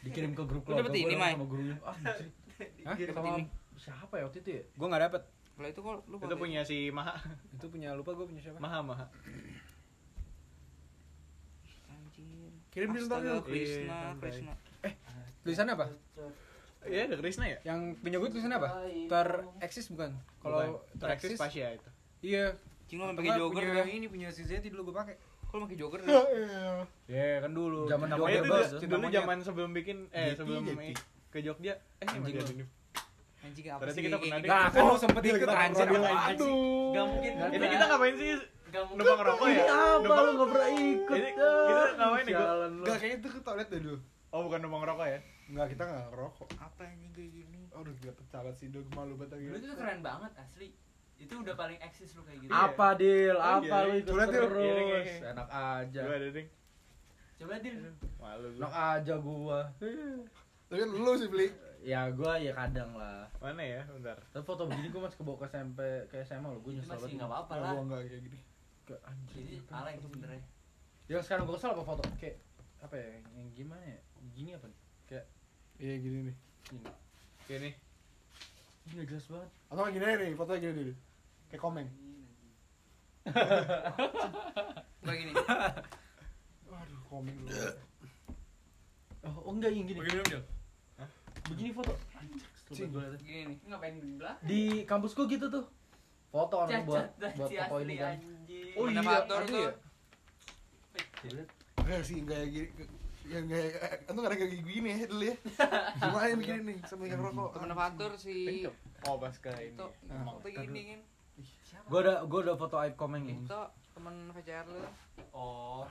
Dikirim 0.00 0.30
ke 0.32 0.42
grup 0.44 0.62
Lu 0.62 0.72
dapet 0.72 0.88
keluarga 0.88 0.98
ini, 1.00 1.06
gua 1.08 1.18
Mai? 1.20 1.32
sama 1.32 1.44
gurunya. 1.44 1.76
Ah. 1.80 1.94
Hah? 2.86 2.94
Sama 2.96 3.28
ini. 3.32 3.44
siapa 3.76 4.10
ya 4.12 4.24
waktu 4.24 4.38
itu 4.40 4.50
ya? 4.52 4.62
gue 4.68 4.86
nggak 4.88 5.02
dapet 5.04 5.22
Lah 5.56 5.68
itu 5.68 5.80
kok 5.80 5.96
lu 6.04 6.16
Itu 6.18 6.34
punya 6.36 6.60
si 6.62 6.76
Maha. 6.88 7.14
itu 7.52 7.66
punya 7.66 7.90
lupa 7.92 8.10
gue 8.12 8.22
punya 8.24 8.38
siapa 8.40 8.58
Maha, 8.58 8.78
Maha. 8.80 9.06
Anjir. 11.88 12.50
Kirim 12.68 12.88
di 12.92 13.00
Astaga, 13.00 13.30
Dul. 13.32 13.42
Krishna, 13.44 13.82
Iya, 13.84 13.98
santai. 14.04 14.22
Krishna. 14.22 14.52
tulisannya 15.40 15.74
apa 15.74 15.86
Iya, 16.84 17.02
ada 17.04 17.16
Krisna 17.16 17.44
ya? 17.44 17.58
yang 17.64 17.80
punya 17.96 18.16
gue 18.16 18.28
tulisannya 18.28 18.56
apa 18.56 18.70
tereksis 19.08 19.86
bukan 19.88 20.14
kalau 20.38 20.78
Bukan. 20.78 20.96
tereksis 20.96 21.34
Pasya 21.36 21.74
itu. 21.74 21.90
Iya 22.20 22.44
Cing 22.86 22.98
lu 22.98 23.12
pakai 23.12 23.32
jogger 23.34 23.62
punya 23.62 23.78
yang 23.78 23.90
ini 23.92 24.06
punya 24.08 24.28
si 24.28 24.42
Zeti 24.42 24.72
dulu 24.72 24.88
gue 24.88 24.96
pakai 24.96 25.14
lu 25.48 25.64
pakai 25.64 25.76
jogger? 25.76 26.00
Ya, 26.02 26.08
iya. 26.28 26.64
ya 27.08 27.28
kan 27.40 27.52
dulu 27.52 27.84
Zaman 27.84 28.06
itu 28.08 28.20
Bos. 28.44 28.68
dulu- 28.68 28.80
dulu 28.84 29.06
zaman 29.08 29.36
sebelum 29.40 29.70
bikin 29.72 29.96
eh 30.10 30.32
Jeti, 30.32 30.38
sebelum 30.38 30.60
Jeti. 30.62 30.92
ke 31.28 31.38
Jogja. 31.40 31.72
Eh, 31.98 32.04
Anjing 32.04 32.20
ini. 32.26 32.64
Anjing 33.38 33.64
apa 33.66 33.80
Berarti 33.80 33.96
sih? 33.96 34.04
kita 34.04 34.16
pernah 34.18 34.38
gini? 34.38 34.48
nah 34.48 34.64
kan 34.68 34.82
lu 34.82 34.96
sempet 34.96 35.22
ikut 35.22 35.48
anjing 35.48 35.88
Aduh. 35.88 36.92
Gak 36.92 37.04
mungkin. 37.06 37.32
Ini 37.48 37.66
kita 37.66 37.84
ngapain 37.86 38.14
sih 38.14 38.30
Gak 38.68 38.82
mungkin. 38.84 39.00
Numpang 39.00 39.20
rokok 39.24 39.46
ya? 39.48 39.64
apa 39.64 40.20
lu 40.20 40.30
nggak 40.34 40.48
pernah 40.52 40.68
ikut? 40.70 41.16
Ini- 41.16 41.32
kita 41.32 41.84
ngapain 41.96 42.24
nih, 42.24 42.34
lu. 42.34 42.44
Enggak 42.78 42.96
kayaknya 42.98 43.16
itu 43.16 43.28
ke 43.30 43.40
toilet 43.40 43.68
deh 43.68 43.80
dulu. 43.80 43.98
Oh 44.28 44.40
bukan 44.44 44.58
numpang 44.60 44.84
rokok 44.84 45.06
ya? 45.08 45.18
Enggak, 45.48 45.66
kita 45.72 45.82
enggak 45.84 46.04
ngerokok. 46.06 46.48
Apa 46.58 46.80
anjing 46.84 47.10
kayak 47.12 47.30
gini? 47.32 47.60
Aduh, 47.72 47.92
gila 47.94 48.12
pecabat 48.12 48.52
sih, 48.52 48.68
Dok. 48.68 48.84
Malu 48.92 49.16
banget 49.16 49.32
lagi. 49.32 49.44
Lu 49.48 49.56
tuh 49.56 49.76
keren 49.76 50.00
banget 50.02 50.32
asli. 50.36 50.68
Itu 51.18 51.34
udah 51.36 51.54
paling 51.54 51.78
eksis 51.78 52.14
lu 52.14 52.22
kayak 52.22 52.38
gitu. 52.40 52.50
Apa 52.50 52.94
deal? 52.94 53.34
Oh, 53.34 53.58
Apa 53.58 53.66
iya. 53.76 53.78
lu 53.84 53.92
ikut 53.96 54.08
Coba, 54.08 54.24
terus? 54.24 54.50
Iya, 54.56 54.74
iya, 54.78 54.98
iya. 55.00 55.16
Enak 55.28 55.48
aja. 55.50 56.00
Ada 56.04 56.28
ding. 56.30 56.48
Coba 57.36 57.54
Dil. 57.56 57.76
Malu. 58.16 58.48
Enak 58.52 58.72
aja 58.74 59.14
gua. 59.16 59.60
Tapi 59.78 60.76
kan 60.76 60.88
lu 60.88 61.12
sih, 61.14 61.28
Bli. 61.28 61.46
Ya 61.80 62.10
gua 62.10 62.34
ya 62.36 62.50
kadang 62.52 62.90
lah. 62.92 63.26
Mana 63.36 63.62
ya? 63.62 63.82
Bentar. 63.84 64.18
Tapi 64.28 64.42
foto 64.42 64.66
begini 64.66 64.88
gua 64.88 65.06
masih 65.06 65.16
kebawa 65.16 65.36
ke 65.36 65.46
SMP 65.48 65.78
ke 66.06 66.16
SMA 66.22 66.46
lo, 66.46 66.58
gua 66.58 66.72
nyesel 66.72 66.86
masih 66.88 66.98
banget. 67.00 67.14
enggak 67.14 67.30
apa-apa 67.30 67.52
Nah, 67.52 67.60
lah. 67.60 67.70
gua 67.72 67.82
enggak 67.84 68.00
kayak 68.04 68.22
gini. 68.24 68.38
Ke- 68.84 69.02
anjing. 69.04 69.34
Jadi 69.38 69.54
alay 69.70 69.92
itu 69.94 70.06
sebenarnya. 70.08 70.42
Yang 71.06 71.22
sekarang 71.24 71.42
gua 71.44 71.54
kesel 71.54 71.70
apa 71.70 71.84
foto? 71.84 72.02
Kayak 72.16 72.36
apa 72.78 72.94
ya? 72.94 73.06
Yang 73.32 73.48
gimana 73.54 73.84
ya? 73.84 73.98
Gini 74.32 74.50
apa 74.52 74.66
nih? 74.66 74.78
Kayak 75.04 75.24
Iya, 75.78 75.94
gini 75.96 76.18
nih. 76.24 76.36
gini. 76.64 76.82
Gini. 77.46 77.70
Ini 78.82 78.92
nggak 78.92 79.08
jelas 79.08 79.26
banget. 79.28 79.50
Atau 79.68 79.82
gini 79.88 80.04
aja 80.04 80.16
nih, 80.18 80.34
fotonya 80.34 80.60
gini 80.64 80.82
nih. 80.84 80.96
Kayak 81.48 81.62
komeng. 81.64 81.88
Gua 85.00 85.14
gini. 85.16 85.32
Waduh, 86.68 87.00
komeng 87.08 87.36
dulu. 87.40 87.52
Oh, 89.24 89.36
oh 89.48 89.52
enggak 89.56 89.72
yang 89.72 89.88
gini. 89.88 89.98
Begini 90.00 90.22
dong. 90.28 90.44
Begini 91.48 91.70
foto. 91.72 91.92
Cing. 92.72 92.92
Gini 93.24 93.40
nih. 93.48 93.58
Ngapain 93.64 93.96
di 93.96 94.12
belakang? 94.20 94.44
Di 94.44 94.60
kampus 94.84 95.16
gua 95.16 95.26
gitu 95.28 95.48
tuh. 95.48 95.64
Foto 96.28 96.54
orang 96.60 96.84
buat 96.84 97.08
Cacat 97.16 97.32
buat 97.40 97.48
foto 97.48 97.76
ini 97.88 97.94
kan. 97.96 98.20
Oh 98.76 98.84
iya, 98.84 99.00
Motivator 99.00 99.40
ada 99.40 99.48
tuh. 99.48 99.60
ya? 99.64 99.72
Enggak 101.80 102.00
sih, 102.04 102.16
enggak 102.20 102.38
yang 102.44 102.52
gini. 102.52 102.68
Yang 103.28 103.44
kayak 103.48 103.96
tuh 104.04 104.12
enggak 104.12 104.28
ada 104.28 104.36
kayak 104.36 104.52
gini 104.60 104.88
ya 104.92 104.98
dulu 105.08 105.24
ya. 105.24 105.36
Cuma 105.96 106.18
yang 106.28 106.38
begini 106.40 106.60
nih, 106.68 106.76
sama 106.84 107.08
yang 107.08 107.20
rokok. 107.24 107.56
Temen 107.56 107.72
Fatur 107.72 108.12
si 108.20 108.68
Oh 109.08 109.16
pas 109.16 109.32
ke 109.32 109.48
ini. 109.56 109.72
itu 109.72 109.86
waktu 110.12 110.48
gini 110.52 110.80
kan. 110.92 111.00
Gua 111.88 111.98
ada 111.98 112.14
gua 112.22 112.40
ada 112.42 112.54
foto 112.54 112.76
aib 112.78 112.94
komeng 112.94 113.24
nih. 113.24 113.36
Itu 113.40 113.60
temen 113.92 114.14
VCR 114.30 114.66
lu. 114.66 114.80
Oh, 115.32 115.84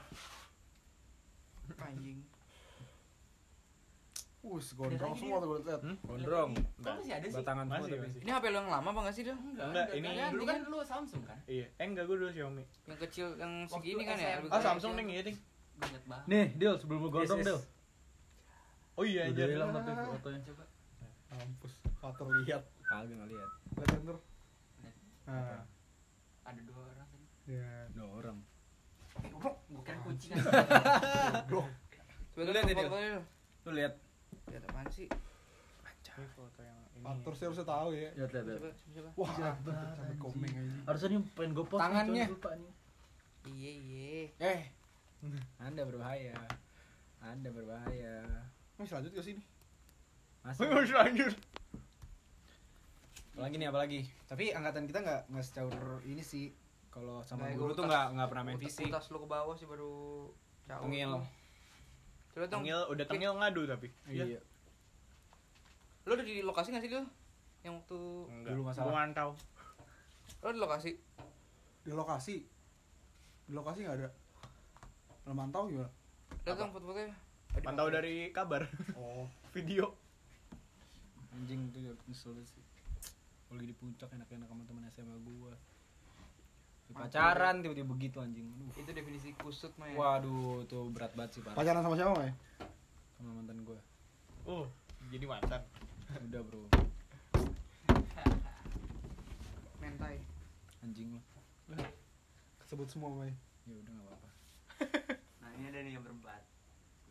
Anjing. 1.78 2.22
Us, 4.40 4.72
gondrong 4.72 5.12
semua 5.12 5.44
tuh 5.44 5.48
gue 5.52 5.68
liat. 5.68 5.82
Hmm? 5.84 5.98
Gondrong. 6.00 6.52
Kok 6.80 6.94
masih 6.96 7.14
ada 7.14 7.28
sih? 7.28 7.36
Batangan 7.36 7.66
semua 7.68 7.78
Masih, 7.78 7.92
tapi. 7.92 8.04
masih. 8.08 8.20
Ini 8.24 8.32
HP 8.32 8.44
lu 8.48 8.56
yang 8.56 8.70
lama 8.72 8.88
apa 8.88 9.00
enggak 9.04 9.16
sih, 9.18 9.24
Dil? 9.26 9.36
Enggak, 9.36 9.86
ini- 9.92 10.08
Kan, 10.08 10.32
dulu 10.32 10.40
ini 10.40 10.48
kan 10.48 10.60
lu 10.64 10.78
Samsung 10.80 11.22
kan? 11.28 11.38
Iya. 11.44 11.68
Eh 11.74 11.86
enggak 11.86 12.06
gue 12.08 12.16
dulu 12.16 12.30
Xiaomi. 12.32 12.64
yang 12.88 12.98
kecil 12.98 13.28
yang 13.36 13.54
segini 13.68 14.04
kan 14.08 14.16
ya? 14.16 14.40
Ah. 14.48 14.62
Samsung 14.64 14.96
ding 14.96 15.08
iya 15.12 15.22
ding. 15.22 15.36
Gue. 15.76 16.00
Nih, 16.26 16.46
Dil, 16.56 16.74
sebelum 16.80 17.00
lu 17.02 17.10
gondrong. 17.12 17.44
Dil. 17.44 17.60
Oh 18.96 19.04
iya 19.04 19.28
Udah 19.28 19.36
aja. 19.38 19.52
hilang 19.52 19.70
tapi 19.76 19.90
fotonya. 19.92 20.40
Coba. 20.42 20.64
Mampus. 21.30 21.74
Fatur 22.00 22.28
lihat. 22.40 22.64
Kagak 22.82 23.14
ngeliat. 23.14 23.50
Lihat 23.76 23.88
kan 23.90 24.02
tuh. 24.06 24.20
Nah, 25.28 25.60
Ada 26.48 26.62
dua 26.64 26.80
orang 26.88 27.04
tadi. 27.06 27.26
Ya. 27.48 27.68
Dua 27.92 28.08
orang. 28.20 28.38
Eh, 29.18 29.30
goblok, 29.34 29.58
kira 29.82 29.98
kucing 30.06 30.32
kan. 30.36 30.44
Coba 31.50 31.66
Lu 32.38 32.52
lihat 32.54 32.70
ya, 32.70 32.76
fotonya 32.78 33.10
lu. 33.18 33.70
Lihat. 33.74 33.94
Lihat 34.52 34.64
apaan 34.70 34.88
sih? 34.94 35.08
Ini 36.18 36.28
foto 36.34 36.62
yang 36.62 36.78
ini. 36.94 37.04
Fatur 37.06 37.34
sih 37.34 37.46
harusnya 37.46 37.66
tahu 37.66 37.90
ya. 37.94 38.10
Lihat, 38.14 38.30
lihat, 38.34 38.46
lihat. 38.46 38.62
Coba, 38.62 38.70
coba. 38.94 39.10
Wah, 39.18 39.32
Jahat 39.38 39.58
banget, 39.62 39.86
sampai 39.86 40.06
anjing. 40.06 40.22
komeng 40.22 40.54
aja. 40.54 40.78
Harusnya 40.86 41.08
nih 41.10 41.20
pengen 41.34 41.52
gue 41.54 41.66
post 41.66 41.82
Tangannya. 41.82 42.26
lupa 42.30 42.52
nih. 42.58 42.72
Iya, 43.48 43.72
iya. 43.74 44.10
Eh. 44.38 44.62
Anda 45.58 45.82
berbahaya. 45.86 46.36
Anda 47.22 47.50
berbahaya. 47.50 48.16
Masih 48.78 48.94
lanjut 48.98 49.14
ke 49.14 49.22
sini. 49.24 49.42
Masih. 50.46 50.62
Harus 50.70 50.92
lanjut. 50.94 51.34
apalagi 53.38 53.56
nih 53.62 53.70
apalagi 53.70 54.00
tapi 54.26 54.50
angkatan 54.50 54.90
kita 54.90 54.98
nggak 55.06 55.22
nggak 55.30 55.46
secaur 55.46 56.02
ini 56.10 56.26
sih 56.26 56.50
kalau 56.98 57.22
sama 57.22 57.46
Nah, 57.46 57.54
guru 57.54 57.72
tuh 57.72 57.86
nggak 57.86 58.06
nggak 58.12 58.28
pernah 58.28 58.44
main 58.44 58.58
fisik 58.58 58.90
Utas 58.90 59.06
lu 59.08 59.22
ke 59.22 59.28
bawah 59.28 59.54
sih 59.54 59.64
baru 59.64 59.94
jauh. 60.66 60.84
tengil 60.84 61.12
Coba 62.28 62.46
dong. 62.46 62.62
Tengil 62.62 62.80
udah 62.88 63.06
tengil 63.06 63.32
ngadu 63.34 63.62
tapi. 63.66 63.88
iya 64.08 64.42
Lu 66.04 66.12
ada 66.12 66.24
di 66.24 66.40
lokasi 66.40 66.72
nggak 66.72 66.82
sih, 66.82 66.90
Dil? 66.90 67.06
Yang 67.62 67.74
waktu 67.78 68.00
Enggak. 68.32 68.52
Dulu 68.52 68.62
masalah. 68.64 68.86
Gua 68.86 68.96
mantau. 68.96 69.30
lu 70.40 70.50
di 70.50 70.60
lokasi? 70.60 70.92
Di 71.82 71.92
lokasi. 71.92 72.36
Di 73.44 73.54
lokasi 73.54 73.80
nggak 73.84 73.98
ada. 73.98 74.10
Lo 75.24 75.34
mantau 75.34 75.68
gimana? 75.68 75.92
Lihat 76.44 76.56
dong 76.56 76.72
foto-fotonya. 76.72 77.12
Mantau 77.60 77.88
dari 77.90 78.30
kabar 78.32 78.64
Oh, 78.94 79.26
video. 79.56 79.94
anjing 81.30 81.70
tuh 81.70 81.94
nyesel 82.06 82.34
sih 82.42 82.66
lagi 83.48 83.64
di 83.64 83.76
puncak 83.78 84.10
enak-enak 84.10 84.50
sama 84.50 84.66
teman 84.66 84.90
SMA 84.90 85.18
gua 85.22 85.54
pacaran 86.90 87.60
tiba-tiba 87.60 87.88
begitu 87.88 88.18
anjing 88.18 88.48
Aduh. 88.50 88.72
Itu 88.78 88.92
definisi 88.92 89.30
kusut 89.36 89.74
mah 89.76 89.88
ya. 89.88 89.96
waduh 89.96 90.64
tuh 90.66 90.88
berat 90.90 91.12
banget 91.14 91.32
sih 91.34 91.42
parah 91.42 91.56
pacaran 91.56 91.82
sama 91.82 91.96
siapa, 91.96 92.22
ya? 92.22 92.34
sama 93.14 93.32
mantan 93.34 93.58
gua 93.64 93.80
Oh, 94.44 94.64
jadi 95.10 95.26
mantan. 95.26 95.60
udah 96.24 96.42
bro 96.42 96.64
Mentai. 99.78 100.18
anjing 100.80 101.12
lu 101.12 101.20
Sebut 102.64 102.84
semua, 102.86 103.12
Mai. 103.14 103.32
ya 103.64 103.76
udah 103.76 103.92
nggak 103.94 104.06
apa-apa 104.06 104.30
Nah, 105.38 105.50
ini 105.54 105.66
ada 105.66 105.80
nih 105.80 105.92
yang 105.94 106.04
berempat. 106.04 106.42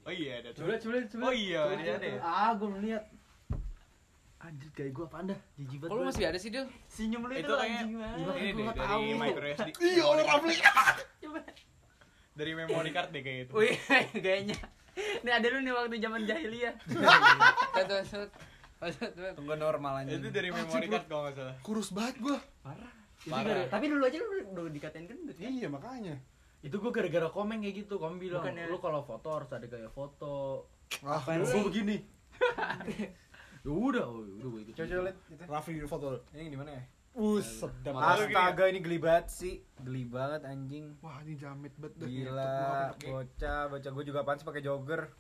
Oh 0.05 0.13
iya 0.13 0.39
ada 0.39 0.53
tuh. 0.53 0.63
Coba, 0.63 0.77
coba, 0.79 0.97
coba. 1.03 1.25
Oh 1.25 1.35
iya, 1.35 1.61
ada? 1.67 2.09
Ah, 2.23 2.55
gue 2.55 2.63
belum 2.63 2.85
lihat. 2.85 3.05
Anjir, 4.47 4.71
kayak 4.71 4.93
gue 4.93 5.05
apa 5.05 5.17
anda? 5.19 5.37
Jijik 5.57 5.77
banget. 5.77 5.91
Kalau 5.91 5.99
gua. 5.99 6.09
masih 6.09 6.25
ada 6.25 6.39
sih, 6.39 6.51
Dil? 6.51 6.67
Senyum 6.87 7.23
lu 7.25 7.33
itu 7.35 7.43
Itu 7.43 7.55
anjing 7.57 7.99
banget. 7.99 8.19
Iya, 8.23 8.33
ini 8.39 8.63
deh 8.63 8.67
dari 8.71 9.05
micro 9.13 9.47
SD. 9.51 9.69
Iya, 9.83 10.03
oleh 10.07 10.23
Rafli. 10.23 10.55
Coba. 11.19 11.41
Dari 12.37 12.53
memory 12.55 12.91
card 12.93 13.09
deh 13.11 13.23
kayak 13.23 13.39
gitu. 13.43 13.53
Wih, 13.57 13.75
kayaknya. 14.25 14.57
Ini 14.97 15.31
ada 15.31 15.47
lu 15.51 15.59
nih 15.61 15.73
waktu 15.73 15.97
zaman 15.99 16.21
jahiliyah. 16.23 16.75
Tunggu 19.35 19.55
normal 19.57 19.93
anjing 19.99 20.21
Itu 20.21 20.29
dari 20.31 20.49
memory 20.49 20.87
card 20.87 21.07
kalau 21.07 21.23
nggak 21.27 21.35
salah. 21.35 21.55
Kurus 21.61 21.91
banget 21.91 22.17
gua. 22.21 22.39
Itu 22.39 22.63
Parah. 23.27 23.43
gara- 23.43 23.67
Tapi 23.67 23.85
dulu 23.89 24.03
aja 24.07 24.17
lu 24.17 24.27
udah 24.55 24.71
dikatain 24.71 25.05
gendut 25.05 25.35
kan? 25.35 25.51
Iya, 25.51 25.67
makanya. 25.67 26.15
itu 26.63 26.77
gue 26.77 26.91
gara-gara 26.91 27.29
komen 27.29 27.59
kayak 27.61 27.77
gitu. 27.81 27.95
Kamu 27.97 28.19
bilang, 28.19 28.43
lu 28.43 28.79
kalau 28.79 28.99
foto 29.01 29.29
harus 29.29 29.51
ada 29.51 29.63
gaya 29.65 29.87
foto. 29.87 30.67
Ah, 31.01 31.19
Gue 31.23 31.63
begini. 31.65 31.97
ya 33.67 33.73
udah, 33.73 34.05
oh, 34.07 34.23
udah 34.23 34.49
gue 34.49 34.61
ikut. 34.63 34.75
coba 34.75 34.87
coba 34.87 35.03
lihat 35.03 35.19
itu 35.27 35.43
Rafli 35.45 35.73
di 35.75 35.81
foto. 35.85 36.07
ini 36.31 36.49
di 36.49 36.57
mana 36.57 36.71
ya 36.73 36.83
Us, 37.17 37.49
sedap. 37.59 37.97
astaga 37.97 38.69
ini 38.69 38.79
geli 38.79 39.01
banget 39.01 39.27
sih 39.29 39.55
geli 39.81 40.05
banget 40.05 40.45
anjing 40.45 40.95
Wah, 41.01 41.19
ini 41.21 41.35
jamet 41.35 41.73
banget 41.75 41.97
gila 41.99 42.93
bocah 42.95 43.61
bocah 43.67 43.91
gue 43.91 44.05
juga 44.05 44.19
apaan 44.21 44.37
sih 44.37 44.45
pakai 44.45 44.61
jogger 44.61 45.11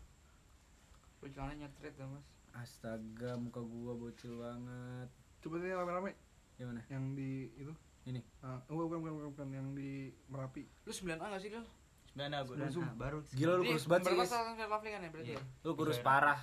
Lu 1.19 1.27
celana 1.27 1.57
nyetret 1.57 1.97
dah, 1.97 2.07
Mas. 2.07 2.23
astaga 2.55 3.35
muka 3.35 3.59
gua 3.59 3.93
bocil 3.93 4.37
banget 4.37 5.09
Coba 5.41 5.55
nih 5.59 5.73
rame-rame 5.73 6.13
gimana 6.55 6.81
yang 6.87 7.13
di 7.13 7.53
itu. 7.53 7.73
Ini? 8.05 8.21
Ah, 8.41 8.63
oh, 8.69 8.87
bukan, 8.87 8.97
bukan, 8.99 9.13
bukan, 9.13 9.29
bukan, 9.35 9.49
yang 9.51 9.69
di 9.75 10.09
Merapi. 10.27 10.63
Lu 10.83 10.91
9A 10.91 11.19
enggak 11.19 11.43
sih, 11.43 11.51
Dil? 11.51 11.67
Sebenarnya 12.07 12.47
gue. 12.47 12.55
Nah, 12.57 12.95
baru. 12.95 13.19
gila 13.29 13.53
lu 13.59 13.65
kurus 13.67 13.85
banget 13.85 14.03
berapa 14.09 14.25
sih 14.25 14.33
tahun 14.33 14.47
sama 14.55 14.65
Rafli 14.71 14.89
kan 14.89 15.01
ya 15.03 15.11
berarti 15.11 15.31
Iya. 15.31 15.37
ya? 15.37 15.65
lu 15.67 15.73
kurus 15.75 15.99
Iya. 15.99 16.07
parah 16.07 16.41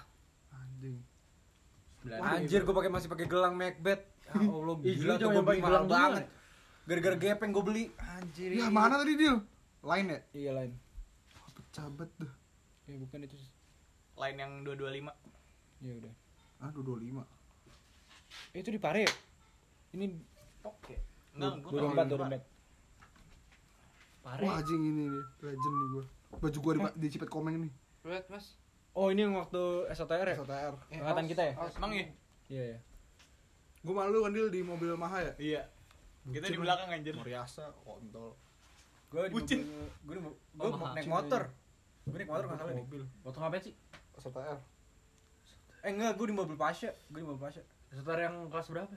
Anjing. 0.51 0.97
Anjir 2.03 2.61
gua 2.63 2.75
pakai 2.75 2.91
masih 2.91 3.07
pakai 3.07 3.25
gelang 3.25 3.55
Macbeth 3.55 4.03
ya 4.23 4.33
Allah 4.55 4.75
gila 4.77 5.13
tuh 5.15 5.27
gua 5.29 5.41
beli 5.41 5.59
pakai 5.59 5.61
mahal 5.61 5.85
banget 5.85 6.25
gara-gara 6.83 7.15
gepeng 7.15 7.51
gua 7.51 7.63
beli 7.63 7.83
anjir 7.97 8.49
Ya, 8.53 8.67
mana 8.67 8.99
tadi 8.99 9.13
dia? 9.15 9.35
Lain 9.79 10.05
ya? 10.07 10.19
iya 10.31 10.51
lain 10.51 10.71
Wah, 11.33 11.49
pecabet 11.51 12.09
dah. 12.17 12.33
ya 12.85 12.95
bukan 12.99 13.19
itu 13.23 13.37
Line 14.13 14.37
yang 14.37 14.53
225. 14.61 15.09
ya 15.81 15.93
udah 15.97 16.13
Ah, 16.61 16.69
225. 16.69 17.25
Eh, 18.53 18.59
itu 18.61 18.69
di 18.69 18.79
pare 18.79 19.03
ya? 19.03 19.13
ini 19.91 20.15
Oke. 20.63 20.95
Enggak, 21.35 21.59
empat 21.59 22.07
dua 22.07 22.23
empat 22.23 22.41
Pare. 24.23 24.43
Wah, 24.47 24.63
anjing 24.63 24.79
ini 24.79 25.11
nih, 25.11 25.23
legend 25.43 25.75
nih 25.75 25.87
gua. 25.91 26.03
Baju 26.39 26.57
gua 26.63 26.73
di, 26.73 26.81
di 26.95 27.07
Cipet 27.11 27.27
Komeng 27.27 27.59
nih. 27.59 27.71
Lihat, 28.07 28.31
Mas. 28.31 28.55
Oh 28.93 29.09
ini 29.09 29.21
yang 29.21 29.33
waktu 29.33 29.61
SOTR 29.89 30.27
ya 30.27 30.35
SOTR. 30.37 30.73
Eh, 30.89 30.97
Angkatan 30.97 31.25
kita 31.25 31.41
ya? 31.43 31.53
Emang 31.75 31.91
ya? 31.91 32.05
iya 32.47 32.63
ya 32.75 32.79
Gua 33.81 33.93
malu 33.99 34.23
kan 34.23 34.31
Dil 34.31 34.47
di 34.47 34.63
mobil 34.63 34.95
Maha 34.95 35.19
ya. 35.19 35.33
Iya. 35.35 35.61
Kita 36.23 36.47
di 36.47 36.55
belakang 36.55 36.87
anjir. 36.87 37.11
Moriasa, 37.13 37.75
kontol. 37.75 38.39
gua 39.11 39.27
di 39.27 39.33
Bucin. 39.33 39.59
mobil 40.01 40.19
mahal. 40.55 40.93
naik 40.95 41.05
motor 41.05 41.43
gua 42.03 42.17
naik 42.17 42.27
motor 42.27 42.43
nggak 42.47 42.57
salah 42.57 42.71
nih 42.71 42.81
mobil. 42.81 43.01
Foto 43.19 43.37
ngapain 43.37 43.61
sih? 43.61 43.75
SOTR. 44.15 44.57
eh 45.83 45.91
enggak 45.91 46.15
gua 46.15 46.25
di 46.25 46.35
mobil 46.35 46.55
Pasha 46.55 46.89
gua 47.11 47.19
di 47.19 47.25
mobil 47.25 47.41
Pasha 47.41 47.61
Setor 47.91 48.17
yang 48.17 48.49
kelas 48.49 48.67
berapa? 48.69 48.89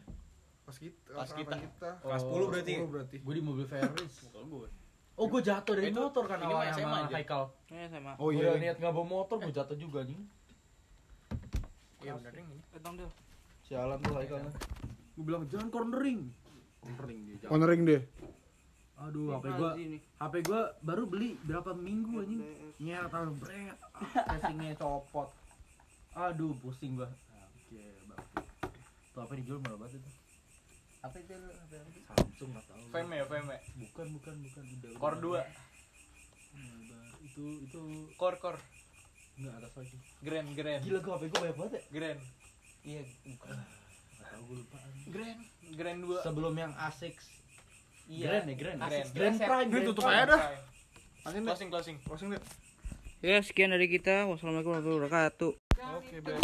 Pas 0.65 0.73
kita, 0.75 1.13
Pas 1.13 1.31
kita. 1.31 1.91
Kelas 2.01 2.23
Oh, 2.25 2.43
10 2.43 2.51
berarti. 2.51 2.75
10 2.75 2.89
berarti. 2.89 3.17
Gue 3.23 3.35
di 3.37 3.45
mobil 3.45 3.67
Ferris. 3.69 4.15
Bukan 4.27 4.45
gue. 4.51 4.69
Oh, 5.17 5.27
gue 5.27 5.41
jatuh 5.41 5.73
dari 5.73 5.89
Itu- 5.89 5.97
motor 5.99 6.29
kan 6.29 6.39
awalnya 6.39 6.77
sama 6.77 7.09
aja. 7.09 7.15
Haikal. 7.17 7.43
Eh 7.73 7.89
sama. 7.89 8.13
Oh 8.21 8.29
iya. 8.29 8.53
udah 8.53 8.61
niat 8.61 8.77
nggak 8.77 8.93
bawa 8.93 9.07
motor, 9.07 9.37
gue 9.41 9.49
jatuh 9.51 9.77
juga 9.77 10.05
nih. 10.05 10.21
Iya 12.05 12.13
bener 12.21 12.33
ini. 12.37 12.57
Etong 12.77 12.95
deh. 13.01 13.11
Sialan 13.65 13.99
tuh 13.99 14.13
Haikal. 14.13 14.39
Gue 15.17 15.25
bilang 15.25 15.49
jangan 15.49 15.69
cornering. 15.73 16.21
Cornering 16.85 17.21
dia. 17.25 17.35
jangan. 17.41 17.51
Cornering 17.51 17.83
deh. 17.83 18.03
Aduh, 18.97 19.29
HP 19.37 19.47
gua 19.53 19.71
HP 20.17 20.35
gua 20.49 20.61
baru 20.81 21.05
beli 21.05 21.37
berapa 21.45 21.77
minggu 21.77 22.17
anjing. 22.17 22.41
Nyet 22.81 23.09
taruh 23.13 23.37
bret. 23.37 23.77
ah, 23.93 24.09
Casingnya 24.37 24.73
copot. 24.73 25.29
Aduh, 26.15 26.57
pusing 26.61 26.97
gua. 26.97 27.09
Oke. 27.09 27.85
Tuh 29.13 29.21
apa 29.21 29.33
dijual 29.37 29.61
murah 29.61 29.77
banget 29.77 30.01
itu? 30.01 30.11
Apa 31.07 31.19
itu 31.19 31.33
lu? 31.35 31.49
Apa 31.49 31.75
itu? 31.87 32.01
Samsung 32.07 32.49
enggak 32.51 32.65
tahu. 32.67 32.83
Fame 32.91 33.13
ya, 33.13 33.25
Fame. 33.25 33.57
Bukan, 33.79 34.07
bukan, 34.15 34.35
bukan. 34.43 34.65
Udah. 34.67 34.91
Core 34.99 35.19
2. 35.23 37.27
Itu 37.27 37.45
itu 37.63 37.81
Core 38.17 38.39
core. 38.39 38.61
enggak 39.37 39.55
atas 39.61 39.73
lagi. 39.77 39.97
Grand 40.21 40.49
Grand. 40.53 40.81
Gila 40.81 40.99
gua 41.01 41.15
HP 41.15 41.23
gua 41.29 41.41
banyak 41.43 41.57
banget 41.57 41.73
ya. 41.73 41.83
Grand. 41.93 42.21
Iya, 42.83 43.03
bukan. 43.27 43.57
Tahu 44.17 44.43
gua 44.43 44.57
lupa. 44.57 44.79
Grand. 45.07 45.41
Grand 45.73 46.01
2. 46.01 46.25
Sebelum 46.25 46.55
yang 46.57 46.73
A6 46.75 47.03
Iya. 48.07 48.27
Grand 48.31 48.47
ya, 48.47 48.55
Grand. 48.55 48.79
Grand. 48.79 49.09
Grand 49.13 49.37
Prime. 49.37 49.67
Ini 49.67 49.75
Grand 49.75 49.89
tutup 49.91 50.05
aja 50.07 50.25
dah. 50.25 50.43
Closing 51.27 51.43
closing 51.43 51.69
closing. 51.69 51.97
Closing 52.07 52.29
deh. 52.31 52.43
Ya 53.19 53.43
sekian 53.43 53.75
dari 53.75 53.91
kita. 53.91 54.31
Wassalamualaikum 54.31 54.73
warahmatullahi 54.73 55.01
wabarakatuh. 55.05 55.53
Oke, 55.99 56.17
Ben. 56.23 56.39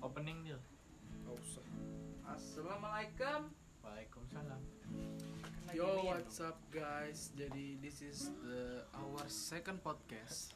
Opening 0.00 0.38
deal. 0.42 0.57
Assalamualaikum. 2.98 3.42
Waalaikumsalam. 3.86 4.60
Yo, 5.70 5.86
what's 6.02 6.42
up 6.42 6.58
guys? 6.66 7.30
Jadi 7.38 7.78
this 7.78 8.02
is 8.02 8.34
the 8.42 8.82
our 8.90 9.22
second 9.30 9.78
podcast. 9.86 10.50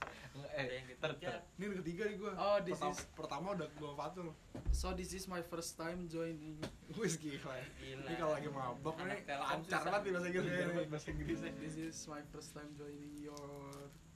Eh, 0.59 0.83
ter 0.99 1.23
ter. 1.23 1.39
Ini 1.55 1.71
yang 1.71 1.79
ketiga 1.87 2.03
nih 2.11 2.19
gua. 2.19 2.35
Oh, 2.35 2.59
this 2.67 2.83
pertama, 2.83 2.99
is- 2.99 3.07
pertama 3.15 3.47
udah 3.55 3.69
gua 3.79 3.95
Fatul. 3.95 4.35
So 4.75 4.91
this 4.91 5.15
is 5.15 5.31
my 5.31 5.39
first 5.39 5.79
time 5.79 6.11
joining. 6.11 6.59
Wis 6.99 7.15
gila. 7.15 7.63
Gila. 7.79 8.11
Ini 8.11 8.15
kalau 8.19 8.35
lagi 8.35 8.51
mabok 8.51 8.97
nih 9.07 9.23
lancar 9.23 9.81
banget 9.87 10.03
bahasa 10.11 10.27
Inggrisnya 10.27 10.51
Biar 10.51 10.67
nih. 10.67 10.75
buat 10.75 10.89
bahasa 10.91 11.09
Inggrisnya. 11.15 11.53
This 11.63 11.77
is 11.79 11.97
my 12.11 12.23
first 12.35 12.51
time 12.59 12.75
joining 12.75 13.23
your 13.23 13.47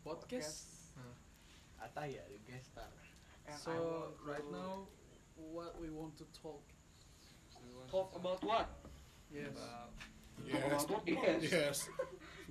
podcast. 0.02 0.66
Ataya 1.78 2.26
di 2.26 2.42
gestar. 2.42 2.90
So 3.54 3.70
right 4.26 4.50
now, 4.50 4.90
what 5.38 5.78
we 5.78 5.94
want 5.94 6.18
to 6.18 6.26
talk? 6.34 6.66
Talk 7.86 8.10
about 8.14 8.40
what? 8.42 8.66
Yes. 9.30 9.54
Yes. 10.46 10.82
Yes. 11.06 11.40
Yes. 11.42 11.78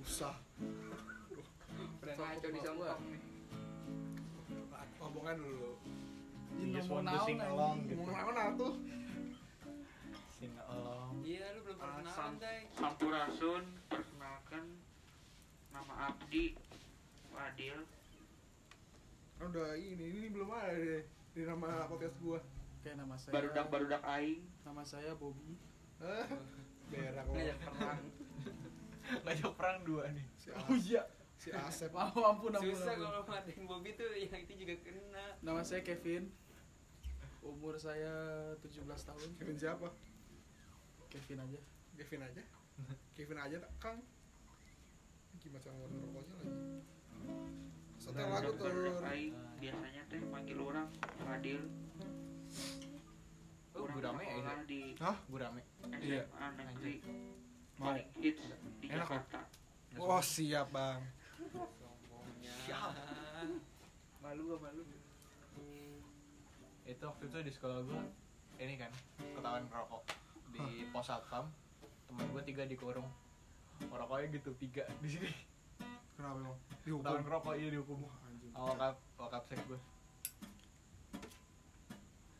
Susah. 0.00 0.34
Udah 2.02 2.14
ngaco 2.14 2.46
di 2.48 2.60
Songkong 2.60 3.02
nih. 3.10 3.22
Ngomongnya 4.96 5.34
dulu. 5.38 5.70
You 6.56 6.66
Just 6.72 6.88
want 6.88 7.04
to 7.04 7.18
sing 7.28 7.36
along 7.38 7.84
gitu. 7.84 8.00
Ngomong 8.00 8.16
apa 8.16 8.30
nah 8.32 8.48
tuh? 8.56 8.72
Sing 10.32 10.52
along. 10.56 11.20
Iya, 11.20 11.44
lu 11.52 11.60
belum 11.64 11.76
pernah 11.76 11.96
kenalan, 12.00 12.16
Sam- 12.16 12.38
Tay. 12.40 12.58
Sampurasun, 12.72 13.62
perkenalkan 13.92 14.64
nama 15.68 15.94
Abdi 16.08 16.56
Fadil. 17.28 17.78
Kan 19.36 19.44
udah 19.52 19.76
ini, 19.76 20.04
ini 20.16 20.28
belum 20.32 20.48
ada 20.48 20.72
deh 20.72 21.04
di 21.36 21.42
nama 21.44 21.84
podcast 21.84 22.16
gua. 22.24 22.40
Oke, 22.76 22.90
nama 22.92 23.14
saya. 23.16 23.32
Barudak 23.32 23.66
barudak 23.72 24.02
aing. 24.04 24.42
Nama 24.62 24.82
saya 24.84 25.12
Bobby. 25.16 25.56
Berak. 26.92 27.24
Ngajak 27.26 27.58
perang. 27.64 28.02
Ngajak 29.24 29.52
perang 29.56 29.78
dua 29.82 30.04
nih. 30.12 30.26
Si 30.36 30.48
oh 30.52 30.76
iya. 30.76 31.02
Si 31.36 31.48
Asep. 31.52 31.90
Maaf, 31.96 32.14
ampun, 32.14 32.52
ampun, 32.52 32.72
Susah 32.72 32.94
ampun. 32.94 33.04
kalau 33.08 33.22
ngatain 33.26 33.64
Bobby 33.66 33.90
tuh 33.96 34.10
yang 34.14 34.40
itu 34.44 34.54
juga 34.54 34.74
kena. 34.84 35.26
Nama 35.42 35.60
saya 35.64 35.80
Kevin. 35.82 36.30
Umur 37.42 37.78
saya 37.78 38.12
17 38.58 38.82
tahun. 38.84 39.28
Kevin 39.38 39.58
siapa? 39.58 39.88
Kevin 41.10 41.38
aja. 41.42 41.60
Kevin 41.96 42.22
aja. 42.22 42.42
Kevin 43.16 43.38
aja 43.40 43.56
tak 43.62 43.72
Kang. 43.80 43.98
Gimana 45.40 45.62
cara 45.62 45.74
ngomong 45.78 46.00
rokoknya 46.10 46.34
lagi? 46.42 46.54
Setel 48.02 48.26
lagu 48.28 48.50
tuh. 48.58 48.68
Biasanya 49.56 50.02
teh 50.10 50.20
panggil 50.28 50.58
orang 50.58 50.90
Fadil. 51.22 51.62
Oh, 53.76 53.84
gurame 53.92 54.24
ya 54.24 54.34
ini? 54.40 54.64
di 54.64 54.80
Hah? 54.98 55.16
Gurame. 55.28 55.62
Iya. 56.00 56.24
Negeri 56.56 56.94
Mau. 57.76 57.92
hits 57.92 58.40
di 58.80 58.86
Enak, 58.88 59.04
Jakarta. 59.04 59.40
Oh 60.00 60.20
siap 60.24 60.72
bang. 60.72 61.00
Malu 64.24 64.42
gak 64.56 64.60
malu? 64.64 64.82
Itu 66.88 67.04
waktu 67.04 67.24
itu 67.28 67.38
di 67.46 67.52
sekolah 67.52 67.78
gua 67.84 68.00
ini 68.56 68.80
kan 68.80 68.92
ketahuan 69.36 69.68
ngerokok 69.68 70.02
di 70.56 70.88
pos 70.88 71.06
satpam. 71.12 71.52
Temen 72.08 72.26
gua 72.32 72.42
tiga 72.42 72.64
dikurung. 72.64 73.08
Rokoknya 73.92 74.32
gitu 74.32 74.56
tiga 74.56 74.88
di 75.04 75.08
sini. 75.12 75.30
Kenapa 76.16 76.40
emang? 76.40 76.56
Dihukum. 76.80 77.04
Ketahuan 77.04 77.22
ngerokok 77.28 77.54
iya 77.60 77.68
dihukum. 77.76 77.98
Wah, 78.08 78.16
anjing. 78.24 78.52
Awal 78.56 78.74
kap, 78.80 78.96
awal 79.20 79.28
kapsek 79.36 79.60
gua. 79.68 79.80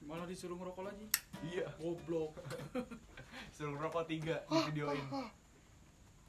Malah 0.07 0.27
disuruh 0.27 0.55
ngerokok 0.55 0.85
lagi. 0.87 1.07
Iya. 1.45 1.67
Goblok. 1.77 2.39
Suruh 3.55 3.75
ngerokok 3.75 4.05
tiga 4.07 4.47
di 4.47 4.59
videoin. 4.71 5.03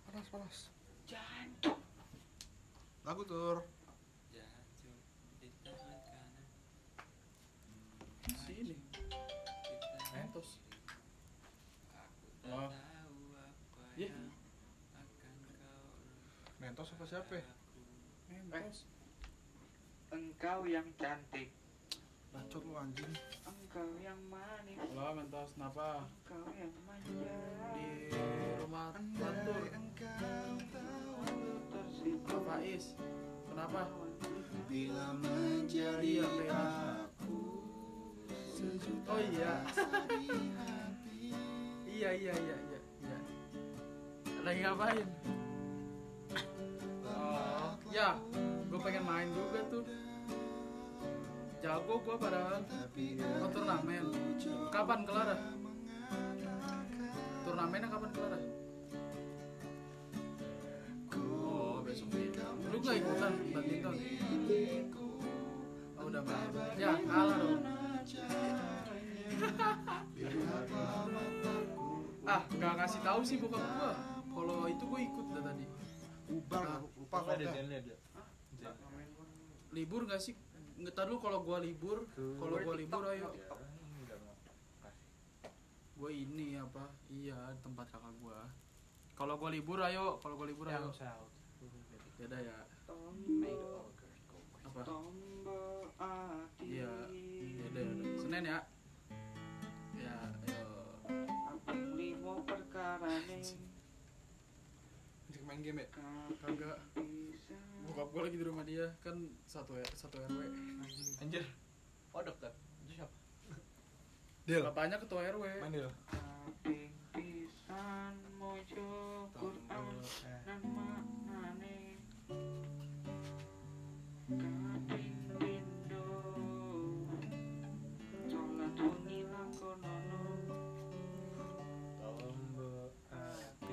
Panas 0.03 0.27
panas. 0.27 0.57
Jancuk. 1.05 1.77
Lagu 3.05 3.21
tur. 3.23 3.57
Jatuh 4.29 4.97
di 5.39 5.47
tangan 5.61 5.97
kanan. 6.03 6.45
Sini. 8.43 8.75
Mentos. 10.11 10.49
Oh. 12.47 12.71
tahu 12.71 13.19
apa 13.35 13.83
Iya. 13.99 14.07
yang 14.07 14.31
akan 14.95 15.35
kau 15.53 15.91
Mentos 16.57 16.89
apa 16.95 17.03
siapa? 17.05 17.31
ya? 17.35 17.45
Mentos. 18.47 18.87
Engkau 20.07 20.63
yang 20.63 20.87
cantik, 20.95 21.51
Bacot 22.33 22.63
lu 22.67 22.73
anjing. 22.75 23.13
engkau 23.47 23.89
yang 24.01 24.19
manis, 24.27 24.79
Halo, 24.79 25.15
Mentos. 25.15 25.49
Kenapa? 25.55 26.07
engkau 26.25 26.45
yang 26.55 26.73
manja. 26.83 27.35
Di 27.75 27.87
rumah 28.59 28.91
Fatur. 29.15 29.63
Pak 32.27 32.39
Faiz. 32.43 32.85
Kenapa? 33.47 33.81
Bila 34.67 35.07
Iya, 35.77 36.25
Lena. 36.25 36.65
Oh 39.07 39.19
iya. 39.21 39.53
iya, 41.87 42.09
iya, 42.11 42.33
iya, 42.33 42.55
iya, 42.57 42.79
iya. 43.03 43.19
Lagi 44.43 44.59
ngapain? 44.65 45.07
Oh, 47.07 47.67
ya, 47.93 48.19
gue 48.67 48.79
pengen 48.83 49.03
main 49.05 49.29
juga 49.31 49.59
tuh. 49.71 50.06
Jago 51.67 51.99
gue 51.99 52.15
padahal. 52.15 52.63
Oh, 53.43 53.49
turnamen. 53.51 54.07
Kapan 54.71 55.03
kelar? 55.03 55.35
ah? 55.35 55.39
Turnamennya 57.43 57.91
kapan 57.91 58.07
kelar? 58.15 58.39
ah? 58.39 58.43
Oh, 61.43 61.83
besok 61.83 62.07
Lu 62.71 62.79
gak 62.79 63.03
ikutan 63.03 63.51
badminton? 63.51 63.99
Oh, 65.99 66.07
udah 66.07 66.23
main. 66.23 66.55
Ya, 66.79 66.95
kalah 67.03 67.35
dong. 67.35 67.59
ah, 72.31 72.47
gak 72.47 72.75
kasih 72.79 73.03
tahu 73.03 73.27
sih 73.27 73.43
bokap 73.43 73.59
gua. 73.59 73.91
Kalau 74.23 74.71
itu 74.71 74.87
gua 74.87 75.03
ikut 75.03 75.35
dah 75.35 75.43
tadi. 75.51 75.67
Ubar 76.31 76.79
lupa 76.95 77.27
ada? 77.27 77.51
Libur 79.75 80.07
gak 80.07 80.23
sih? 80.23 80.46
Nggak 80.77 80.93
tahu 80.93 81.05
lu 81.09 81.15
kalau 81.17 81.41
gua 81.41 81.57
libur, 81.57 82.05
kalau 82.13 82.57
gua 82.61 82.75
libur 82.77 83.01
ayo. 83.09 83.33
Gua 85.97 86.13
ini 86.13 86.53
apa? 86.53 86.93
Iya, 87.09 87.57
tempat 87.65 87.89
kakak 87.89 88.13
gua. 88.21 88.45
Kalau 89.17 89.41
gua 89.41 89.49
libur 89.49 89.81
ayo, 89.81 90.21
kalau 90.21 90.37
gua 90.37 90.45
libur 90.45 90.69
ayo. 90.69 90.93
Beda 92.21 92.37
ya. 92.37 92.57
Apa? 94.69 94.81
Hati. 95.97 96.65
Iya, 96.77 96.93
beda 97.57 97.81
ya. 97.81 97.93
Senin 98.21 98.45
ya. 98.45 98.59
Ya, 99.97 100.13
ayo. 100.45 100.69
Limo 101.97 102.45
perkara 102.45 103.09
Anjing 103.09 103.57
main 105.49 105.59
game 105.65 105.81
ya? 105.81 105.87
Kagak. 106.37 106.77
Bokap 107.97 108.13
gua 108.13 108.29
lagi 108.29 108.37
di 108.37 108.45
rumah 108.45 108.61
dia, 108.61 108.93
kan 109.01 109.17
satu 109.49 109.73
ya, 109.73 109.81
satu 109.97 110.21
RW. 110.21 110.37
Anjir. 111.17 111.41
Oh 112.13 112.21
dekat. 112.21 112.53
Itu 112.85 112.93
siapa? 112.93 113.15
Deal. 114.45 114.61
Bapaknya 114.69 115.01
ketua 115.01 115.25
RW. 115.33 115.65
Main 115.65 115.73
deal. 115.73 115.89
Tapi 116.13 116.93
pisan 117.17 118.13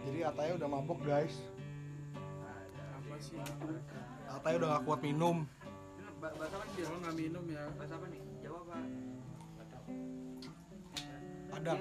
Jadi 0.09 0.19
Ataya 0.25 0.57
udah 0.57 0.69
mabok 0.73 1.05
guys. 1.05 1.37
apa 3.05 3.21
sih 3.21 3.37
Ataya 4.35 4.59
udah 4.59 4.69
gak 4.75 4.83
kuat 4.83 5.01
minum. 5.07 5.47
bahasa 6.19 6.57
apa 6.57 6.65
dia 6.73 6.89
nggak 6.89 7.17
minum 7.21 7.45
ya 7.53 7.69
Bahasa 7.77 7.95
apa 8.01 8.07
nih? 8.11 8.23
Jawab 8.43 8.67
apa? 8.67 8.79
Padang. 11.55 11.81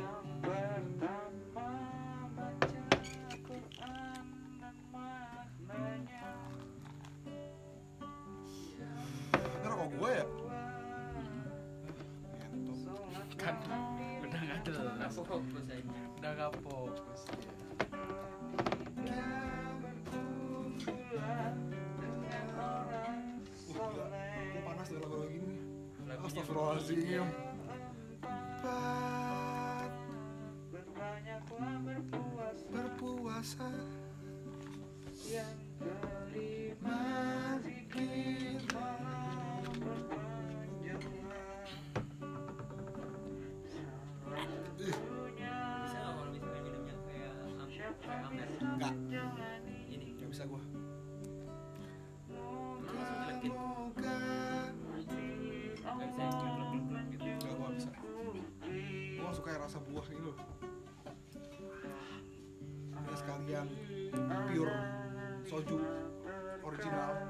Ini 9.33 9.65
rokok 9.65 9.89
gue 9.97 10.11
ya? 10.13 10.25
Kan 13.41 13.55
udah 14.21 14.39
nggak 14.45 14.59
jelas 14.61 14.77
udah 14.77 14.93
nggak 16.37 16.53
fokus 16.61 17.21
dia. 17.25 17.41
Wah, 23.73 23.89
gila. 23.89 24.05
Gue 24.53 24.61
panas 24.61 24.87
dengan 24.89 25.01
lagu 25.07 25.15
lagu 25.17 25.29
gini. 25.33 25.57
Astagfirullahaladzim. 26.23 27.27
Empat 28.63 29.91
berpuasa 32.69 33.69
yang 35.27 35.57
kelima 35.81 37.01
Sekalian 63.43 63.67
pure 64.47 64.75
soju 65.49 65.79
original 66.63 67.22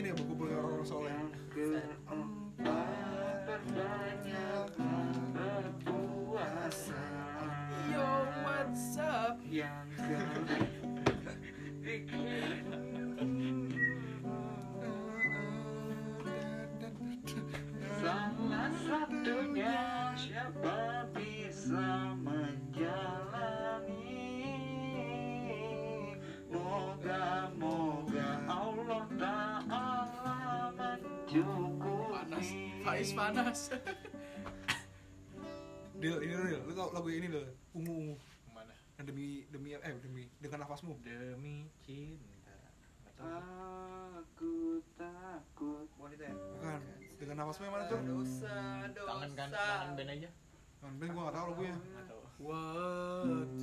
ini 0.00 0.16
berkumpul 0.16 0.48
dengan 0.48 0.64
orang 0.64 0.84
soleh 0.88 1.19
panas 33.30 33.60
Dil, 36.00 36.16
ini 36.24 36.32
Dil, 36.32 36.60
lu 36.64 36.72
tau 36.72 36.88
lagu 36.90 37.08
ini 37.08 37.26
Dil 37.28 37.44
Ungu 37.76 37.92
ungu 37.92 38.16
Mana? 38.50 38.72
Yang 38.96 39.06
demi 39.12 39.26
demi 39.48 39.68
eh 39.72 39.94
demi 40.00 40.22
dengan 40.38 40.64
nafasmu 40.64 40.96
Demi 41.00 41.68
cinta. 41.80 42.56
Nggak 43.04 43.14
tahu. 43.14 43.28
Aku 44.20 44.54
takut. 44.96 45.86
Bukan 45.94 46.10
itu 46.12 46.24
ya? 46.24 46.32
bukan 46.32 46.80
dengan 47.16 47.36
nafasmu 47.38 47.62
yang 47.62 47.74
mana 47.76 47.84
tuh 47.84 47.98
Dosa, 48.00 48.56
dosa. 48.90 49.06
Tangan 49.06 49.30
kan, 49.36 49.48
tangan 49.52 49.88
band 49.92 50.10
aja. 50.10 50.30
kan 50.80 50.92
ben 50.96 51.12
gua 51.12 51.28
gak 51.28 51.34
tau 51.36 51.46
lagunya 51.52 51.76
Nggak 51.76 52.04
tahu. 52.08 52.22
waktu 52.40 53.59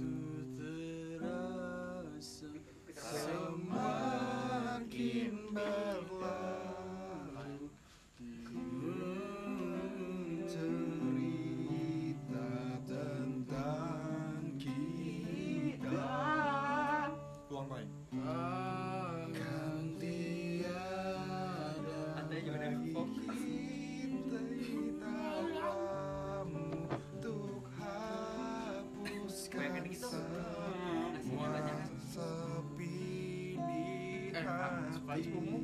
hati 35.08 35.24
Faiz 35.24 35.57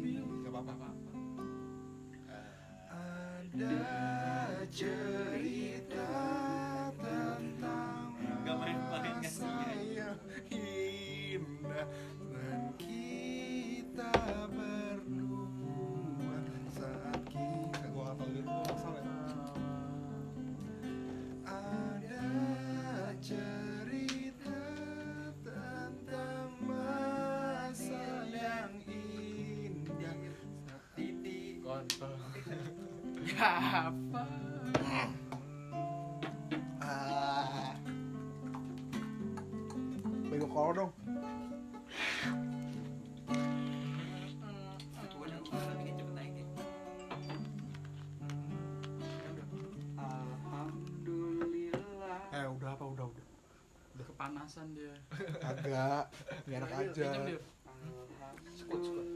kepanasan 54.54 54.78
dia 54.78 54.94
Agak, 55.42 56.14
gak 56.46 56.58
enak 56.62 56.72
aja. 56.78 57.10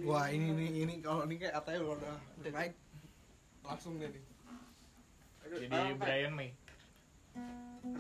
Wah 0.02 0.26
ini 0.34 0.50
ini 0.50 0.66
ini 0.82 0.94
kalau 1.06 1.30
ini 1.30 1.38
kayak 1.38 1.62
Ataya 1.62 1.78
udah 1.86 2.18
udah 2.42 2.52
naik 2.58 2.74
langsung 3.62 4.02
deh 4.02 4.10
nih. 4.10 4.24
Jadi 5.46 5.94
Brian 6.02 6.34
May. 6.34 6.58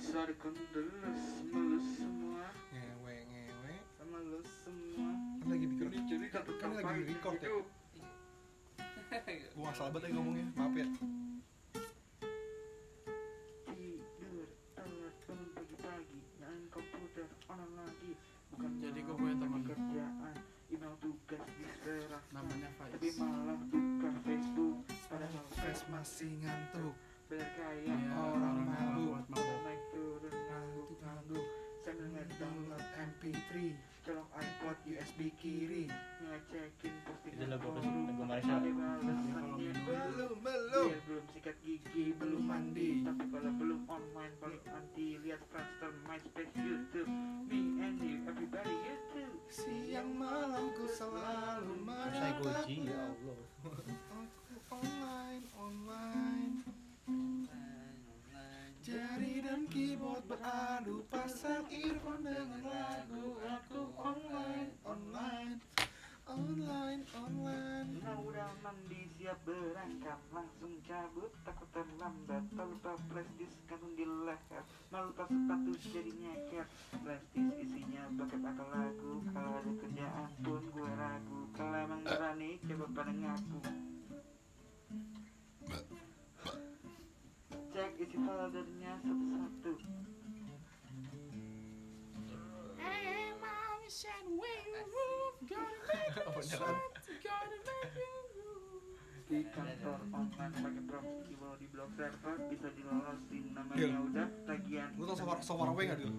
Sorry 0.01 0.33
dulu 0.73 0.89
melus 1.53 1.85
semua 2.01 2.49
Ngewe 2.73 3.15
ngewe. 3.29 3.75
sama 4.01 4.17
lu 4.17 4.41
semua. 4.65 5.13
Kan 5.37 5.47
lagi 5.53 5.65
di 5.69 5.75
Dicuri 5.77 6.27
kan 6.33 6.69
lagi 6.73 7.05
di 7.05 7.13
record 7.13 7.37
ya. 7.37 7.49
Gua 9.53 9.61
nggak 9.61 9.75
salah 9.77 9.91
banget 9.93 10.09
ya 10.09 10.17
ngomongnya. 10.17 10.45
Maaf 10.57 10.73
ya. 10.73 10.87
Belum 40.97 41.05
Dia 41.05 41.05
belum 41.13 41.25
sikat 41.29 41.57
gigi, 41.61 42.05
belum 42.17 42.43
mandi. 42.49 43.05
Tapi 43.05 43.23
kalau 43.29 43.53
belum 43.61 43.81
online, 43.85 44.33
paling 44.41 44.63
anti 44.65 45.21
Lihat 45.21 45.41
Friendster, 45.53 45.93
MySpace, 46.09 46.53
YouTube 46.57 47.11
Me 47.45 47.61
and 47.85 48.01
you, 48.01 48.25
everybody 48.25 48.73
YouTube. 48.81 49.37
Siang 49.45 50.09
malamku 50.17 50.89
selalu 50.89 51.85
Saya 51.85 52.33
goji 52.41 52.89
ya 52.89 53.13
Allah. 53.13 53.39
Aku 54.09 54.55
online 54.73 55.45
online. 55.53 56.53
Jari 58.81 59.33
dan 59.45 59.69
keyboard 59.69 60.25
beradu 60.25 61.05
Pasang 61.13 61.67
earphone 61.69 62.25
dengan 62.25 62.61
lagu 62.65 63.37
Aku 63.45 63.81
online, 64.01 64.71
online 64.81 65.61
Online, 66.27 67.01
online. 67.15 67.87
Nah 68.03 68.19
udah 68.19 68.51
mandi 68.59 69.06
siap 69.17 69.37
berangkat 69.43 70.19
Langsung 70.29 70.73
cabut 70.85 71.33
takut 71.41 71.69
terlambat 71.73 72.43
Tak 72.53 72.65
lupa 72.69 72.93
plastis 73.09 73.53
kantung 73.65 73.97
Malu 73.97 74.29
Melupa 74.93 75.25
sepatu 75.25 75.71
jadi 75.89 76.11
nyeket 76.13 76.67
Plastis 77.01 77.47
isinya 77.57 78.03
paket 78.13 78.41
atau 78.45 78.67
lagu 78.69 79.13
Kalau 79.33 79.51
ada 79.57 79.71
kerjaan 79.81 80.29
pun 80.45 80.63
gue 80.69 80.91
ragu. 80.93 81.39
Kalau 81.57 81.77
emang 81.81 82.01
berani 82.05 82.61
coba 82.61 82.85
pada 82.93 83.11
ngaku. 83.11 83.59
Cek 87.73 87.91
isi 88.01 88.17
foldernya 88.17 88.93
satu-satu. 89.01 89.73
Hey 92.77 93.17
said 93.87 94.09
di 99.27 99.43
kantor 99.51 99.99
online 100.15 100.53
pakai 100.55 100.83
proxy 100.87 101.33
walau 101.35 101.59
di 101.59 101.67
blog 101.67 101.91
server 101.99 102.35
bisa 102.47 102.67
dilolosin 102.71 103.43
namanya 103.51 103.75
Gil. 103.75 103.91
udah 104.07 104.27
tagihan 104.47 104.89
Lu 104.95 105.03
tau 105.03 105.15
Sofar 105.43 105.67
Away 105.75 105.91
gak, 105.91 105.99
Dil? 105.99 106.11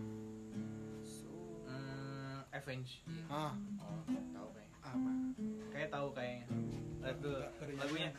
Hmm, 1.64 2.44
Avenge. 2.52 3.00
Ah, 3.32 3.56
Oh, 3.80 4.04
tahu 4.04 4.48
kayaknya. 4.52 4.76
apa? 4.84 5.10
Kayak 5.72 5.88
tahu 5.88 6.08
kayaknya. 6.12 6.44
Lihat 7.00 7.16
dulu 7.24 7.38
lagunya. 7.80 8.10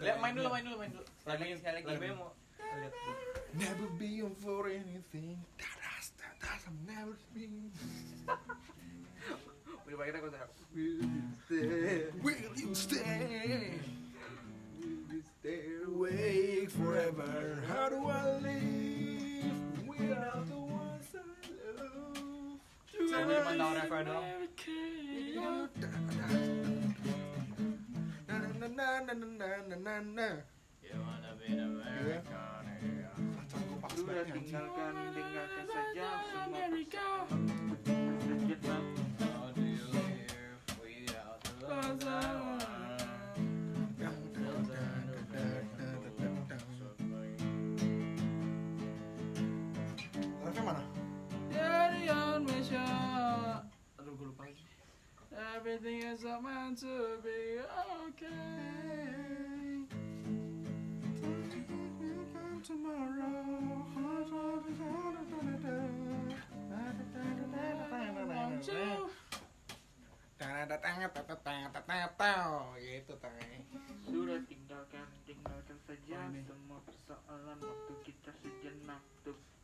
Lihat 0.00 0.16
main 0.16 0.32
dulu, 0.32 0.48
main 0.48 0.64
dulu, 0.64 0.76
main 0.80 0.90
dulu. 0.96 1.04
Lagunya, 1.28 1.54
sekali 1.60 1.74
lagi. 1.84 1.86
lagunya 1.92 2.14
mau 2.16 2.30
lihat 2.56 2.92
dulu. 2.96 3.12
Never 3.52 3.88
be 3.96 4.10
on 4.20 4.32
for 4.36 4.68
anything 4.68 5.40
Dadas, 5.56 6.12
dadas, 6.16 6.62
I'm 6.68 6.76
never 6.84 7.16
be 7.32 7.48
udah 9.88 9.96
pakai 9.96 10.20
aku 10.20 10.28
tak 10.28 10.48
Will 12.20 12.52
you 12.56 12.76
stay? 12.76 13.80
stay 15.48 15.60
awake 15.86 16.70
forever. 16.70 17.62
How 17.68 17.88
do 17.88 18.06
I 18.06 18.38
live 18.38 19.88
without 19.88 20.46
the 20.46 20.56
ones 20.56 21.06
I 21.14 21.18
love? 21.80 22.60
Do 22.92 23.14
I 23.14 23.24
leave 23.24 23.44
my 23.44 23.56
right 23.88 24.06
now? 24.06 24.22
You 30.82 31.00
wanna 31.00 31.32
be 31.40 31.52
an 31.52 31.60
American? 31.60 32.64
Sudah 33.88 34.24
tinggalkan, 34.30 34.92
tinggalkan 35.16 35.64
saja 35.68 36.08
semua 36.28 36.68
How 39.18 39.50
do 39.56 39.64
you 39.64 39.84
live 39.96 40.60
without 40.78 41.40
the 41.42 41.66
ones 41.66 42.04
I 42.04 42.20
love? 42.36 42.47
Indonesia. 52.38 52.86
Aduh 53.98 54.14
gue 54.14 54.30
lupa 54.30 54.46
lagi. 54.46 54.62
Everything 55.58 56.06
is 56.06 56.22
meant 56.22 56.78
to 56.78 57.18
be 57.18 57.58
okay. 58.06 58.78
You 72.78 73.02
gitu 73.02 73.14
Sudah 74.06 74.38
tinggalkan, 74.46 75.06
tinggalkan 75.26 75.78
saja 75.82 76.18
semua 76.46 76.78
persoalan 76.86 77.58
waktu 77.58 77.92
kita 78.06 78.30
sejenak 78.38 79.02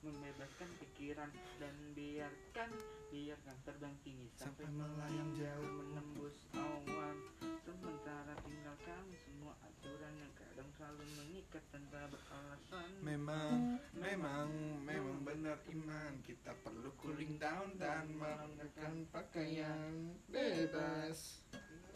membebaskan 0.05 0.69
pikiran 0.85 1.33
dan 1.57 1.75
biarkan 1.97 2.71
biarkan 3.09 3.57
terbang 3.65 3.97
tinggi 4.05 4.29
sampai 4.37 4.69
melayang 4.69 5.33
jauh. 5.33 5.71
menembus 5.81 6.37
awan. 6.53 7.17
Sementara 7.65 8.37
tinggalkan 8.45 9.05
semua 9.17 9.57
aturan 9.65 10.13
yang 10.21 10.33
kadang 10.37 10.69
selalu 10.77 11.05
mengikat 11.17 11.65
tanpa 11.73 12.05
beralasan. 12.13 12.89
Memang 13.01 13.81
memang. 13.97 14.49
memang 14.85 15.19
benar 15.25 15.57
iman. 15.73 16.13
Kita 16.21 16.53
perlu 16.61 16.93
cooling 17.01 17.41
down 17.41 17.73
dan 17.81 18.05
menggunakan 18.13 19.09
pakaian 19.09 20.13
bebas. 20.29 21.41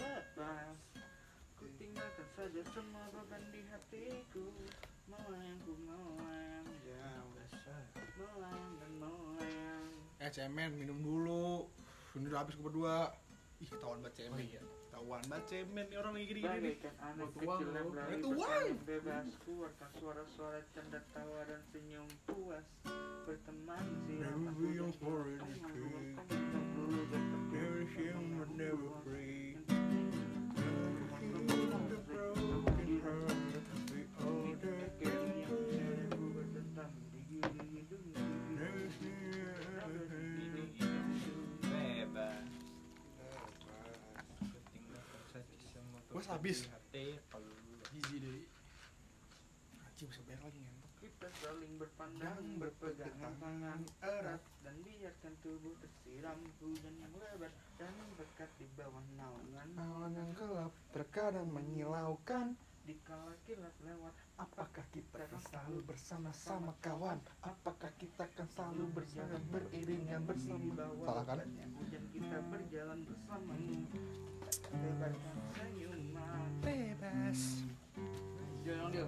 Bebas. 0.00 0.80
Ku 1.60 1.68
tinggalkan 1.76 2.28
saja 2.32 2.62
semua 2.72 3.04
beban 3.12 3.44
di 3.52 3.60
hatiku. 3.68 4.48
Melayang 5.12 5.60
ku 5.66 5.74
melayang 5.84 6.47
dan 7.68 8.92
eh 10.18 10.30
cemen 10.30 10.70
minum 10.74 10.98
dulu 10.98 11.70
ini 12.12 12.26
udah 12.26 12.42
habis 12.42 12.54
ke 12.54 12.62
berdua 12.62 13.14
ih 13.58 13.68
ketahuan 13.68 14.02
banget 14.02 14.26
cemen 14.26 14.34
Oh 14.34 14.42
iya. 14.42 14.62
ketahuan 14.88 15.22
banget 15.24 15.44
cemen 15.46 15.84
nih 15.86 15.96
orang 15.96 16.12
lagi 16.12 16.26
gini 16.26 16.40
gini 16.42 16.70
anak 16.98 17.16
Mau 17.18 17.30
tuang 17.32 17.58
kecil 17.58 17.68
yang 17.70 17.86
lu. 17.86 17.90
Mau 17.94 18.18
tuang. 18.18 18.38
bermain 18.38 18.74
bebas 18.82 19.26
Keluarkan 19.40 19.90
suara-suara 19.94 20.58
canda 20.68 21.00
tawa 21.10 21.40
dan 21.46 21.60
senyum 21.70 22.08
puas 22.24 22.66
Berteman 23.22 23.84
siram 24.04 24.40
Never 24.42 24.50
aku 24.50 24.58
be 24.58 24.68
dan 24.68 24.80
on 24.80 24.92
for 24.98 25.18
siram 25.22 25.46
anything. 25.46 25.62
tangan, 25.62 26.04
tangan, 26.18 26.42
tak 26.50 26.64
perlu 26.74 27.02
bertemu 27.06 27.46
Never 27.48 27.82
shame, 27.88 28.26
never 28.52 28.90
free. 29.02 29.47
Bos, 46.28 46.36
habis. 46.36 46.60
Gizi 47.88 48.20
deh 48.20 48.44
anjing 49.80 50.12
bisa 50.12 50.20
bayar 50.28 50.44
lagi 50.44 50.60
ngentot 50.60 50.92
Kita 51.00 51.28
saling 51.40 51.72
berpandang, 51.80 52.36
Dan 52.36 52.60
berpegangan 52.60 53.32
tangan 53.40 53.80
erat. 54.04 54.42
Dan 54.60 54.76
biarkan 54.84 55.32
tubuh 55.40 55.72
tersiram 55.80 56.38
hujan 56.60 56.94
yang 57.00 57.14
lebat 57.16 57.48
Dan 57.80 57.96
berkat 58.20 58.50
di 58.60 58.68
bawah 58.76 59.00
naungan 59.16 59.68
Malam 59.72 60.12
yang 60.12 60.30
gelap 60.36 60.72
terkadang 60.92 61.48
menyilaukan 61.48 62.54
Dikala 62.84 63.32
kilat 63.48 63.72
lewat 63.88 64.12
Apakah 64.36 64.84
kita 64.92 65.24
akan 65.32 65.40
selalu 65.48 65.80
bersama-sama 65.88 66.76
kawan? 66.84 67.18
Apakah 67.40 67.88
kita 67.96 68.28
akan 68.36 68.46
selalu 68.52 68.84
berjalan 68.92 69.42
beriringan 69.48 70.28
bersama? 70.28 70.76
Salah 71.08 71.24
kan? 71.24 71.40
Hujan 71.56 72.04
kita 72.12 72.38
berjalan 72.52 72.98
bersamamu 73.08 73.80
Tebarkan 74.68 75.36
senyuman 75.56 75.87
Bebas. 76.62 77.40
Jangan 78.66 78.90
dia 78.92 79.06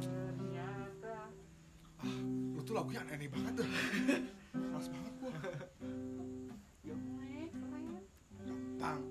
Ternyata 0.00 1.16
Lu 2.54 2.60
tuh 2.64 2.74
lagunya 2.76 3.04
aneh 3.04 3.28
banget 3.28 3.60
dah. 3.60 3.70
Keras 4.56 4.86
banget 4.88 5.14
gua. 5.20 5.32
Gampang. 8.40 9.02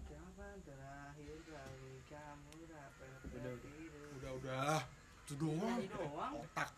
Kapan 0.00 0.56
terakhir 0.64 1.36
kali 1.44 1.94
kamu 2.08 2.58
dapat 2.64 3.12
tidur 3.28 3.56
Udah 4.16 4.32
udah. 4.40 4.80
Itu 5.28 5.34
doang. 5.36 5.76
Nyanyi 5.76 5.88
doang? 5.92 6.32
Otak. 6.40 6.70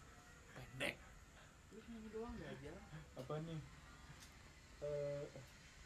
Pendek. 0.53 0.99
Terus 1.71 1.85
nyanyi 1.89 2.09
doang 2.11 2.33
gak 2.37 2.51
aja 2.59 2.75
apa 3.13 3.35
nih? 3.47 3.61
Naik 4.83 5.31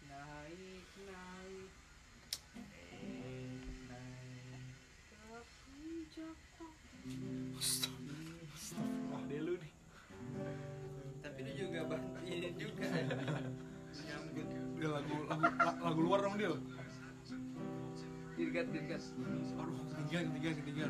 naik 0.09 0.89
naik. 1.05 1.76
Astagfirullah 7.57 9.23
deh 9.29 9.41
lu 9.41 9.53
nih. 9.57 9.73
Tapi 11.25 11.39
lu 11.43 11.53
juga 11.57 11.79
bantuin 11.89 12.29
iya 12.29 12.51
juga. 12.55 12.85
Nyambut. 13.97 14.47
Udah 14.77 14.91
lagu 15.01 15.15
lagu 15.25 15.45
lagu 15.81 16.01
luar 16.05 16.19
dong 16.21 16.37
dia. 16.37 16.53
Dirgat 18.37 18.69
dirgat. 18.69 19.03
Aduh 19.57 19.81
ketiga 19.89 20.19
ketiga 20.29 20.49
ketiga. 20.61 20.85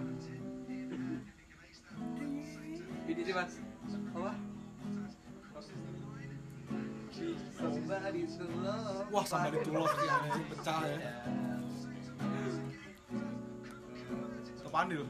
Ini 3.07 3.21
sih 3.23 3.35
mas. 3.35 3.55
Apa? 4.13 4.35
Wah, 9.09 9.25
sama 9.25 9.49
di 9.49 9.59
tulos 9.65 9.89
sih 9.89 10.45
pecah 10.53 10.79
ya. 10.85 10.97
Iya. 11.01 11.13
Tepandil. 14.61 15.07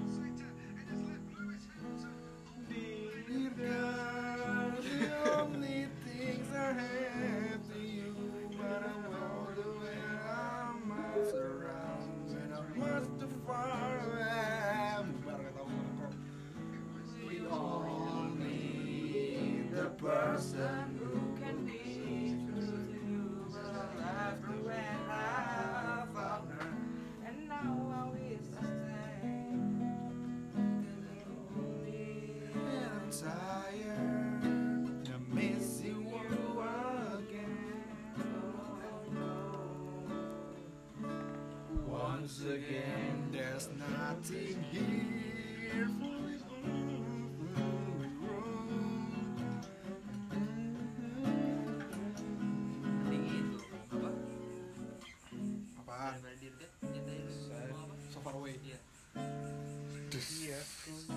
Let's 60.67 61.05
go. 61.05 61.16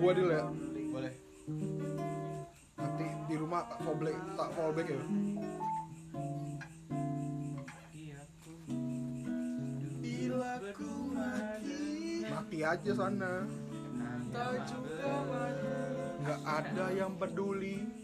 gua 0.00 0.16
dulu 0.16 0.32
ya. 0.32 0.48
Boleh. 0.88 1.12
Nanti 2.80 3.06
di 3.28 3.34
rumah 3.36 3.68
tak 3.68 3.78
fallback 3.84 4.16
tak 4.32 4.48
fallback 4.56 4.88
ya. 4.88 5.02
Mati 12.30 12.58
aja 12.64 12.92
sana. 12.96 13.44
Tak 14.32 14.52
juga 14.72 15.12
mana. 15.28 15.76
Gak 16.24 16.40
ada 16.48 16.86
yang 16.96 17.12
peduli. 17.20 17.99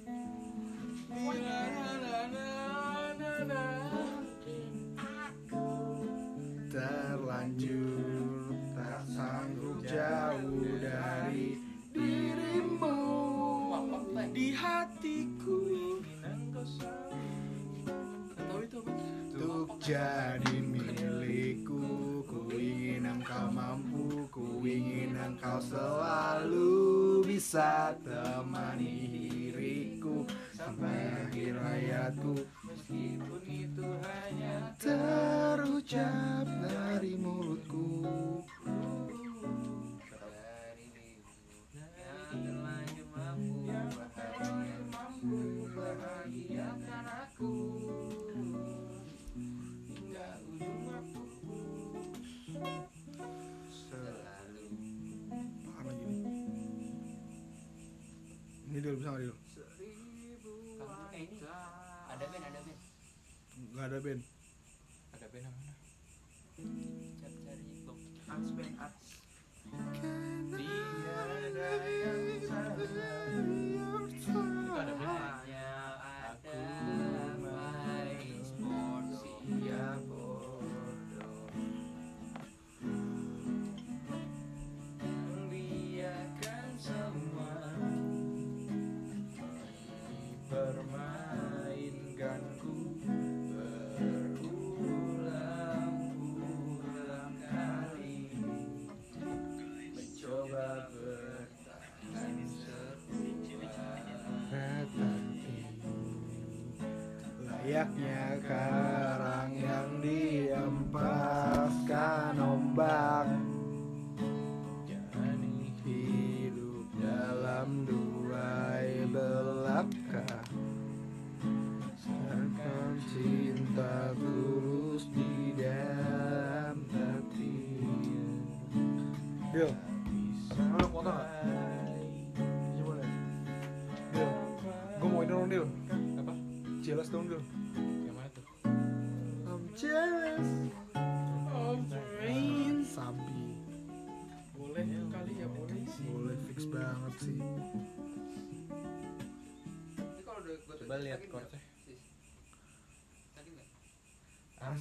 anaknya 107.86 108.42
kan 108.42 108.82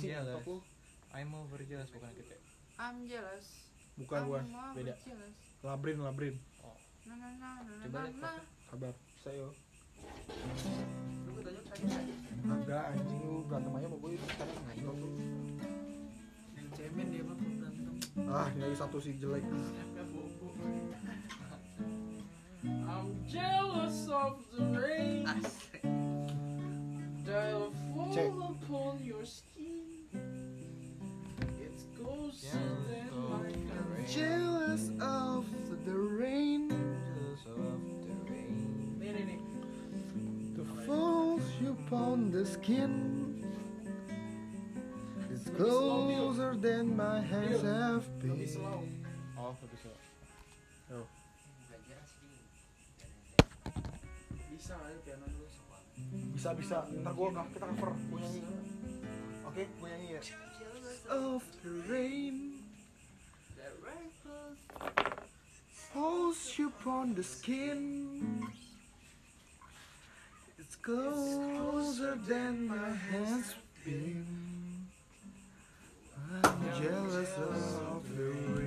sih 0.06 0.14
jealous. 0.14 0.38
laptop 0.38 0.50
lu. 0.54 0.58
I'm 1.16 1.32
over 1.34 1.60
jealous 1.66 1.90
bukan 1.90 2.12
kita 2.14 2.38
I'm 2.76 2.98
jealous. 3.08 3.48
Bukan 3.96 4.20
bukan. 4.28 4.44
I'm 4.52 4.76
Beda. 4.76 4.94
jealous. 5.02 5.36
Labrin 5.64 5.98
labrin. 6.04 6.36
Na 7.08 7.16
na 7.16 7.28
na 7.40 7.50
na 7.64 7.72
na 7.72 7.84
Coba 7.88 7.98
na 7.98 8.08
lihat 8.12 8.20
na. 8.20 8.34
Sabar. 8.68 8.94
Saya. 9.24 9.48
Lu 11.24 11.30
gue 11.34 11.42
aja. 11.48 11.98
Agak 12.46 12.84
anjing 12.94 13.22
lu 13.24 13.48
berantem 13.48 13.72
aja 13.80 13.88
sama 13.88 13.98
gue 13.98 14.12
itu 14.12 14.26
sekarang 14.28 14.58
tuh. 15.00 15.14
Yang 16.54 16.68
cemen 16.76 17.08
dia 17.10 17.24
mah 17.24 17.36
berantem. 17.40 17.96
Ah, 18.28 18.48
nyari 18.60 18.76
satu 18.76 18.98
si 19.00 19.16
jelek. 19.16 19.42
I'm 22.66 23.08
jealous 23.30 24.10
of 24.10 24.42
the 24.52 24.66
rain 24.76 25.30
Jealous 34.06 34.94
of 35.02 35.50
the 35.84 35.98
rain 35.98 36.70
Jealous 36.70 37.44
of 37.50 37.82
the 38.06 38.14
rain. 38.30 39.02
Nih 39.02 39.42
that 40.54 40.70
falls 40.86 41.42
upon 41.66 42.30
the 42.30 42.46
skin. 42.46 42.94
It's 45.34 45.50
closer 45.50 46.54
than 46.54 46.94
my 46.94 47.18
hands 47.18 47.66
have 47.66 48.06
been. 48.22 48.38
Lebih 48.38 48.50
slow. 48.62 48.86
Oh, 49.42 49.58
lebih 49.58 49.80
slow. 49.82 49.98
Bisa 54.54 54.78
piano. 55.02 55.26
Bisa 56.30 56.50
bisa. 56.54 56.78
Ntar 56.94 57.14
gua 57.18 57.28
nggak 57.34 57.58
kita 57.58 57.66
cover 57.74 57.90
gua 58.14 58.20
nyanyi. 58.22 58.42
Oke, 59.50 59.66
gua 59.82 59.88
nyanyi 59.98 60.08
ya. 60.14 60.22
Of 61.10 61.42
the 61.66 61.74
rain 61.90 62.65
falls 65.96 66.60
upon 66.60 67.16
the 67.16 67.24
skin. 67.24 68.46
It's 70.60 70.76
closer 70.76 72.16
than 72.28 72.68
my 72.68 72.90
hands 73.10 73.56
been. 73.86 74.26
I'm 76.44 76.64
jealous 76.82 77.34
of 77.94 78.04
the 78.18 78.65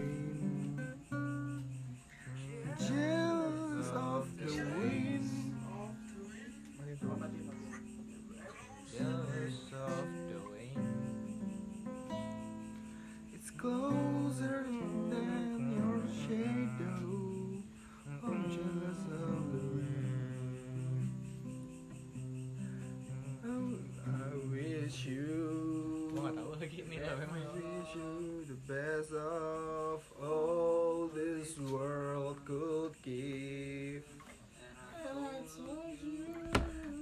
you 27.99 28.45
the 28.47 28.55
best 28.73 29.13
of 29.13 30.03
all 30.23 31.11
this 31.15 31.59
world 31.59 32.37
could 32.45 32.93
give. 33.03 34.05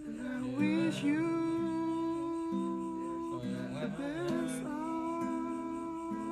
And 0.07 0.21
I 0.21 0.41
wish 0.59 1.03
you 1.03 1.27
the 3.81 3.89
best 3.89 4.63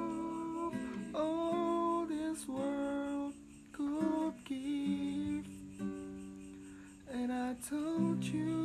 of 0.02 0.72
all 1.14 2.06
this 2.06 2.48
world 2.48 3.34
could 3.72 4.34
give. 4.44 5.46
And 7.12 7.32
I 7.32 7.54
told 7.68 8.24
you 8.24 8.63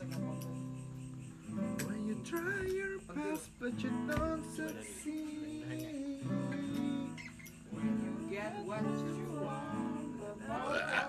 When 0.00 0.06
you 2.06 2.14
try 2.24 2.66
your 2.68 3.00
best 3.16 3.50
but 3.58 3.82
you 3.82 3.90
don't 4.08 4.44
succeed. 4.54 5.64
When 7.72 8.00
you 8.04 8.30
get 8.30 8.54
what 8.64 8.82
you 8.82 9.40
want, 9.42 11.07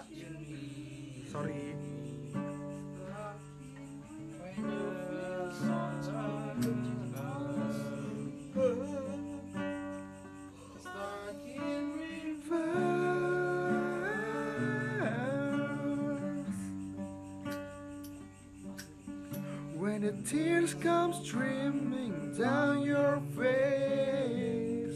tears 20.30 20.76
come 20.76 21.12
streaming 21.12 22.36
down 22.38 22.84
your 22.84 23.20
face. 23.36 24.96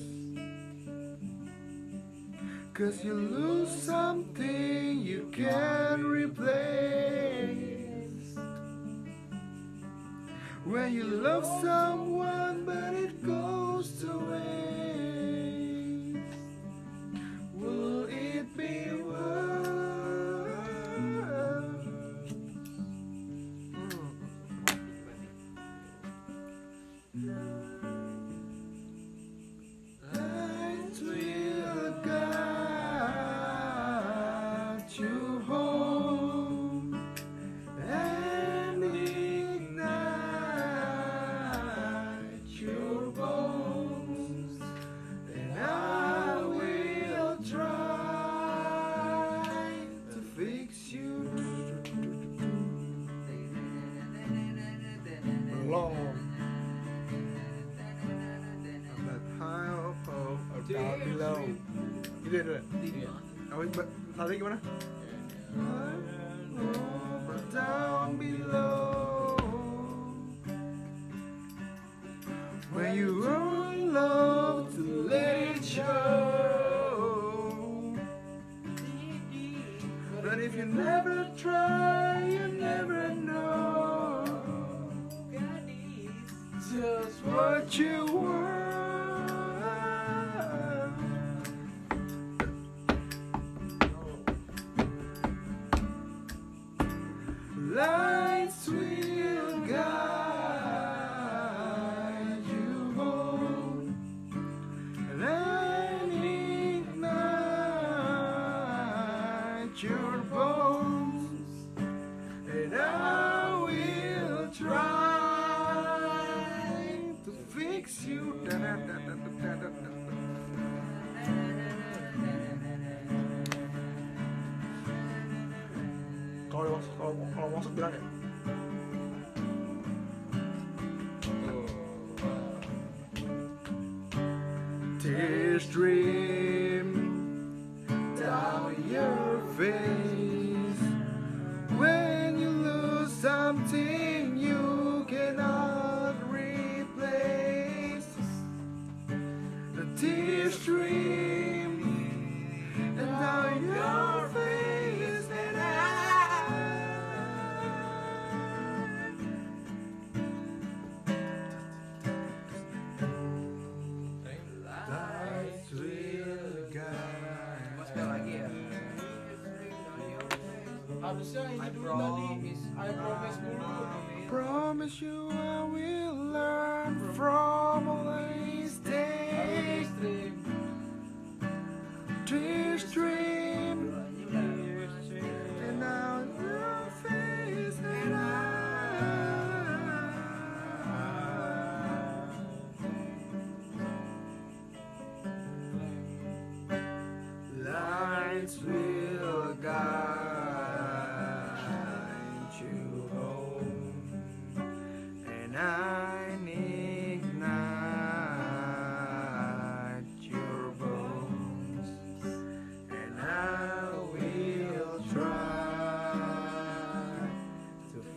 Cause 2.76 3.04
you 3.04 3.16
lose 3.16 3.72
something 3.72 5.00
you 5.00 5.28
can't 5.32 6.06
replace. 6.06 7.58
When 10.66 10.94
you 10.94 11.04
love 11.04 11.46
someone 11.64 12.03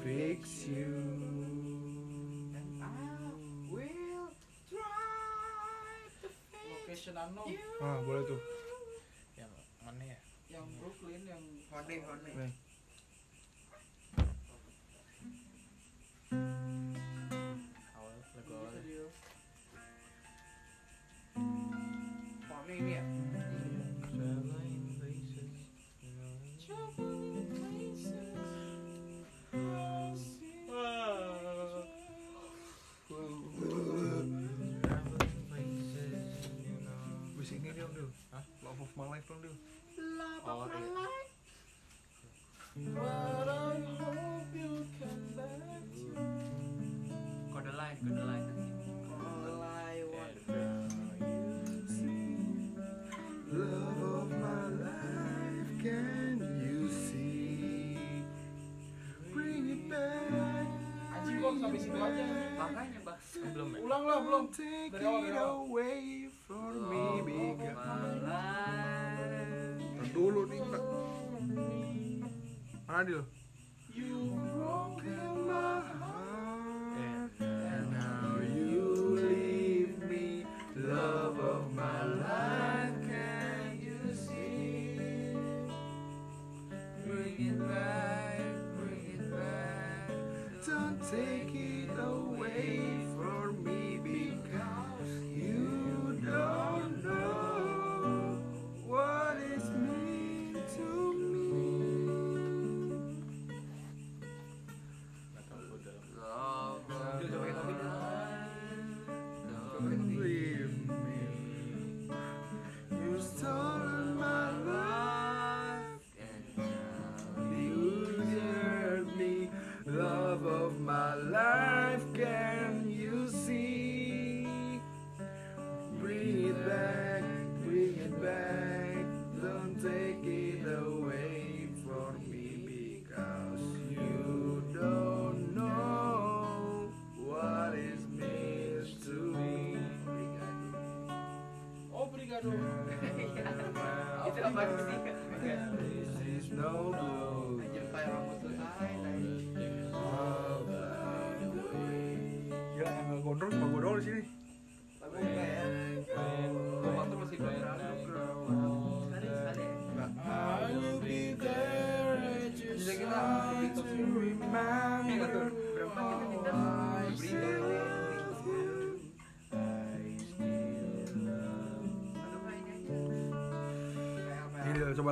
fix 0.06 0.70
you. 0.70 0.86
Ah, 7.82 7.98
boleh 8.06 8.22
tuh. 8.30 8.40
Yang 9.34 9.50
mana 9.82 10.02
ya? 10.06 10.18
Yang 10.46 10.66
Brooklyn, 10.78 11.22
yang 11.26 11.42
Honey 11.74 11.98
Honey. 12.06 12.34
Lagu 18.36 18.52
awal. 18.54 18.74
Honey 22.46 22.74
ini 22.78 22.92
ya. 22.94 23.25
belum? 64.36 64.52
Take 64.52 64.92
dari 64.92 65.32
awal, 65.32 65.64
away 65.64 66.28
from 66.44 66.92
me 66.92 67.04
Dulu 70.12 70.48
nih. 70.48 70.60
Mana 72.88 72.98
Adil? 73.04 73.20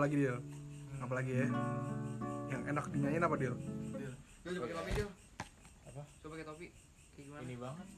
Coba 0.04 0.12
lagi 0.12 0.20
Dil 0.20 0.36
apa 1.00 1.12
lagi 1.16 1.32
ya 1.32 1.46
yang 2.52 2.62
enak 2.76 2.84
dinyanyiin 2.92 3.24
apa 3.24 3.36
Dil 3.40 3.56
Dil, 3.56 4.12
coba 4.44 4.60
pakai 4.68 4.76
topi 4.76 4.92
Dil. 4.92 5.08
Apa? 5.88 6.02
Coba 6.20 6.32
pakai 6.36 6.44
topi. 6.44 6.66
Kayak 7.16 7.24
gimana? 7.24 7.40
Ini 7.48 7.56
banget. 7.56 7.88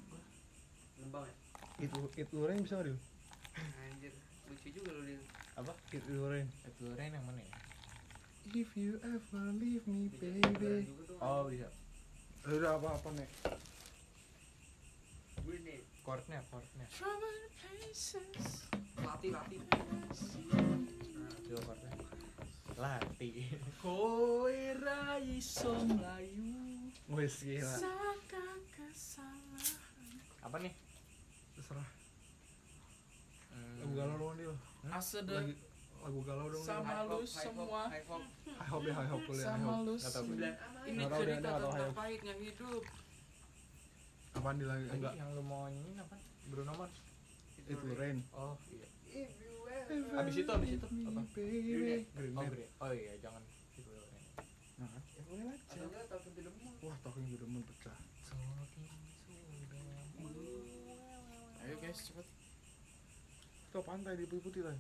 Lembang 1.03 1.25
ya? 1.27 1.35
itu 1.83 2.01
itu 2.15 2.37
rain 2.47 2.63
bisa 2.63 2.79
Dil 2.87 2.95
Anjir, 3.59 4.15
lucu 4.47 4.69
juga 4.71 4.91
lu 4.95 5.03
Dil. 5.03 5.23
Apa? 5.59 5.73
itu 5.91 6.13
rain 6.31 6.47
Itu 6.47 6.85
Rain 6.95 7.11
yang 7.11 7.27
mana 7.27 7.43
ya? 7.43 7.51
if 8.55 8.71
you 8.79 9.03
ever 9.03 9.43
leave 9.59 9.83
me 9.91 10.07
baby 10.23 10.87
Oh 11.19 11.51
bisa. 11.51 11.67
udah 12.47 12.79
apa 12.79 12.89
apa 13.03 13.09
nih. 13.19 13.29
Chordnya, 16.07 16.39
chordnya. 16.55 16.87
Latih, 19.03 19.31
latih. 19.35 19.59
Dua 21.47 21.61
chordnya. 21.63 21.96
Lati. 22.77 23.31
Kowe 23.83 24.53
ra 24.77 25.17
iso 25.19 25.73
mlayu 25.81 26.53
wes 27.09 27.41
gila 27.41 27.73
saka 27.73 28.45
kesalahan. 28.69 29.81
Apa 30.43 30.57
nih? 30.61 30.73
terserah 31.55 31.89
Hmm. 33.49 33.81
lagu 33.81 33.93
galau 33.97 34.17
dong 34.21 34.35
Dil 34.37 34.53
Asede 34.93 35.33
lagi 35.33 35.55
lagu 36.05 36.21
galau 36.21 36.47
dong. 36.53 36.61
Sama 36.61 37.09
lu 37.09 37.25
semua. 37.25 37.89
high 37.89 38.05
hop. 38.05 38.21
high 38.45 38.69
hope 38.69 38.85
high 38.87 39.09
hope 39.09 39.25
boleh 39.25 39.41
high 39.41 39.57
sama 39.57 39.73
lu 39.81 39.95
sembilan 39.97 40.53
Ini 40.85 41.01
dia, 41.01 41.17
cerita 41.17 41.49
dia 41.49 41.63
tentang 41.65 41.93
pahitnya 41.97 42.35
hidup. 42.37 42.83
apaan 44.37 44.55
Dil 44.55 44.69
lagi 44.69 44.85
Tadi 44.85 44.97
enggak 45.01 45.15
yang 45.17 45.29
lu 45.33 45.43
mau 45.43 45.65
nyanyiin 45.65 45.99
apa? 45.99 46.17
Bruno 46.47 46.73
Mars. 46.77 46.95
itu 47.65 47.87
rain 47.97 48.19
Oh 48.31 48.55
iya. 48.69 48.87
Abis 50.17 50.35
itu, 50.37 50.51
abis 50.51 50.71
itu 50.75 50.87
apa? 51.07 51.21
baby 51.33 52.05
Green 52.11 52.35
Oh, 52.35 52.45
Green. 52.45 52.69
Oh 52.79 52.91
iya, 52.91 53.13
jangan. 53.21 53.43
Nah 54.77 54.93
ya 54.93 55.23
boleh 55.25 55.47
aja 55.49 56.05
talking 56.07 56.33
to 56.37 56.43
the 56.43 56.53
moon. 56.53 56.75
wah 56.85 56.97
talking 57.01 57.25
to 57.25 57.37
the 57.37 57.49
moon 57.49 57.65
pecah 57.65 57.97
Ayo 61.59 61.75
guys 61.81 61.99
cepet 61.99 62.27
itu 63.67 63.79
pantai 63.83 64.15
di 64.15 64.25
putih-putih 64.25 64.63
lah 64.65 64.77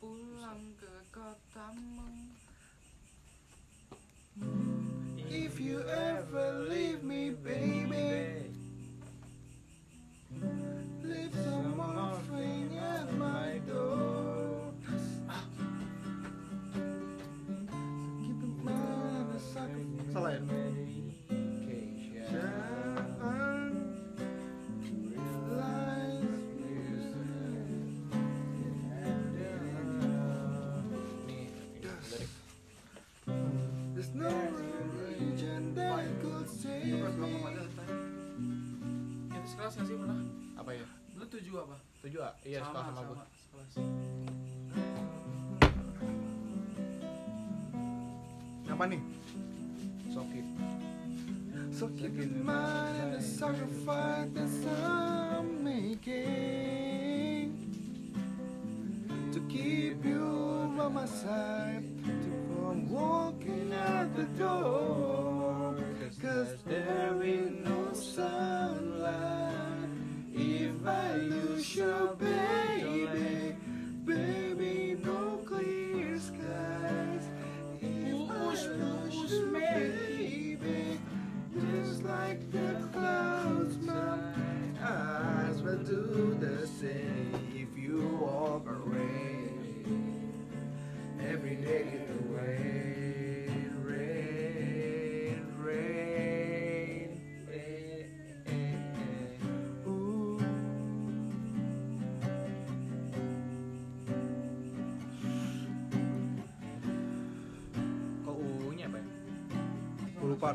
Pulang 0.00 0.62
ke 0.80 0.88
kotamu. 1.12 2.08
If 5.28 5.60
you 5.60 5.69
Iya, 42.50 42.66
suka 42.66 42.82
sama 42.82 43.00
gue. 43.06 43.29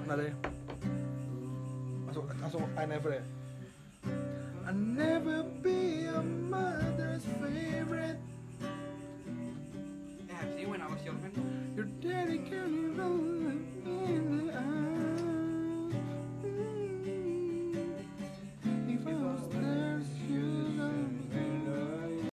Ándale. 0.05 0.34